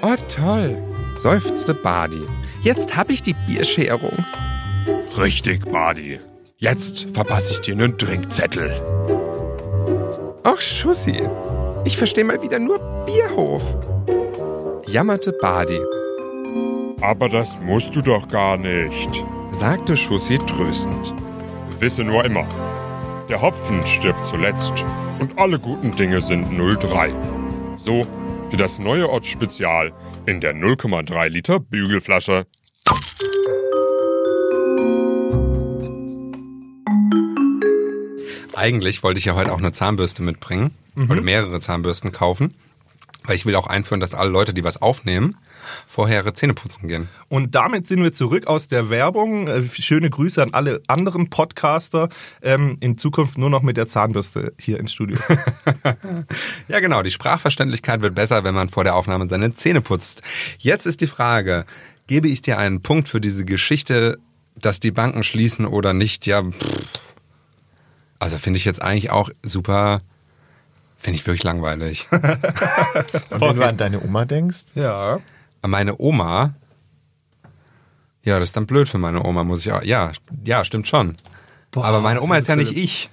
Oh 0.02 0.16
toll, 0.28 0.84
seufzte 1.16 1.74
Badi. 1.74 2.22
Jetzt 2.64 2.98
hab 2.98 3.10
ich 3.10 3.24
die 3.24 3.36
Bierscherung. 3.48 4.26
Richtig, 5.18 5.72
Badi. 5.72 6.20
Jetzt 6.58 7.08
verpasse 7.14 7.54
ich 7.54 7.62
dir 7.62 7.76
einen 7.76 7.98
Trinkzettel. 7.98 8.72
Ach 10.44 10.60
Schussi, 10.60 11.22
ich 11.86 11.96
verstehe 11.98 12.26
mal 12.26 12.42
wieder 12.44 12.60
nur 12.60 12.80
Bierhof. 13.06 13.78
Jammerte 14.86 15.32
Badi, 15.32 15.80
Aber 17.02 17.30
das 17.30 17.58
musst 17.62 17.96
du 17.96 18.02
doch 18.02 18.28
gar 18.28 18.58
nicht. 18.58 19.26
sagte 19.50 19.98
Schussi 19.98 20.38
tröstend. 20.38 21.14
Wisse 21.80 22.04
nur 22.04 22.24
immer, 22.26 22.48
der 23.28 23.42
Hopfen 23.42 23.86
stirbt 23.86 24.24
zuletzt 24.26 24.86
und 25.20 25.38
alle 25.40 25.58
guten 25.58 25.92
Dinge 25.96 26.22
sind 26.22 26.48
03. 26.52 27.12
So 27.78 28.06
wie 28.52 28.58
das 28.58 28.78
neue 28.78 29.10
Ott 29.10 29.26
Spezial 29.26 29.92
in 30.28 30.42
der 30.42 30.54
0,3 30.54 31.28
Liter 31.30 31.60
Bügelflasche. 31.60 32.46
Eigentlich 38.54 39.02
wollte 39.02 39.18
ich 39.18 39.26
ja 39.26 39.34
heute 39.34 39.54
auch 39.54 39.58
eine 39.58 39.72
Zahnbürste 39.72 40.22
mitbringen 40.22 40.72
oder 41.10 41.22
mehrere 41.22 41.60
Zahnbürsten 41.60 42.12
kaufen, 42.12 42.54
weil 43.32 43.38
ich 43.38 43.46
will 43.46 43.56
auch 43.56 43.68
einführen, 43.68 44.02
dass 44.02 44.14
alle 44.14 44.30
Leute, 44.30 44.54
die 44.54 44.66
was 44.66 44.82
aufnehmen, 44.82 45.38
vorher 45.88 46.18
ihre 46.18 46.34
Zähne 46.34 46.54
putzen 46.54 46.90
gehen. 46.90 47.08
Und 47.30 47.56
damit 47.56 47.88
sind 47.88 48.04
wir 48.04 48.12
zurück 48.12 48.46
aus 48.46 48.68
der 48.68 48.90
Werbung. 48.90 49.48
Äh, 49.48 49.64
Schöne 49.70 50.10
Grüße 50.10 50.44
an 50.44 50.50
alle 50.52 50.82
anderen 50.88 51.30
Podcaster. 51.30 52.10
Ähm, 52.42 52.76
in 52.82 52.98
Zukunft 52.98 53.38
nur 53.38 53.50
noch 53.50 53.62
mit 53.62 53.78
der 53.78 53.88
Zahnbürste 53.88 54.52
hier 54.60 54.82
ins 54.82 54.92
Studio. 54.92 55.18
Ja, 56.68 56.80
genau. 56.80 57.04
Die 57.04 57.12
Sprachverständlichkeit 57.12 58.02
wird 58.02 58.16
besser, 58.16 58.44
wenn 58.44 58.54
man 58.54 58.70
vor 58.70 58.84
der 58.84 58.96
Aufnahme 58.96 59.28
seine 59.30 59.54
Zähne 59.56 59.82
putzt. 59.82 60.22
Jetzt 60.58 60.86
ist 60.86 61.00
die 61.02 61.08
Frage, 61.08 61.66
gebe 62.08 62.28
ich 62.28 62.42
dir 62.42 62.58
einen 62.58 62.82
Punkt 62.82 63.08
für 63.08 63.22
diese 63.22 63.46
Geschichte, 63.46 64.18
dass 64.56 64.80
die 64.80 64.92
Banken 64.92 65.24
schließen 65.24 65.66
oder 65.66 65.94
nicht? 65.94 66.28
Ja, 66.28 66.44
pff. 66.44 66.56
also 68.20 68.38
finde 68.38 68.58
ich 68.58 68.66
jetzt 68.66 68.82
eigentlich 68.82 69.10
auch 69.10 69.30
super 69.44 70.02
Finde 71.02 71.18
ich 71.20 71.26
wirklich 71.26 71.44
langweilig. 71.44 72.08
Und 72.12 72.22
wenn 73.42 73.56
du 73.56 73.68
an 73.68 73.78
deine 73.78 74.02
Oma 74.04 74.26
denkst, 74.26 74.66
Ja. 74.76 75.20
Meine 75.66 76.00
Oma. 76.00 76.54
Ja, 78.24 78.38
das 78.40 78.50
ist 78.50 78.58
dann 78.58 78.68
blöd 78.68 78.88
für 78.88 78.98
meine 79.00 79.24
Oma, 79.24 79.44
muss 79.44 79.66
ich 79.66 79.72
auch. 79.72 79.82
Ja, 79.84 80.12
ja, 80.46 80.64
stimmt 80.64 80.88
schon. 80.88 81.16
Boah, 81.72 81.86
Aber 81.86 82.02
meine 82.02 82.22
Oma 82.22 82.38
ist 82.38 82.48
ja 82.48 82.56
nicht 82.56 82.78
ich. 82.78 83.10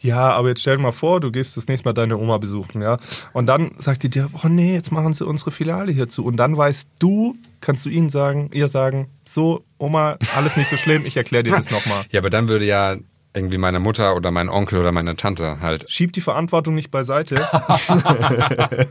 Ja, 0.00 0.30
aber 0.32 0.48
jetzt 0.48 0.60
stell 0.62 0.76
dir 0.76 0.82
mal 0.82 0.92
vor, 0.92 1.20
du 1.20 1.30
gehst 1.30 1.56
das 1.58 1.66
nächste 1.68 1.86
Mal 1.86 1.92
deine 1.92 2.16
Oma 2.16 2.38
besuchen, 2.38 2.80
ja. 2.80 2.98
Und 3.34 3.46
dann 3.46 3.72
sagt 3.78 4.02
die 4.02 4.08
dir, 4.08 4.30
oh 4.42 4.48
nee, 4.48 4.74
jetzt 4.74 4.92
machen 4.92 5.12
sie 5.12 5.26
unsere 5.26 5.50
Filiale 5.50 5.92
hier 5.92 6.08
zu. 6.08 6.24
Und 6.24 6.36
dann 6.36 6.56
weißt 6.56 6.88
du, 6.98 7.36
kannst 7.60 7.84
du 7.84 7.90
ihnen 7.90 8.08
sagen, 8.08 8.50
ihr 8.52 8.68
sagen, 8.68 9.08
so, 9.26 9.62
Oma, 9.78 10.16
alles 10.36 10.56
nicht 10.56 10.70
so 10.70 10.76
schlimm, 10.78 11.04
ich 11.04 11.16
erkläre 11.18 11.44
dir 11.44 11.52
das 11.52 11.70
nochmal. 11.70 12.04
Ja, 12.10 12.20
aber 12.20 12.30
dann 12.30 12.48
würde 12.48 12.64
ja 12.64 12.96
irgendwie 13.34 13.58
meine 13.58 13.80
Mutter 13.80 14.16
oder 14.16 14.30
mein 14.30 14.48
Onkel 14.48 14.78
oder 14.78 14.92
meine 14.92 15.16
Tante 15.16 15.60
halt. 15.60 15.90
Schieb 15.90 16.12
die 16.12 16.20
Verantwortung 16.20 16.74
nicht 16.74 16.90
beiseite. 16.90 17.46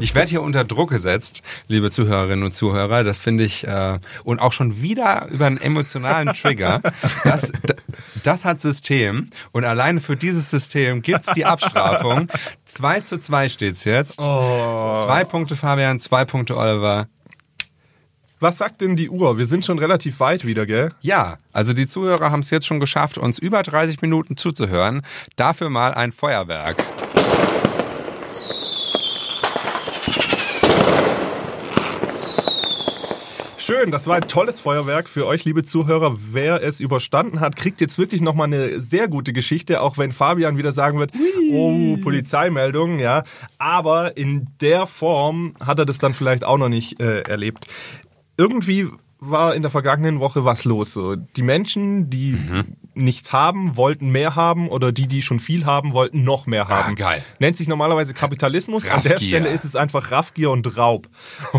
Ich 0.00 0.14
werde 0.14 0.28
hier 0.28 0.42
unter 0.42 0.64
Druck 0.64 0.90
gesetzt, 0.90 1.42
liebe 1.68 1.90
Zuhörerinnen 1.90 2.44
und 2.44 2.54
Zuhörer. 2.54 3.04
Das 3.04 3.18
finde 3.18 3.44
ich 3.44 3.66
äh, 3.66 3.98
und 4.24 4.38
auch 4.38 4.52
schon 4.52 4.82
wieder 4.82 5.28
über 5.30 5.46
einen 5.46 5.60
emotionalen 5.60 6.34
Trigger. 6.34 6.82
Das, 7.24 7.52
das 8.22 8.44
hat 8.44 8.60
System 8.60 9.30
und 9.52 9.64
alleine 9.64 10.00
für 10.00 10.16
dieses 10.16 10.50
System 10.50 11.00
gibt's 11.02 11.32
die 11.34 11.46
Abstrafung. 11.46 12.28
2 12.66 13.00
zu 13.00 13.18
2 13.18 13.48
steht's 13.48 13.84
jetzt. 13.84 14.16
Zwei 14.16 15.24
Punkte 15.24 15.56
Fabian, 15.56 15.98
zwei 16.00 16.24
Punkte 16.24 16.56
Oliver. 16.56 17.08
Was 18.42 18.56
sagt 18.56 18.80
denn 18.80 18.96
die 18.96 19.10
Uhr? 19.10 19.36
Wir 19.36 19.44
sind 19.44 19.66
schon 19.66 19.78
relativ 19.78 20.18
weit 20.18 20.46
wieder, 20.46 20.64
gell? 20.64 20.94
Ja, 21.02 21.36
also 21.52 21.74
die 21.74 21.86
Zuhörer 21.86 22.30
haben 22.30 22.40
es 22.40 22.48
jetzt 22.48 22.66
schon 22.66 22.80
geschafft, 22.80 23.18
uns 23.18 23.38
über 23.38 23.62
30 23.62 24.00
Minuten 24.00 24.38
zuzuhören. 24.38 25.02
Dafür 25.36 25.68
mal 25.68 25.92
ein 25.92 26.10
Feuerwerk. 26.10 26.82
Schön, 33.58 33.92
das 33.92 34.08
war 34.08 34.16
ein 34.16 34.26
tolles 34.26 34.58
Feuerwerk 34.58 35.08
für 35.08 35.26
euch, 35.26 35.44
liebe 35.44 35.62
Zuhörer. 35.62 36.16
Wer 36.32 36.60
es 36.64 36.80
überstanden 36.80 37.38
hat, 37.38 37.54
kriegt 37.54 37.80
jetzt 37.80 37.98
wirklich 37.98 38.20
nochmal 38.20 38.48
eine 38.48 38.80
sehr 38.80 39.06
gute 39.06 39.32
Geschichte, 39.32 39.80
auch 39.80 39.96
wenn 39.96 40.10
Fabian 40.10 40.56
wieder 40.56 40.72
sagen 40.72 40.98
wird, 40.98 41.12
oh, 41.52 41.96
Polizeimeldung, 42.02 42.98
ja. 42.98 43.22
Aber 43.58 44.16
in 44.16 44.48
der 44.60 44.86
Form 44.86 45.54
hat 45.64 45.78
er 45.78 45.84
das 45.84 45.98
dann 45.98 46.14
vielleicht 46.14 46.42
auch 46.42 46.58
noch 46.58 46.68
nicht 46.68 46.98
äh, 46.98 47.20
erlebt. 47.20 47.66
Irgendwie 48.40 48.88
war 49.18 49.54
in 49.54 49.60
der 49.60 49.70
vergangenen 49.70 50.18
Woche 50.18 50.46
was 50.46 50.64
los. 50.64 50.94
So. 50.94 51.14
Die 51.14 51.42
Menschen, 51.42 52.08
die 52.08 52.38
nichts 52.94 53.34
haben, 53.34 53.76
wollten 53.76 54.08
mehr 54.08 54.34
haben 54.34 54.66
oder 54.70 54.92
die, 54.92 55.06
die 55.06 55.20
schon 55.20 55.40
viel 55.40 55.66
haben, 55.66 55.92
wollten 55.92 56.24
noch 56.24 56.46
mehr 56.46 56.68
haben. 56.68 56.94
geil. 56.94 57.22
Nennt 57.38 57.54
sich 57.58 57.68
normalerweise 57.68 58.14
Kapitalismus. 58.14 58.88
An 58.88 59.02
der. 59.02 59.18
Stelle 59.18 59.50
ist 59.50 59.66
es 59.66 59.76
einfach 59.76 60.10
Raffgier 60.10 60.50
und 60.50 60.78
Raub. 60.78 61.06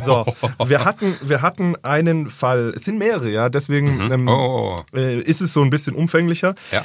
So, 0.04 0.26
wir 0.66 0.84
hatten, 0.86 1.16
wir 1.22 1.44
hatten 1.44 1.76
einen 1.84 2.32
Fall, 2.32 2.74
es 2.76 2.86
sind 2.86 2.98
mehrere, 2.98 3.30
ja, 3.30 3.50
deswegen 3.50 4.12
ähm, 4.12 4.28
Oh. 4.28 4.80
äh, 4.96 5.22
ist 5.22 5.42
es 5.42 5.54
so 5.54 5.62
ein 5.62 5.70
bisschen 5.70 5.96
umfänglicher. 5.96 6.56
Ja. 6.72 6.84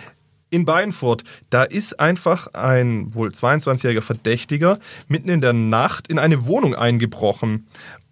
In 0.50 0.66
Beinfurt, 0.66 1.24
da 1.48 1.62
ist 1.64 1.98
einfach 1.98 2.48
ein 2.52 3.14
wohl 3.14 3.30
22-jähriger 3.30 4.02
Verdächtiger 4.02 4.78
mitten 5.08 5.30
in 5.30 5.40
der 5.40 5.54
Nacht 5.54 6.06
in 6.08 6.18
eine 6.18 6.44
Wohnung 6.46 6.74
eingebrochen. 6.74 7.66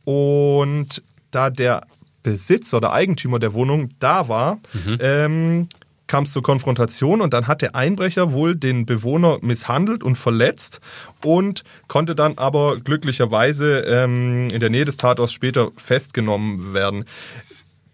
Und 0.04 1.02
da 1.34 1.50
der 1.50 1.86
Besitzer 2.22 2.78
oder 2.78 2.92
Eigentümer 2.92 3.38
der 3.38 3.52
Wohnung 3.54 3.90
da 3.98 4.28
war, 4.28 4.58
ähm, 5.00 5.68
kam 6.06 6.24
es 6.24 6.32
zur 6.32 6.42
Konfrontation 6.42 7.20
und 7.20 7.32
dann 7.32 7.46
hat 7.46 7.62
der 7.62 7.74
Einbrecher 7.74 8.32
wohl 8.32 8.54
den 8.54 8.84
Bewohner 8.84 9.38
misshandelt 9.40 10.02
und 10.02 10.16
verletzt 10.16 10.80
und 11.24 11.64
konnte 11.88 12.14
dann 12.14 12.36
aber 12.36 12.78
glücklicherweise 12.78 13.78
ähm, 13.80 14.50
in 14.50 14.60
der 14.60 14.70
Nähe 14.70 14.84
des 14.84 14.96
Tatorts 14.96 15.32
später 15.32 15.70
festgenommen 15.76 16.74
werden 16.74 17.06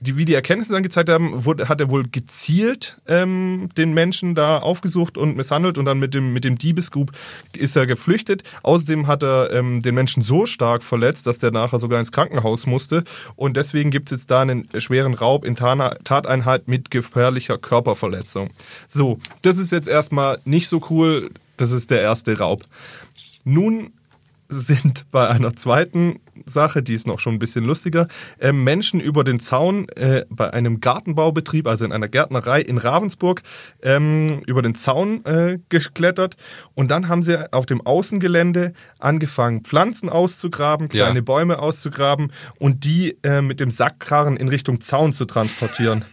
die, 0.01 0.17
wie 0.17 0.25
die 0.25 0.35
Erkenntnisse 0.35 0.73
dann 0.73 0.83
gezeigt 0.83 1.11
haben, 1.11 1.45
wurde, 1.45 1.69
hat 1.69 1.81
er 1.81 1.91
wohl 1.91 2.09
gezielt 2.09 2.97
ähm, 3.07 3.69
den 3.77 3.93
Menschen 3.93 4.35
da 4.35 4.59
aufgesucht 4.59 5.19
und 5.19 5.37
misshandelt 5.37 5.77
und 5.77 5.85
dann 5.85 5.99
mit 5.99 6.15
dem, 6.15 6.33
mit 6.33 6.45
dem 6.45 6.57
Diebescoup 6.57 7.13
ist 7.55 7.77
er 7.77 7.87
geflüchtet. 7.87 8.43
Außerdem 8.63 9.07
hat 9.07 9.23
er 9.23 9.53
ähm, 9.53 9.83
den 9.83 9.95
Menschen 9.95 10.23
so 10.23 10.47
stark 10.47 10.83
verletzt, 10.83 11.27
dass 11.27 11.39
der 11.39 11.51
nachher 11.51 11.79
sogar 11.79 11.99
ins 11.99 12.13
Krankenhaus 12.13 12.67
musste. 12.67 13.05
Und 13.37 13.59
deswegen 13.59 13.91
gibt 13.91 14.11
es 14.11 14.21
jetzt 14.21 14.31
da 14.31 14.41
einen 14.41 14.69
schweren 14.79 15.13
Raub 15.13 15.45
in 15.45 15.55
Tana, 15.55 15.97
Tateinheit 16.03 16.67
mit 16.67 16.91
gefährlicher 16.91 17.59
Körperverletzung. 17.59 18.51
So, 18.89 19.19
das 19.43 19.59
ist 19.59 19.71
jetzt 19.71 19.89
erstmal 19.89 20.39
nicht 20.47 20.69
so 20.69 20.81
cool. 20.89 21.31
Das 21.59 21.73
ist 21.73 21.91
der 21.91 22.01
erste 22.01 22.39
Raub. 22.39 22.65
Nun 23.45 23.93
sind 24.51 25.07
bei 25.11 25.29
einer 25.29 25.55
zweiten 25.55 26.21
Sache, 26.47 26.83
die 26.83 26.95
ist 26.95 27.07
noch 27.07 27.21
schon 27.21 27.35
ein 27.35 27.39
bisschen 27.39 27.65
lustiger, 27.65 28.09
äh, 28.39 28.51
Menschen 28.53 28.99
über 29.01 29.25
den 29.25 29.41
Zaun 29.41 29.89
äh, 29.91 30.25
bei 30.31 30.53
einem 30.53 30.81
Gartenbaubetrieb, 30.81 31.67
also 31.67 31.85
in 31.85 31.93
einer 31.93 32.09
Gärtnerei 32.09 32.61
in 32.61 32.79
Ravensburg, 32.79 33.43
ähm, 33.83 34.27
über 34.47 34.63
den 34.63 34.75
Zaun 34.75 35.25
äh, 35.25 35.59
geklettert 35.69 36.37
und 36.75 36.91
dann 36.91 37.09
haben 37.09 37.23
sie 37.23 37.53
auf 37.53 37.67
dem 37.67 37.81
Außengelände 37.87 38.73
angefangen, 38.99 39.63
Pflanzen 39.65 40.09
auszugraben, 40.09 40.89
Ja. 40.93 41.05
kleine 41.05 41.23
Bäume 41.23 41.59
auszugraben 41.61 42.33
und 42.59 42.85
die 42.85 43.19
äh, 43.23 43.43
mit 43.43 43.61
dem 43.61 43.71
Sackkarren 43.71 44.37
in 44.37 44.49
Richtung 44.49 44.81
Zaun 44.81 45.13
zu 45.13 45.27
transportieren. 45.27 46.05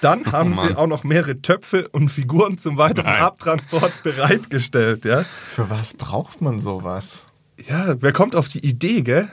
Dann 0.00 0.32
haben 0.32 0.54
sie 0.54 0.60
Mann. 0.66 0.76
auch 0.76 0.86
noch 0.86 1.04
mehrere 1.04 1.40
Töpfe 1.42 1.88
und 1.88 2.08
Figuren 2.08 2.58
zum 2.58 2.78
weiteren 2.78 3.06
Nein. 3.12 3.22
Abtransport 3.22 4.02
bereitgestellt. 4.02 5.04
Ja? 5.04 5.24
für 5.24 5.68
was 5.70 5.94
braucht 5.94 6.40
man 6.40 6.58
sowas? 6.58 7.27
Ja, 7.66 8.00
wer 8.00 8.12
kommt 8.12 8.36
auf 8.36 8.48
die 8.48 8.64
Idee, 8.66 9.02
gell? 9.02 9.28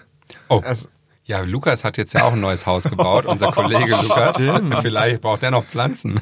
Oh. 0.49 0.61
Also, 0.65 0.87
Ja, 1.25 1.41
Lukas 1.41 1.83
hat 1.83 1.97
jetzt 1.97 2.13
ja 2.13 2.23
auch 2.23 2.33
ein 2.33 2.41
neues 2.41 2.65
Haus 2.65 2.83
gebaut, 2.83 3.25
unser 3.25 3.51
Kollege 3.51 3.95
Lukas. 4.01 4.35
Stimmt. 4.35 4.75
Vielleicht 4.81 5.21
braucht 5.21 5.43
er 5.43 5.51
noch 5.51 5.63
Pflanzen. 5.63 6.19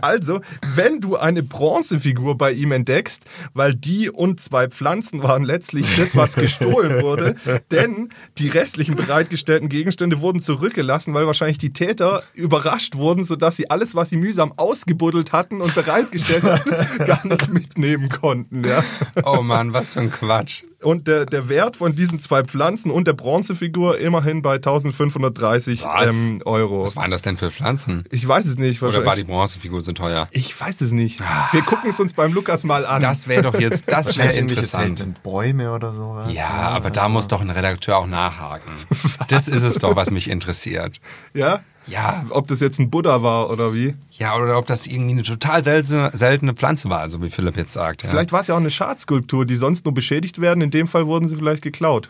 Also, 0.00 0.40
wenn 0.74 1.00
du 1.00 1.16
eine 1.16 1.42
Bronzefigur 1.42 2.38
bei 2.38 2.52
ihm 2.52 2.72
entdeckst, 2.72 3.24
weil 3.54 3.74
die 3.74 4.08
und 4.10 4.40
zwei 4.40 4.68
Pflanzen 4.68 5.22
waren 5.22 5.44
letztlich 5.44 5.94
das, 5.96 6.16
was 6.16 6.34
gestohlen 6.36 7.02
wurde, 7.02 7.36
denn 7.70 8.10
die 8.38 8.48
restlichen 8.48 8.94
bereitgestellten 8.96 9.68
Gegenstände 9.68 10.20
wurden 10.20 10.40
zurückgelassen, 10.40 11.12
weil 11.14 11.26
wahrscheinlich 11.26 11.58
die 11.58 11.72
Täter 11.72 12.22
überrascht 12.34 12.96
wurden, 12.96 13.24
sodass 13.24 13.56
sie 13.56 13.70
alles, 13.70 13.94
was 13.94 14.10
sie 14.10 14.16
mühsam 14.16 14.52
ausgebuddelt 14.56 15.32
hatten 15.32 15.60
und 15.60 15.74
bereitgestellt 15.74 16.44
hatten, 16.44 16.70
gar 17.04 17.26
nicht 17.26 17.48
mitnehmen 17.48 18.08
konnten. 18.08 18.66
Ja. 18.66 18.82
Oh 19.24 19.42
Mann, 19.42 19.72
was 19.72 19.92
für 19.92 20.00
ein 20.00 20.10
Quatsch. 20.10 20.64
Und 20.80 21.08
der, 21.08 21.26
der 21.26 21.48
Wert 21.48 21.76
von 21.76 21.96
diesen 21.96 22.20
zwei 22.20 22.44
Pflanzen 22.44 22.92
und 22.92 23.08
der 23.08 23.12
Bronzefigur 23.12 23.98
immerhin 23.98 24.42
bei 24.42 24.54
1530 24.54 25.82
Was? 25.82 26.14
ähm, 26.14 26.40
Euro. 26.44 26.84
Was 26.84 26.94
waren 26.94 27.10
das 27.10 27.22
denn 27.22 27.36
für 27.36 27.50
Pflanzen? 27.50 28.04
Ich 28.10 28.26
weiß 28.26 28.46
es 28.46 28.58
nicht. 28.58 28.80
Oder 28.82 29.04
war 29.04 29.16
die 29.16 29.24
Bronzefigur 29.24 29.80
so 29.80 29.92
teuer? 29.92 30.28
Ich 30.30 30.58
weiß 30.58 30.80
es 30.80 30.92
nicht. 30.92 31.20
Wir 31.50 31.62
gucken 31.62 31.90
es 31.90 31.98
uns 31.98 32.12
beim 32.12 32.32
Lukas 32.32 32.62
mal 32.62 32.86
an. 32.86 33.00
Das 33.00 33.26
wäre 33.26 33.42
doch 33.42 33.58
jetzt, 33.58 33.84
das 33.90 34.16
wäre 34.18 34.32
interessant. 34.34 35.04
Bäume 35.24 35.72
oder 35.72 35.92
sowas. 35.94 36.32
Ja, 36.32 36.48
aber 36.48 36.90
da 36.90 37.08
muss 37.08 37.26
doch 37.26 37.40
ein 37.40 37.50
Redakteur 37.50 37.98
auch 37.98 38.06
nachhaken. 38.06 38.72
Das 39.28 39.46
ist 39.48 39.62
es 39.62 39.76
doch, 39.78 39.94
was 39.96 40.10
mich 40.10 40.30
interessiert. 40.30 41.00
ja? 41.34 41.60
Ja, 41.88 42.24
Ob 42.30 42.46
das 42.48 42.60
jetzt 42.60 42.78
ein 42.78 42.90
Buddha 42.90 43.22
war 43.22 43.50
oder 43.50 43.72
wie? 43.74 43.94
ja, 44.12 44.36
oder 44.36 44.58
ob 44.58 44.66
das 44.66 44.86
irgendwie 44.86 45.12
eine 45.12 45.22
total 45.22 45.64
seltene, 45.64 46.10
seltene 46.12 46.54
Pflanze 46.54 46.90
war, 46.90 47.08
so 47.08 47.22
wie 47.22 47.30
Philipp 47.30 47.56
jetzt 47.56 47.72
sagt. 47.72 48.02
Ja. 48.02 48.10
Vielleicht 48.10 48.32
war 48.32 48.40
es 48.40 48.46
ja 48.48 48.54
auch 48.54 48.58
eine 48.60 48.70
Schadenskulptur, 48.70 49.46
die 49.46 49.56
sonst 49.56 49.84
nur 49.84 49.94
beschädigt 49.94 50.40
werden. 50.40 50.60
In 50.60 50.70
dem 50.70 50.86
Fall 50.86 51.06
wurden 51.06 51.28
sie 51.28 51.36
vielleicht 51.36 51.62
geklaut. 51.62 52.08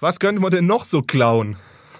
Was 0.00 0.18
könnte 0.20 0.40
man 0.40 0.50
denn 0.50 0.66
noch 0.66 0.84
so 0.84 1.02
klauen? 1.02 1.56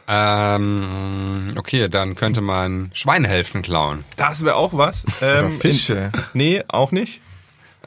Ähm, 0.08 1.52
okay, 1.56 1.88
dann 1.88 2.14
könnte 2.14 2.40
man 2.40 2.90
Schweinehälften 2.94 3.62
klauen. 3.62 4.04
Das 4.16 4.44
wäre 4.44 4.56
auch 4.56 4.72
was. 4.72 5.04
Ähm, 5.22 5.46
Oder 5.46 5.50
Fische. 5.60 5.94
In, 5.94 6.20
nee, 6.34 6.62
auch 6.68 6.92
nicht. 6.92 7.20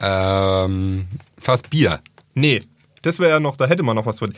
Ähm, 0.00 1.06
fast 1.40 1.70
Bier. 1.70 2.00
Nee, 2.34 2.62
das 3.02 3.18
wäre 3.18 3.30
ja 3.32 3.40
noch, 3.40 3.56
da 3.56 3.66
hätte 3.66 3.82
man 3.82 3.96
noch 3.96 4.06
was 4.06 4.18
von. 4.20 4.32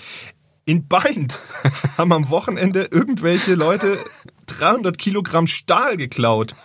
In 0.65 0.89
Bind 0.89 1.39
haben 1.99 2.13
am 2.13 2.31
Wochenende 2.31 2.89
irgendwelche 2.91 3.55
Leute 3.55 3.99
300 4.47 4.99
Kilogramm 4.99 5.47
Stahl 5.47 5.97
geklaut. 5.97 6.55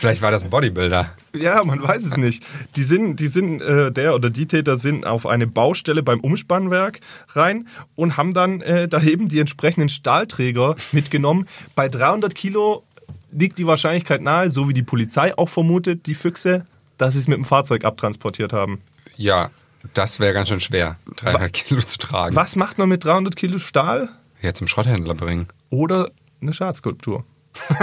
Vielleicht 0.00 0.22
war 0.22 0.30
das 0.30 0.44
ein 0.44 0.50
Bodybuilder. 0.50 1.10
Ja, 1.34 1.62
man 1.62 1.82
weiß 1.82 2.06
es 2.06 2.16
nicht. 2.16 2.42
Die 2.74 2.84
sind, 2.84 3.16
die 3.16 3.26
sind, 3.26 3.60
äh, 3.60 3.92
der 3.92 4.14
oder 4.14 4.30
die 4.30 4.46
Täter 4.46 4.78
sind 4.78 5.06
auf 5.06 5.26
eine 5.26 5.46
Baustelle 5.46 6.02
beim 6.02 6.20
Umspannwerk 6.20 7.00
rein 7.28 7.68
und 7.96 8.16
haben 8.16 8.32
dann 8.32 8.62
äh, 8.62 8.88
da 8.88 9.02
eben 9.02 9.28
die 9.28 9.38
entsprechenden 9.38 9.90
Stahlträger 9.90 10.76
mitgenommen. 10.92 11.46
Bei 11.74 11.88
300 11.88 12.34
Kilo 12.34 12.84
liegt 13.30 13.58
die 13.58 13.66
Wahrscheinlichkeit 13.66 14.22
nahe, 14.22 14.50
so 14.50 14.70
wie 14.70 14.72
die 14.72 14.82
Polizei 14.82 15.36
auch 15.36 15.50
vermutet, 15.50 16.06
die 16.06 16.14
Füchse, 16.14 16.64
dass 16.96 17.12
sie 17.12 17.20
es 17.20 17.28
mit 17.28 17.36
dem 17.36 17.44
Fahrzeug 17.44 17.84
abtransportiert 17.84 18.54
haben. 18.54 18.80
Ja, 19.18 19.50
das 19.92 20.18
wäre 20.18 20.32
ganz 20.32 20.48
schön 20.48 20.60
schwer, 20.60 20.96
300 21.16 21.52
Kilo 21.52 21.82
zu 21.82 21.98
tragen. 21.98 22.34
Was 22.36 22.56
macht 22.56 22.78
man 22.78 22.88
mit 22.88 23.04
300 23.04 23.36
Kilo 23.36 23.58
Stahl? 23.58 24.08
Ja, 24.40 24.54
zum 24.54 24.66
Schrotthändler 24.68 25.14
bringen. 25.14 25.48
Oder 25.70 26.10
eine 26.40 26.52
Schadenskulptur? 26.52 27.24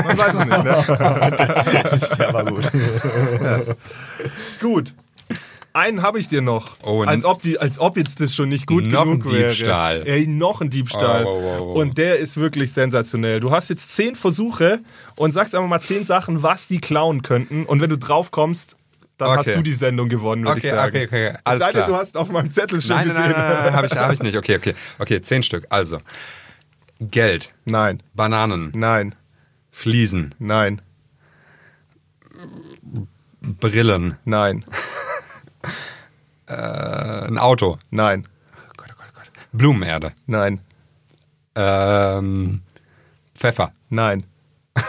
Man 0.06 0.18
weiß 0.18 0.34
es 0.34 0.46
nicht, 0.46 0.64
ne? 0.64 2.18
Der 2.20 2.34
war 2.34 2.46
gut. 2.46 2.72
Gut. 4.62 4.94
Einen 5.74 6.02
habe 6.02 6.20
ich 6.20 6.28
dir 6.28 6.42
noch. 6.42 6.78
Oh, 6.84 7.04
als, 7.04 7.24
ob 7.24 7.42
die, 7.44 7.60
als 7.60 7.78
ob 7.78 7.98
jetzt 7.98 8.20
das 8.20 8.34
schon 8.34 8.50
nicht 8.50 8.66
gut 8.66 8.88
Noch 8.88 9.04
genug 9.04 9.26
ein 9.26 9.32
wäre. 9.32 9.50
Diebstahl. 9.50 10.08
Ey, 10.08 10.26
noch 10.26 10.62
ein 10.62 10.72
Diebstahl. 10.72 11.26
Oh, 11.26 11.30
oh, 11.30 11.58
oh, 11.60 11.74
oh. 11.76 11.80
Und 11.82 12.00
der 12.00 12.18
ist 12.18 12.38
wirklich 12.38 12.72
sensationell. 12.74 13.40
Du 13.40 13.52
hast 13.52 13.70
jetzt 13.70 13.94
zehn 13.94 14.16
Versuche 14.16 14.80
und 15.16 15.34
sagst 15.34 15.54
einfach 15.54 15.68
mal 15.68 15.82
zehn 15.82 16.06
Sachen, 16.06 16.42
was 16.42 16.68
die 16.68 16.78
klauen 16.80 17.22
könnten. 17.22 17.64
Und 17.66 17.80
wenn 17.80 17.92
du 17.92 17.98
drauf 17.98 18.32
kommst, 18.32 18.76
dann 19.20 19.30
Okay. 19.30 19.38
hast 19.50 19.56
du 19.58 19.62
die 19.62 19.74
Sendung 19.74 20.10
gewonnen, 20.10 20.44
würde 20.46 20.58
Okay, 20.60 20.68
ich 20.70 20.74
sagen. 20.74 20.96
okay, 20.96 21.06
okay, 21.08 21.28
Es 21.28 21.36
alles 21.44 21.60
sei 21.60 21.66
denn, 21.66 21.74
klar. 21.74 21.88
du 21.88 21.96
hast 21.98 22.18
auf 22.18 22.30
meinem 22.32 22.50
Zettel 22.50 22.82
schon 22.82 22.96
Nein, 22.96 23.08
nein, 23.10 23.16
gesehen. 23.18 23.32
nein, 23.32 23.42
nein, 23.54 23.64
nein, 23.66 23.74
habe 23.76 23.88
ich, 23.88 23.94
hab 23.96 24.14
ich 24.14 24.22
nicht. 24.24 24.38
Okay, 24.38 24.56
okay. 24.58 24.74
Okay, 25.00 25.22
zehn 25.22 25.44
Stück. 25.44 25.66
Also, 25.70 26.00
Geld, 27.00 27.54
Nein, 27.66 28.02
Bananen, 28.16 28.72
nein, 28.74 29.16
Fliesen, 29.70 30.34
nein, 30.40 30.82
Brillen, 33.42 34.18
nein, 34.26 34.66
äh, 36.48 36.54
ein 36.54 37.38
Auto, 37.38 37.78
nein, 37.92 38.28
Blumenerde, 39.52 40.14
nein, 40.26 40.60
ähm, 41.56 42.62
Pfeffer, 43.36 43.74
nein, 43.90 44.26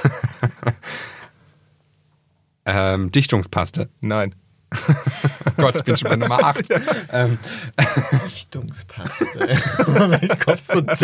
ähm, 2.64 3.12
Dichtungspaste. 3.12 3.88
nein. 4.00 4.34
Gott, 5.56 5.76
ich 5.76 5.84
bin 5.84 5.96
schon 5.96 6.10
bei 6.10 6.16
Nummer 6.16 6.44
8. 6.44 6.66
ähm, 7.12 7.38
Richtungspaste. 8.24 9.24
Wie 10.20 10.28
kommst 10.44 10.74
du 10.74 10.82
da 10.82 10.94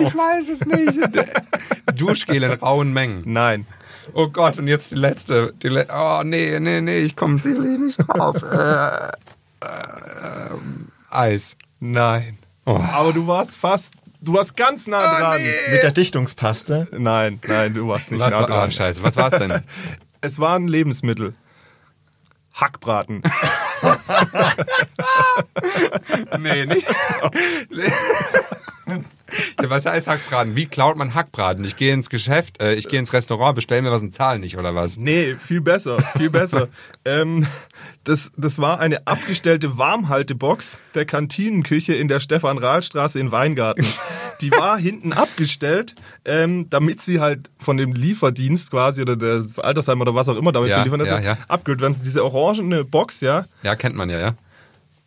ich 0.00 0.14
weiß 0.14 0.48
es 0.48 0.64
nicht. 0.64 2.00
Duschgel 2.00 2.42
in 2.42 2.52
rauen 2.52 2.92
Mengen. 2.92 3.22
Nein. 3.26 3.66
Oh 4.14 4.28
Gott, 4.28 4.58
und 4.58 4.68
jetzt 4.68 4.90
die 4.90 4.94
letzte. 4.96 5.52
Die 5.62 5.68
le 5.68 5.86
oh, 5.92 6.22
nee, 6.24 6.58
nee, 6.60 6.80
nee, 6.80 6.98
ich 7.00 7.16
komme 7.16 7.38
sicherlich 7.38 7.78
nicht 7.78 7.98
drauf. 7.98 8.36
äh, 8.42 9.08
äh, 9.64 10.58
Eis. 11.10 11.56
Nein. 11.80 12.38
Oh. 12.64 12.76
Aber 12.76 13.12
du 13.12 13.26
warst 13.26 13.56
fast, 13.56 13.94
du 14.20 14.32
warst 14.32 14.56
ganz 14.56 14.86
nah 14.86 15.18
dran. 15.20 15.40
Mit 15.70 15.82
der 15.82 15.92
Dichtungspaste. 15.92 16.88
Nein, 16.96 17.40
nein, 17.46 17.74
du 17.74 17.88
warst 17.88 18.10
nicht 18.10 18.20
Was 18.20 18.32
nah 18.32 18.40
war, 18.40 18.46
dran. 18.46 18.68
oh, 18.68 18.72
scheiße, 18.72 19.02
was 19.02 19.16
war's 19.16 19.34
denn? 19.38 19.62
Es 20.20 20.40
war 20.40 20.56
ein 20.56 20.66
Lebensmittel. 20.66 21.34
Hackbraten. 22.60 23.22
nee, 26.38 26.66
nicht. 26.66 26.86
ja, 29.60 29.70
was 29.70 29.86
heißt 29.86 30.06
Hackbraten? 30.06 30.56
Wie 30.56 30.66
klaut 30.66 30.96
man 30.96 31.14
Hackbraten? 31.14 31.64
Ich 31.64 31.76
gehe 31.76 31.94
ins 31.94 32.10
Geschäft, 32.10 32.60
äh, 32.60 32.74
ich 32.74 32.88
gehe 32.88 32.98
ins 32.98 33.12
Restaurant, 33.12 33.54
bestell 33.54 33.82
mir 33.82 33.92
was 33.92 34.02
und 34.02 34.12
zahl 34.12 34.38
nicht, 34.38 34.58
oder 34.58 34.74
was? 34.74 34.96
Nee, 34.96 35.36
viel 35.36 35.60
besser, 35.60 36.00
viel 36.16 36.30
besser. 36.30 36.68
ähm, 37.04 37.46
das, 38.04 38.30
das 38.36 38.58
war 38.58 38.80
eine 38.80 39.06
abgestellte 39.06 39.78
Warmhaltebox 39.78 40.78
der 40.94 41.04
Kantinenküche 41.04 41.94
in 41.94 42.08
der 42.08 42.20
Stefan-Rahl-Straße 42.20 43.20
in 43.20 43.30
Weingarten. 43.30 43.86
Die 44.40 44.50
war 44.52 44.78
hinten 44.78 45.12
abgestellt, 45.12 45.94
ähm, 46.24 46.68
damit 46.70 47.02
sie 47.02 47.18
halt 47.20 47.50
von 47.58 47.76
dem 47.76 47.92
Lieferdienst 47.92 48.70
quasi 48.70 49.02
oder 49.02 49.16
das 49.16 49.58
Altersheim 49.58 50.00
oder 50.00 50.14
was 50.14 50.28
auch 50.28 50.36
immer 50.36 50.52
damit 50.52 50.70
Ja, 50.70 50.78
beliefert 50.82 51.06
ja, 51.06 51.16
hat, 51.16 51.24
ja. 51.24 51.38
abgehüllt 51.48 51.80
werden. 51.80 51.96
Diese 52.04 52.24
orangene 52.24 52.84
Box, 52.84 53.20
ja. 53.20 53.46
Ja, 53.62 53.74
kennt 53.74 53.96
man 53.96 54.08
ja, 54.10 54.18
ja. 54.20 54.34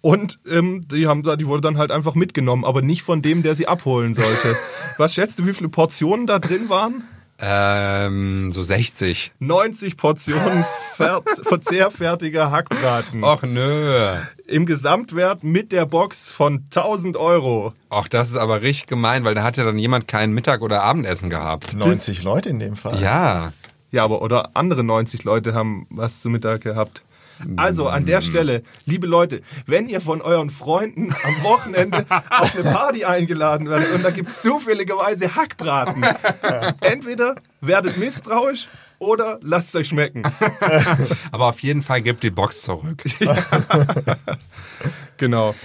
Und 0.01 0.39
ähm, 0.49 0.81
die, 0.91 1.05
haben, 1.07 1.21
da- 1.23 1.35
die 1.35 1.45
wurde 1.45 1.61
dann 1.61 1.77
halt 1.77 1.91
einfach 1.91 2.15
mitgenommen, 2.15 2.65
aber 2.65 2.81
nicht 2.81 3.03
von 3.03 3.21
dem, 3.21 3.43
der 3.43 3.53
sie 3.55 3.67
abholen 3.67 4.15
sollte. 4.15 4.55
Was 4.97 5.13
schätzt 5.13 5.37
du, 5.39 5.45
wie 5.45 5.53
viele 5.53 5.69
Portionen 5.69 6.25
da 6.27 6.39
drin 6.39 6.69
waren? 6.69 7.03
Ähm, 7.41 8.53
so 8.53 8.61
60. 8.61 9.31
90 9.39 9.97
Portionen 9.97 10.63
ver 10.95 11.23
verzehrfertiger 11.43 12.51
Hackbraten. 12.51 13.23
Och 13.23 13.43
nö. 13.43 14.17
Im 14.45 14.65
Gesamtwert 14.65 15.43
mit 15.43 15.71
der 15.71 15.85
Box 15.85 16.27
von 16.27 16.65
1000 16.69 17.17
Euro. 17.17 17.73
Och, 17.89 18.07
das 18.09 18.29
ist 18.29 18.35
aber 18.35 18.61
richtig 18.61 18.87
gemein, 18.87 19.23
weil 19.23 19.33
da 19.33 19.43
hat 19.43 19.57
ja 19.57 19.63
dann 19.63 19.79
jemand 19.79 20.07
kein 20.07 20.33
Mittag- 20.33 20.61
oder 20.61 20.83
Abendessen 20.83 21.29
gehabt. 21.29 21.73
90 21.73 22.23
Leute 22.23 22.49
in 22.49 22.59
dem 22.59 22.75
Fall. 22.75 23.01
Ja. 23.01 23.53
Ja, 23.91 24.03
aber 24.03 24.21
oder 24.21 24.51
andere 24.53 24.83
90 24.83 25.23
Leute 25.23 25.53
haben 25.53 25.87
was 25.89 26.21
zu 26.21 26.29
Mittag 26.29 26.61
gehabt. 26.61 27.01
Also 27.57 27.87
an 27.87 28.05
der 28.05 28.21
Stelle, 28.21 28.63
liebe 28.85 29.07
Leute, 29.07 29.41
wenn 29.65 29.87
ihr 29.89 30.01
von 30.01 30.21
euren 30.21 30.49
Freunden 30.49 31.13
am 31.23 31.43
Wochenende 31.43 32.05
auf 32.29 32.55
eine 32.55 32.71
Party 32.71 33.05
eingeladen 33.05 33.69
werdet 33.69 33.91
und 33.93 34.03
da 34.03 34.11
gibt 34.11 34.29
es 34.29 34.41
zufälligerweise 34.41 35.35
Hackbraten, 35.35 36.05
entweder 36.81 37.35
werdet 37.61 37.97
misstrauisch 37.97 38.67
oder 38.99 39.39
lasst 39.41 39.69
es 39.69 39.75
euch 39.75 39.87
schmecken. 39.87 40.23
Aber 41.31 41.47
auf 41.47 41.59
jeden 41.61 41.81
Fall 41.81 42.01
gibt 42.01 42.23
die 42.23 42.29
Box 42.29 42.61
zurück. 42.61 43.03
Genau. 45.17 45.55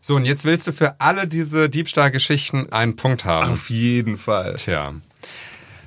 So, 0.00 0.14
und 0.14 0.24
jetzt 0.24 0.44
willst 0.44 0.66
du 0.66 0.72
für 0.72 1.00
alle 1.00 1.26
diese 1.26 1.68
Diebstahlgeschichten 1.68 2.72
einen 2.72 2.94
Punkt 2.96 3.24
haben. 3.24 3.52
Auf 3.52 3.70
jeden 3.70 4.18
Fall. 4.18 4.54
Tja. 4.54 4.94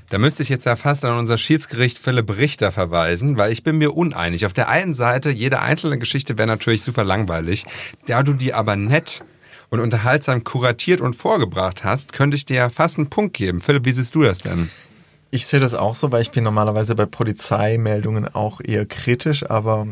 Da 0.10 0.18
müsste 0.18 0.42
ich 0.42 0.50
jetzt 0.50 0.66
ja 0.66 0.76
fast 0.76 1.06
an 1.06 1.18
unser 1.18 1.38
Schiedsgericht 1.38 2.00
Philipp 2.00 2.36
Richter 2.38 2.72
verweisen, 2.72 3.38
weil 3.38 3.52
ich 3.52 3.64
bin 3.64 3.78
mir 3.78 3.96
uneinig. 3.96 4.46
Auf 4.46 4.54
der 4.54 4.68
einen 4.68 4.96
Seite, 4.96 5.30
jede 5.30 5.60
einzelne 5.62 6.00
Geschichte 6.00 6.38
wäre 6.38 6.48
natürlich 6.48 6.82
super 6.82 7.04
langweilig. 7.04 7.66
Da 8.08 8.24
du 8.24 8.34
die 8.34 8.54
aber 8.54 8.76
nett 8.76 9.24
und 9.70 9.80
unterhaltsam 9.80 10.44
kuratiert 10.44 11.00
und 11.00 11.16
vorgebracht 11.16 11.84
hast, 11.84 12.12
könnte 12.12 12.36
ich 12.36 12.46
dir 12.46 12.56
ja 12.56 12.70
fast 12.70 12.98
einen 12.98 13.12
Punkt 13.12 13.36
geben. 13.36 13.62
Philipp, 13.62 13.86
wie 13.86 13.92
siehst 13.92 14.16
du 14.16 14.24
das 14.24 14.40
denn? 14.40 14.72
Ich 15.30 15.46
sehe 15.46 15.60
das 15.60 15.76
auch 15.76 15.94
so, 15.94 16.12
weil 16.12 16.24
ich 16.24 16.32
bin 16.32 16.44
normalerweise 16.44 16.96
bei 16.96 17.06
Polizeimeldungen 17.06 18.34
auch 18.34 18.62
eher 18.64 18.88
kritisch, 18.88 19.48
aber 19.48 19.86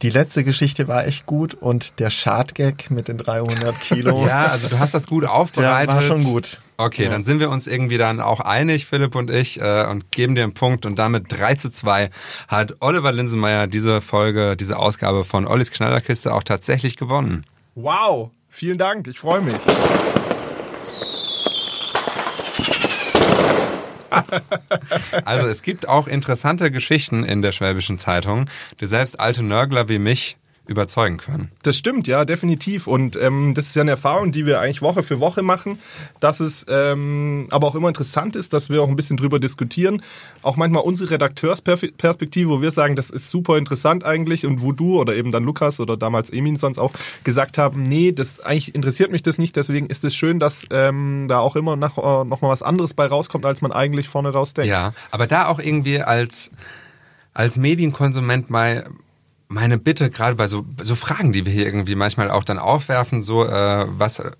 die 0.00 0.08
letzte 0.08 0.44
Geschichte 0.44 0.88
war 0.88 1.06
echt 1.06 1.26
gut 1.26 1.52
und 1.52 1.98
der 1.98 2.08
Schadgag 2.08 2.90
mit 2.90 3.08
den 3.08 3.18
300 3.18 3.78
Kilo, 3.80 4.26
Ja, 4.26 4.46
also 4.46 4.68
du 4.68 4.78
hast 4.78 4.94
das 4.94 5.06
gut 5.06 5.24
der 5.24 5.32
aufbereitet. 5.34 5.94
war 5.94 6.00
schon 6.00 6.22
gut. 6.22 6.62
Okay, 6.78 7.04
Ja. 7.04 7.10
dann 7.10 7.24
sind 7.24 7.40
wir 7.40 7.48
uns 7.50 7.66
irgendwie 7.66 7.96
dann 7.98 8.20
auch 8.20 8.40
einig, 8.40 8.84
Philipp 8.86 9.14
und 9.14 9.30
ich, 9.30 9.60
äh, 9.60 9.86
und 9.90 10.10
geben 10.12 10.34
dir 10.34 10.42
einen 10.44 10.54
Punkt. 10.54 10.84
Und 10.84 10.98
damit 10.98 11.24
3 11.28 11.54
zu 11.54 11.70
2 11.70 12.10
hat 12.48 12.76
Oliver 12.80 13.12
Linsenmeier 13.12 13.66
diese 13.66 14.00
Folge, 14.00 14.56
diese 14.56 14.78
Ausgabe 14.78 15.24
von 15.24 15.46
Ollis 15.46 15.70
Knallerkiste 15.70 16.34
auch 16.34 16.42
tatsächlich 16.42 16.96
gewonnen. 16.96 17.44
Wow, 17.74 18.30
vielen 18.48 18.78
Dank, 18.78 19.06
ich 19.08 19.18
freue 19.18 19.40
mich. 19.40 19.56
Also 25.24 25.46
es 25.48 25.62
gibt 25.62 25.88
auch 25.88 26.06
interessante 26.06 26.70
Geschichten 26.70 27.22
in 27.24 27.42
der 27.42 27.52
Schwäbischen 27.52 27.98
Zeitung, 27.98 28.48
die 28.80 28.86
selbst 28.86 29.20
alte 29.20 29.42
Nörgler 29.42 29.88
wie 29.88 29.98
mich 29.98 30.36
überzeugen 30.68 31.16
können. 31.16 31.50
Das 31.62 31.76
stimmt, 31.76 32.06
ja, 32.06 32.24
definitiv. 32.24 32.86
Und 32.86 33.16
ähm, 33.16 33.54
das 33.54 33.66
ist 33.66 33.76
ja 33.76 33.82
eine 33.82 33.92
Erfahrung, 33.92 34.32
die 34.32 34.46
wir 34.46 34.60
eigentlich 34.60 34.82
Woche 34.82 35.02
für 35.02 35.20
Woche 35.20 35.42
machen, 35.42 35.78
dass 36.20 36.40
es 36.40 36.66
ähm, 36.68 37.46
aber 37.50 37.66
auch 37.66 37.74
immer 37.74 37.88
interessant 37.88 38.36
ist, 38.36 38.52
dass 38.52 38.70
wir 38.70 38.82
auch 38.82 38.88
ein 38.88 38.96
bisschen 38.96 39.16
drüber 39.16 39.38
diskutieren. 39.38 40.02
Auch 40.42 40.56
manchmal 40.56 40.82
unsere 40.82 41.10
Redakteursperspektive, 41.10 42.50
wo 42.50 42.62
wir 42.62 42.70
sagen, 42.70 42.96
das 42.96 43.10
ist 43.10 43.30
super 43.30 43.58
interessant 43.58 44.04
eigentlich 44.04 44.46
und 44.46 44.62
wo 44.62 44.72
du 44.72 45.00
oder 45.00 45.14
eben 45.14 45.32
dann 45.32 45.44
Lukas 45.44 45.80
oder 45.80 45.96
damals 45.96 46.30
Emin 46.30 46.56
sonst 46.56 46.78
auch 46.78 46.92
gesagt 47.24 47.58
haben, 47.58 47.82
nee, 47.82 48.12
das 48.12 48.40
eigentlich 48.40 48.74
interessiert 48.74 49.10
mich 49.10 49.22
das 49.22 49.38
nicht, 49.38 49.56
deswegen 49.56 49.86
ist 49.86 50.04
es 50.04 50.14
schön, 50.14 50.38
dass 50.38 50.66
ähm, 50.70 51.26
da 51.28 51.38
auch 51.38 51.56
immer 51.56 51.76
noch, 51.76 51.98
äh, 51.98 52.24
noch 52.26 52.40
mal 52.40 52.48
was 52.48 52.62
anderes 52.62 52.94
bei 52.94 53.06
rauskommt, 53.06 53.46
als 53.46 53.62
man 53.62 53.72
eigentlich 53.72 54.08
vorne 54.08 54.30
raus 54.30 54.54
denkt. 54.54 54.68
Ja, 54.68 54.92
aber 55.10 55.26
da 55.26 55.46
auch 55.46 55.58
irgendwie 55.58 56.00
als, 56.00 56.50
als 57.34 57.56
Medienkonsument 57.56 58.50
mal 58.50 58.86
meine 59.48 59.78
Bitte, 59.78 60.10
gerade 60.10 60.34
bei 60.34 60.46
so, 60.46 60.64
so 60.80 60.94
Fragen, 60.94 61.32
die 61.32 61.46
wir 61.46 61.52
hier 61.52 61.64
irgendwie 61.64 61.94
manchmal 61.94 62.30
auch 62.30 62.44
dann 62.44 62.58
aufwerfen, 62.58 63.22
so, 63.22 63.44
äh, 63.44 63.86
was 63.88 64.18
äh, 64.18 64.30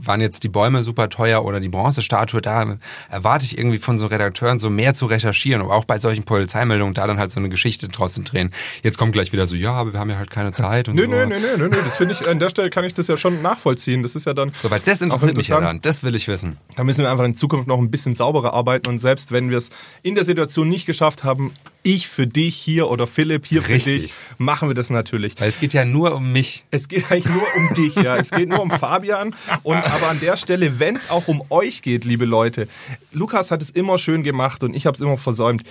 waren 0.00 0.20
jetzt 0.20 0.44
die 0.44 0.48
Bäume 0.48 0.82
super 0.82 1.08
teuer 1.08 1.44
oder 1.44 1.60
die 1.60 1.68
Bronzestatue, 1.68 2.40
da 2.40 2.78
erwarte 3.08 3.44
ich 3.44 3.58
irgendwie 3.58 3.78
von 3.78 3.98
so 3.98 4.06
Redakteuren 4.06 4.58
so 4.58 4.70
mehr 4.70 4.94
zu 4.94 5.06
recherchieren 5.06 5.62
und 5.62 5.70
auch 5.70 5.84
bei 5.84 5.98
solchen 5.98 6.24
Polizeimeldungen 6.24 6.94
da 6.94 7.06
dann 7.06 7.18
halt 7.18 7.32
so 7.32 7.40
eine 7.40 7.48
Geschichte 7.48 7.88
draus 7.88 8.14
zu 8.14 8.22
drehen. 8.22 8.52
Jetzt 8.82 8.98
kommt 8.98 9.12
gleich 9.12 9.32
wieder 9.32 9.46
so, 9.46 9.56
ja, 9.56 9.72
aber 9.72 9.92
wir 9.92 10.00
haben 10.00 10.10
ja 10.10 10.16
halt 10.16 10.30
keine 10.30 10.52
Zeit 10.52 10.88
und 10.88 10.94
Nö, 10.94 11.02
so. 11.02 11.08
nö, 11.08 11.26
nö, 11.26 11.38
nö, 11.40 11.56
nö, 11.56 11.68
nö, 11.68 11.76
das 11.84 11.96
finde 11.96 12.12
ich, 12.12 12.28
an 12.28 12.38
der 12.38 12.50
Stelle 12.50 12.70
kann 12.70 12.84
ich 12.84 12.94
das 12.94 13.08
ja 13.08 13.16
schon 13.16 13.42
nachvollziehen. 13.42 14.02
Das 14.02 14.14
ist 14.14 14.26
ja 14.26 14.34
dann. 14.34 14.52
So, 14.62 14.70
weil 14.70 14.80
das 14.80 15.02
interessiert 15.02 15.36
mich 15.36 15.48
ja 15.48 15.60
dann, 15.60 15.80
das 15.80 16.02
will 16.02 16.14
ich 16.14 16.28
wissen. 16.28 16.58
Da 16.76 16.84
müssen 16.84 17.02
wir 17.02 17.10
einfach 17.10 17.24
in 17.24 17.34
Zukunft 17.34 17.66
noch 17.66 17.78
ein 17.78 17.90
bisschen 17.90 18.14
sauberer 18.14 18.54
arbeiten 18.54 18.88
und 18.88 18.98
selbst 18.98 19.32
wenn 19.32 19.50
wir 19.50 19.58
es 19.58 19.70
in 20.02 20.14
der 20.14 20.24
Situation 20.24 20.68
nicht 20.68 20.86
geschafft 20.86 21.24
haben, 21.24 21.52
ich 21.86 22.08
für 22.08 22.26
dich 22.26 22.56
hier 22.56 22.90
oder 22.90 23.06
Philipp 23.06 23.46
hier 23.46 23.62
für 23.62 23.74
Richtig. 23.74 24.02
dich, 24.02 24.14
machen 24.38 24.68
wir 24.68 24.74
das 24.74 24.90
natürlich. 24.90 25.34
Weil 25.38 25.48
es 25.48 25.60
geht 25.60 25.72
ja 25.72 25.84
nur 25.84 26.16
um 26.16 26.32
mich. 26.32 26.64
Es 26.72 26.88
geht 26.88 27.10
eigentlich 27.12 27.32
nur 27.32 27.44
um 27.56 27.74
dich, 27.74 27.94
ja. 27.94 28.16
Es 28.16 28.32
geht 28.32 28.48
nur 28.48 28.60
um 28.60 28.72
Fabian. 28.72 29.36
Und 29.62 29.76
aber 29.76 30.08
an 30.08 30.18
der 30.18 30.36
Stelle, 30.36 30.80
wenn 30.80 30.96
es 30.96 31.08
auch 31.10 31.28
um 31.28 31.42
euch 31.48 31.82
geht, 31.82 32.04
liebe 32.04 32.24
Leute, 32.24 32.66
Lukas 33.12 33.52
hat 33.52 33.62
es 33.62 33.70
immer 33.70 33.98
schön 33.98 34.24
gemacht 34.24 34.64
und 34.64 34.74
ich 34.74 34.84
habe 34.86 34.96
es 34.96 35.00
immer 35.00 35.16
versäumt. 35.16 35.62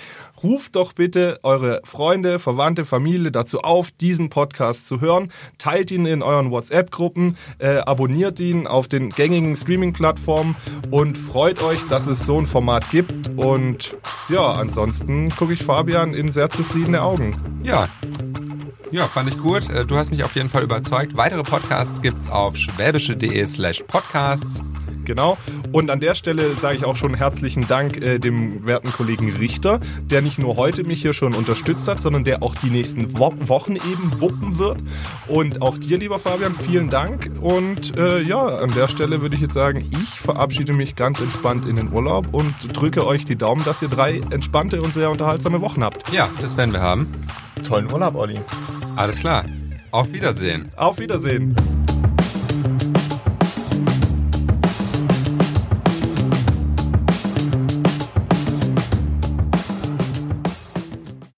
Ruft 0.41 0.77
doch 0.77 0.93
bitte 0.93 1.39
eure 1.43 1.81
Freunde, 1.83 2.39
Verwandte, 2.39 2.85
Familie 2.85 3.31
dazu 3.31 3.59
auf, 3.59 3.91
diesen 3.91 4.29
Podcast 4.29 4.87
zu 4.87 5.01
hören. 5.01 5.33
Teilt 5.57 5.91
ihn 5.91 6.05
in 6.05 6.21
euren 6.21 6.49
WhatsApp-Gruppen, 6.49 7.35
äh, 7.57 7.77
abonniert 7.79 8.39
ihn 8.39 8.67
auf 8.67 8.87
den 8.87 9.09
gängigen 9.09 9.53
Streaming-Plattformen 9.53 10.55
und 10.91 11.17
freut 11.17 11.61
euch, 11.61 11.83
dass 11.87 12.07
es 12.07 12.25
so 12.25 12.39
ein 12.39 12.45
Format 12.45 12.89
gibt. 12.89 13.27
Und 13.35 13.97
ja, 14.29 14.53
ansonsten 14.53 15.29
gucke 15.29 15.51
ich 15.51 15.63
Fabian 15.63 16.04
in 16.13 16.31
sehr 16.31 16.49
zufriedene 16.49 17.01
Augen. 17.01 17.35
Ja. 17.63 17.87
Ja, 18.91 19.07
fand 19.07 19.29
ich 19.29 19.37
gut. 19.37 19.69
Äh, 19.69 19.85
Du 19.85 19.97
hast 19.97 20.11
mich 20.11 20.23
auf 20.23 20.35
jeden 20.35 20.49
Fall 20.49 20.63
überzeugt. 20.63 21.17
Weitere 21.17 21.43
Podcasts 21.43 22.01
gibt's 22.01 22.29
auf 22.29 22.55
schwäbische.de 22.55 23.45
slash 23.45 23.83
podcasts. 23.87 24.61
Genau. 25.05 25.37
Und 25.71 25.89
an 25.89 25.99
der 25.99 26.15
Stelle 26.15 26.55
sage 26.55 26.77
ich 26.77 26.85
auch 26.85 26.95
schon 26.95 27.13
herzlichen 27.13 27.67
Dank 27.67 27.97
äh, 27.97 28.19
dem 28.19 28.65
werten 28.65 28.91
Kollegen 28.91 29.31
Richter, 29.31 29.79
der 30.01 30.21
nicht 30.21 30.39
nur 30.39 30.55
heute 30.55 30.83
mich 30.83 31.01
hier 31.01 31.13
schon 31.13 31.33
unterstützt 31.33 31.87
hat, 31.87 32.01
sondern 32.01 32.23
der 32.23 32.43
auch 32.43 32.55
die 32.55 32.69
nächsten 32.69 33.13
Wo 33.17 33.33
Wochen 33.47 33.75
eben 33.75 34.19
wuppen 34.19 34.59
wird. 34.59 34.77
Und 35.27 35.61
auch 35.61 35.77
dir, 35.77 35.97
lieber 35.97 36.19
Fabian, 36.19 36.55
vielen 36.55 36.89
Dank. 36.89 37.31
Und 37.41 37.97
äh, 37.97 38.21
ja, 38.21 38.43
an 38.43 38.71
der 38.71 38.87
Stelle 38.87 39.21
würde 39.21 39.35
ich 39.35 39.41
jetzt 39.41 39.53
sagen, 39.53 39.83
ich 39.91 40.19
verabschiede 40.19 40.73
mich 40.73 40.95
ganz 40.95 41.19
entspannt 41.19 41.65
in 41.65 41.75
den 41.75 41.91
Urlaub 41.91 42.27
und 42.33 42.53
drücke 42.73 43.05
euch 43.05 43.25
die 43.25 43.35
Daumen, 43.35 43.63
dass 43.63 43.81
ihr 43.81 43.89
drei 43.89 44.21
entspannte 44.29 44.81
und 44.81 44.93
sehr 44.93 45.09
unterhaltsame 45.09 45.61
Wochen 45.61 45.83
habt. 45.83 46.11
Ja, 46.11 46.29
das 46.41 46.57
werden 46.57 46.73
wir 46.73 46.81
haben. 46.81 47.07
Tollen 47.67 47.91
Urlaub, 47.91 48.15
Olli. 48.15 48.39
Alles 48.95 49.19
klar. 49.19 49.45
Auf 49.91 50.11
Wiedersehen. 50.13 50.71
Auf 50.75 50.99
Wiedersehen. 50.99 51.55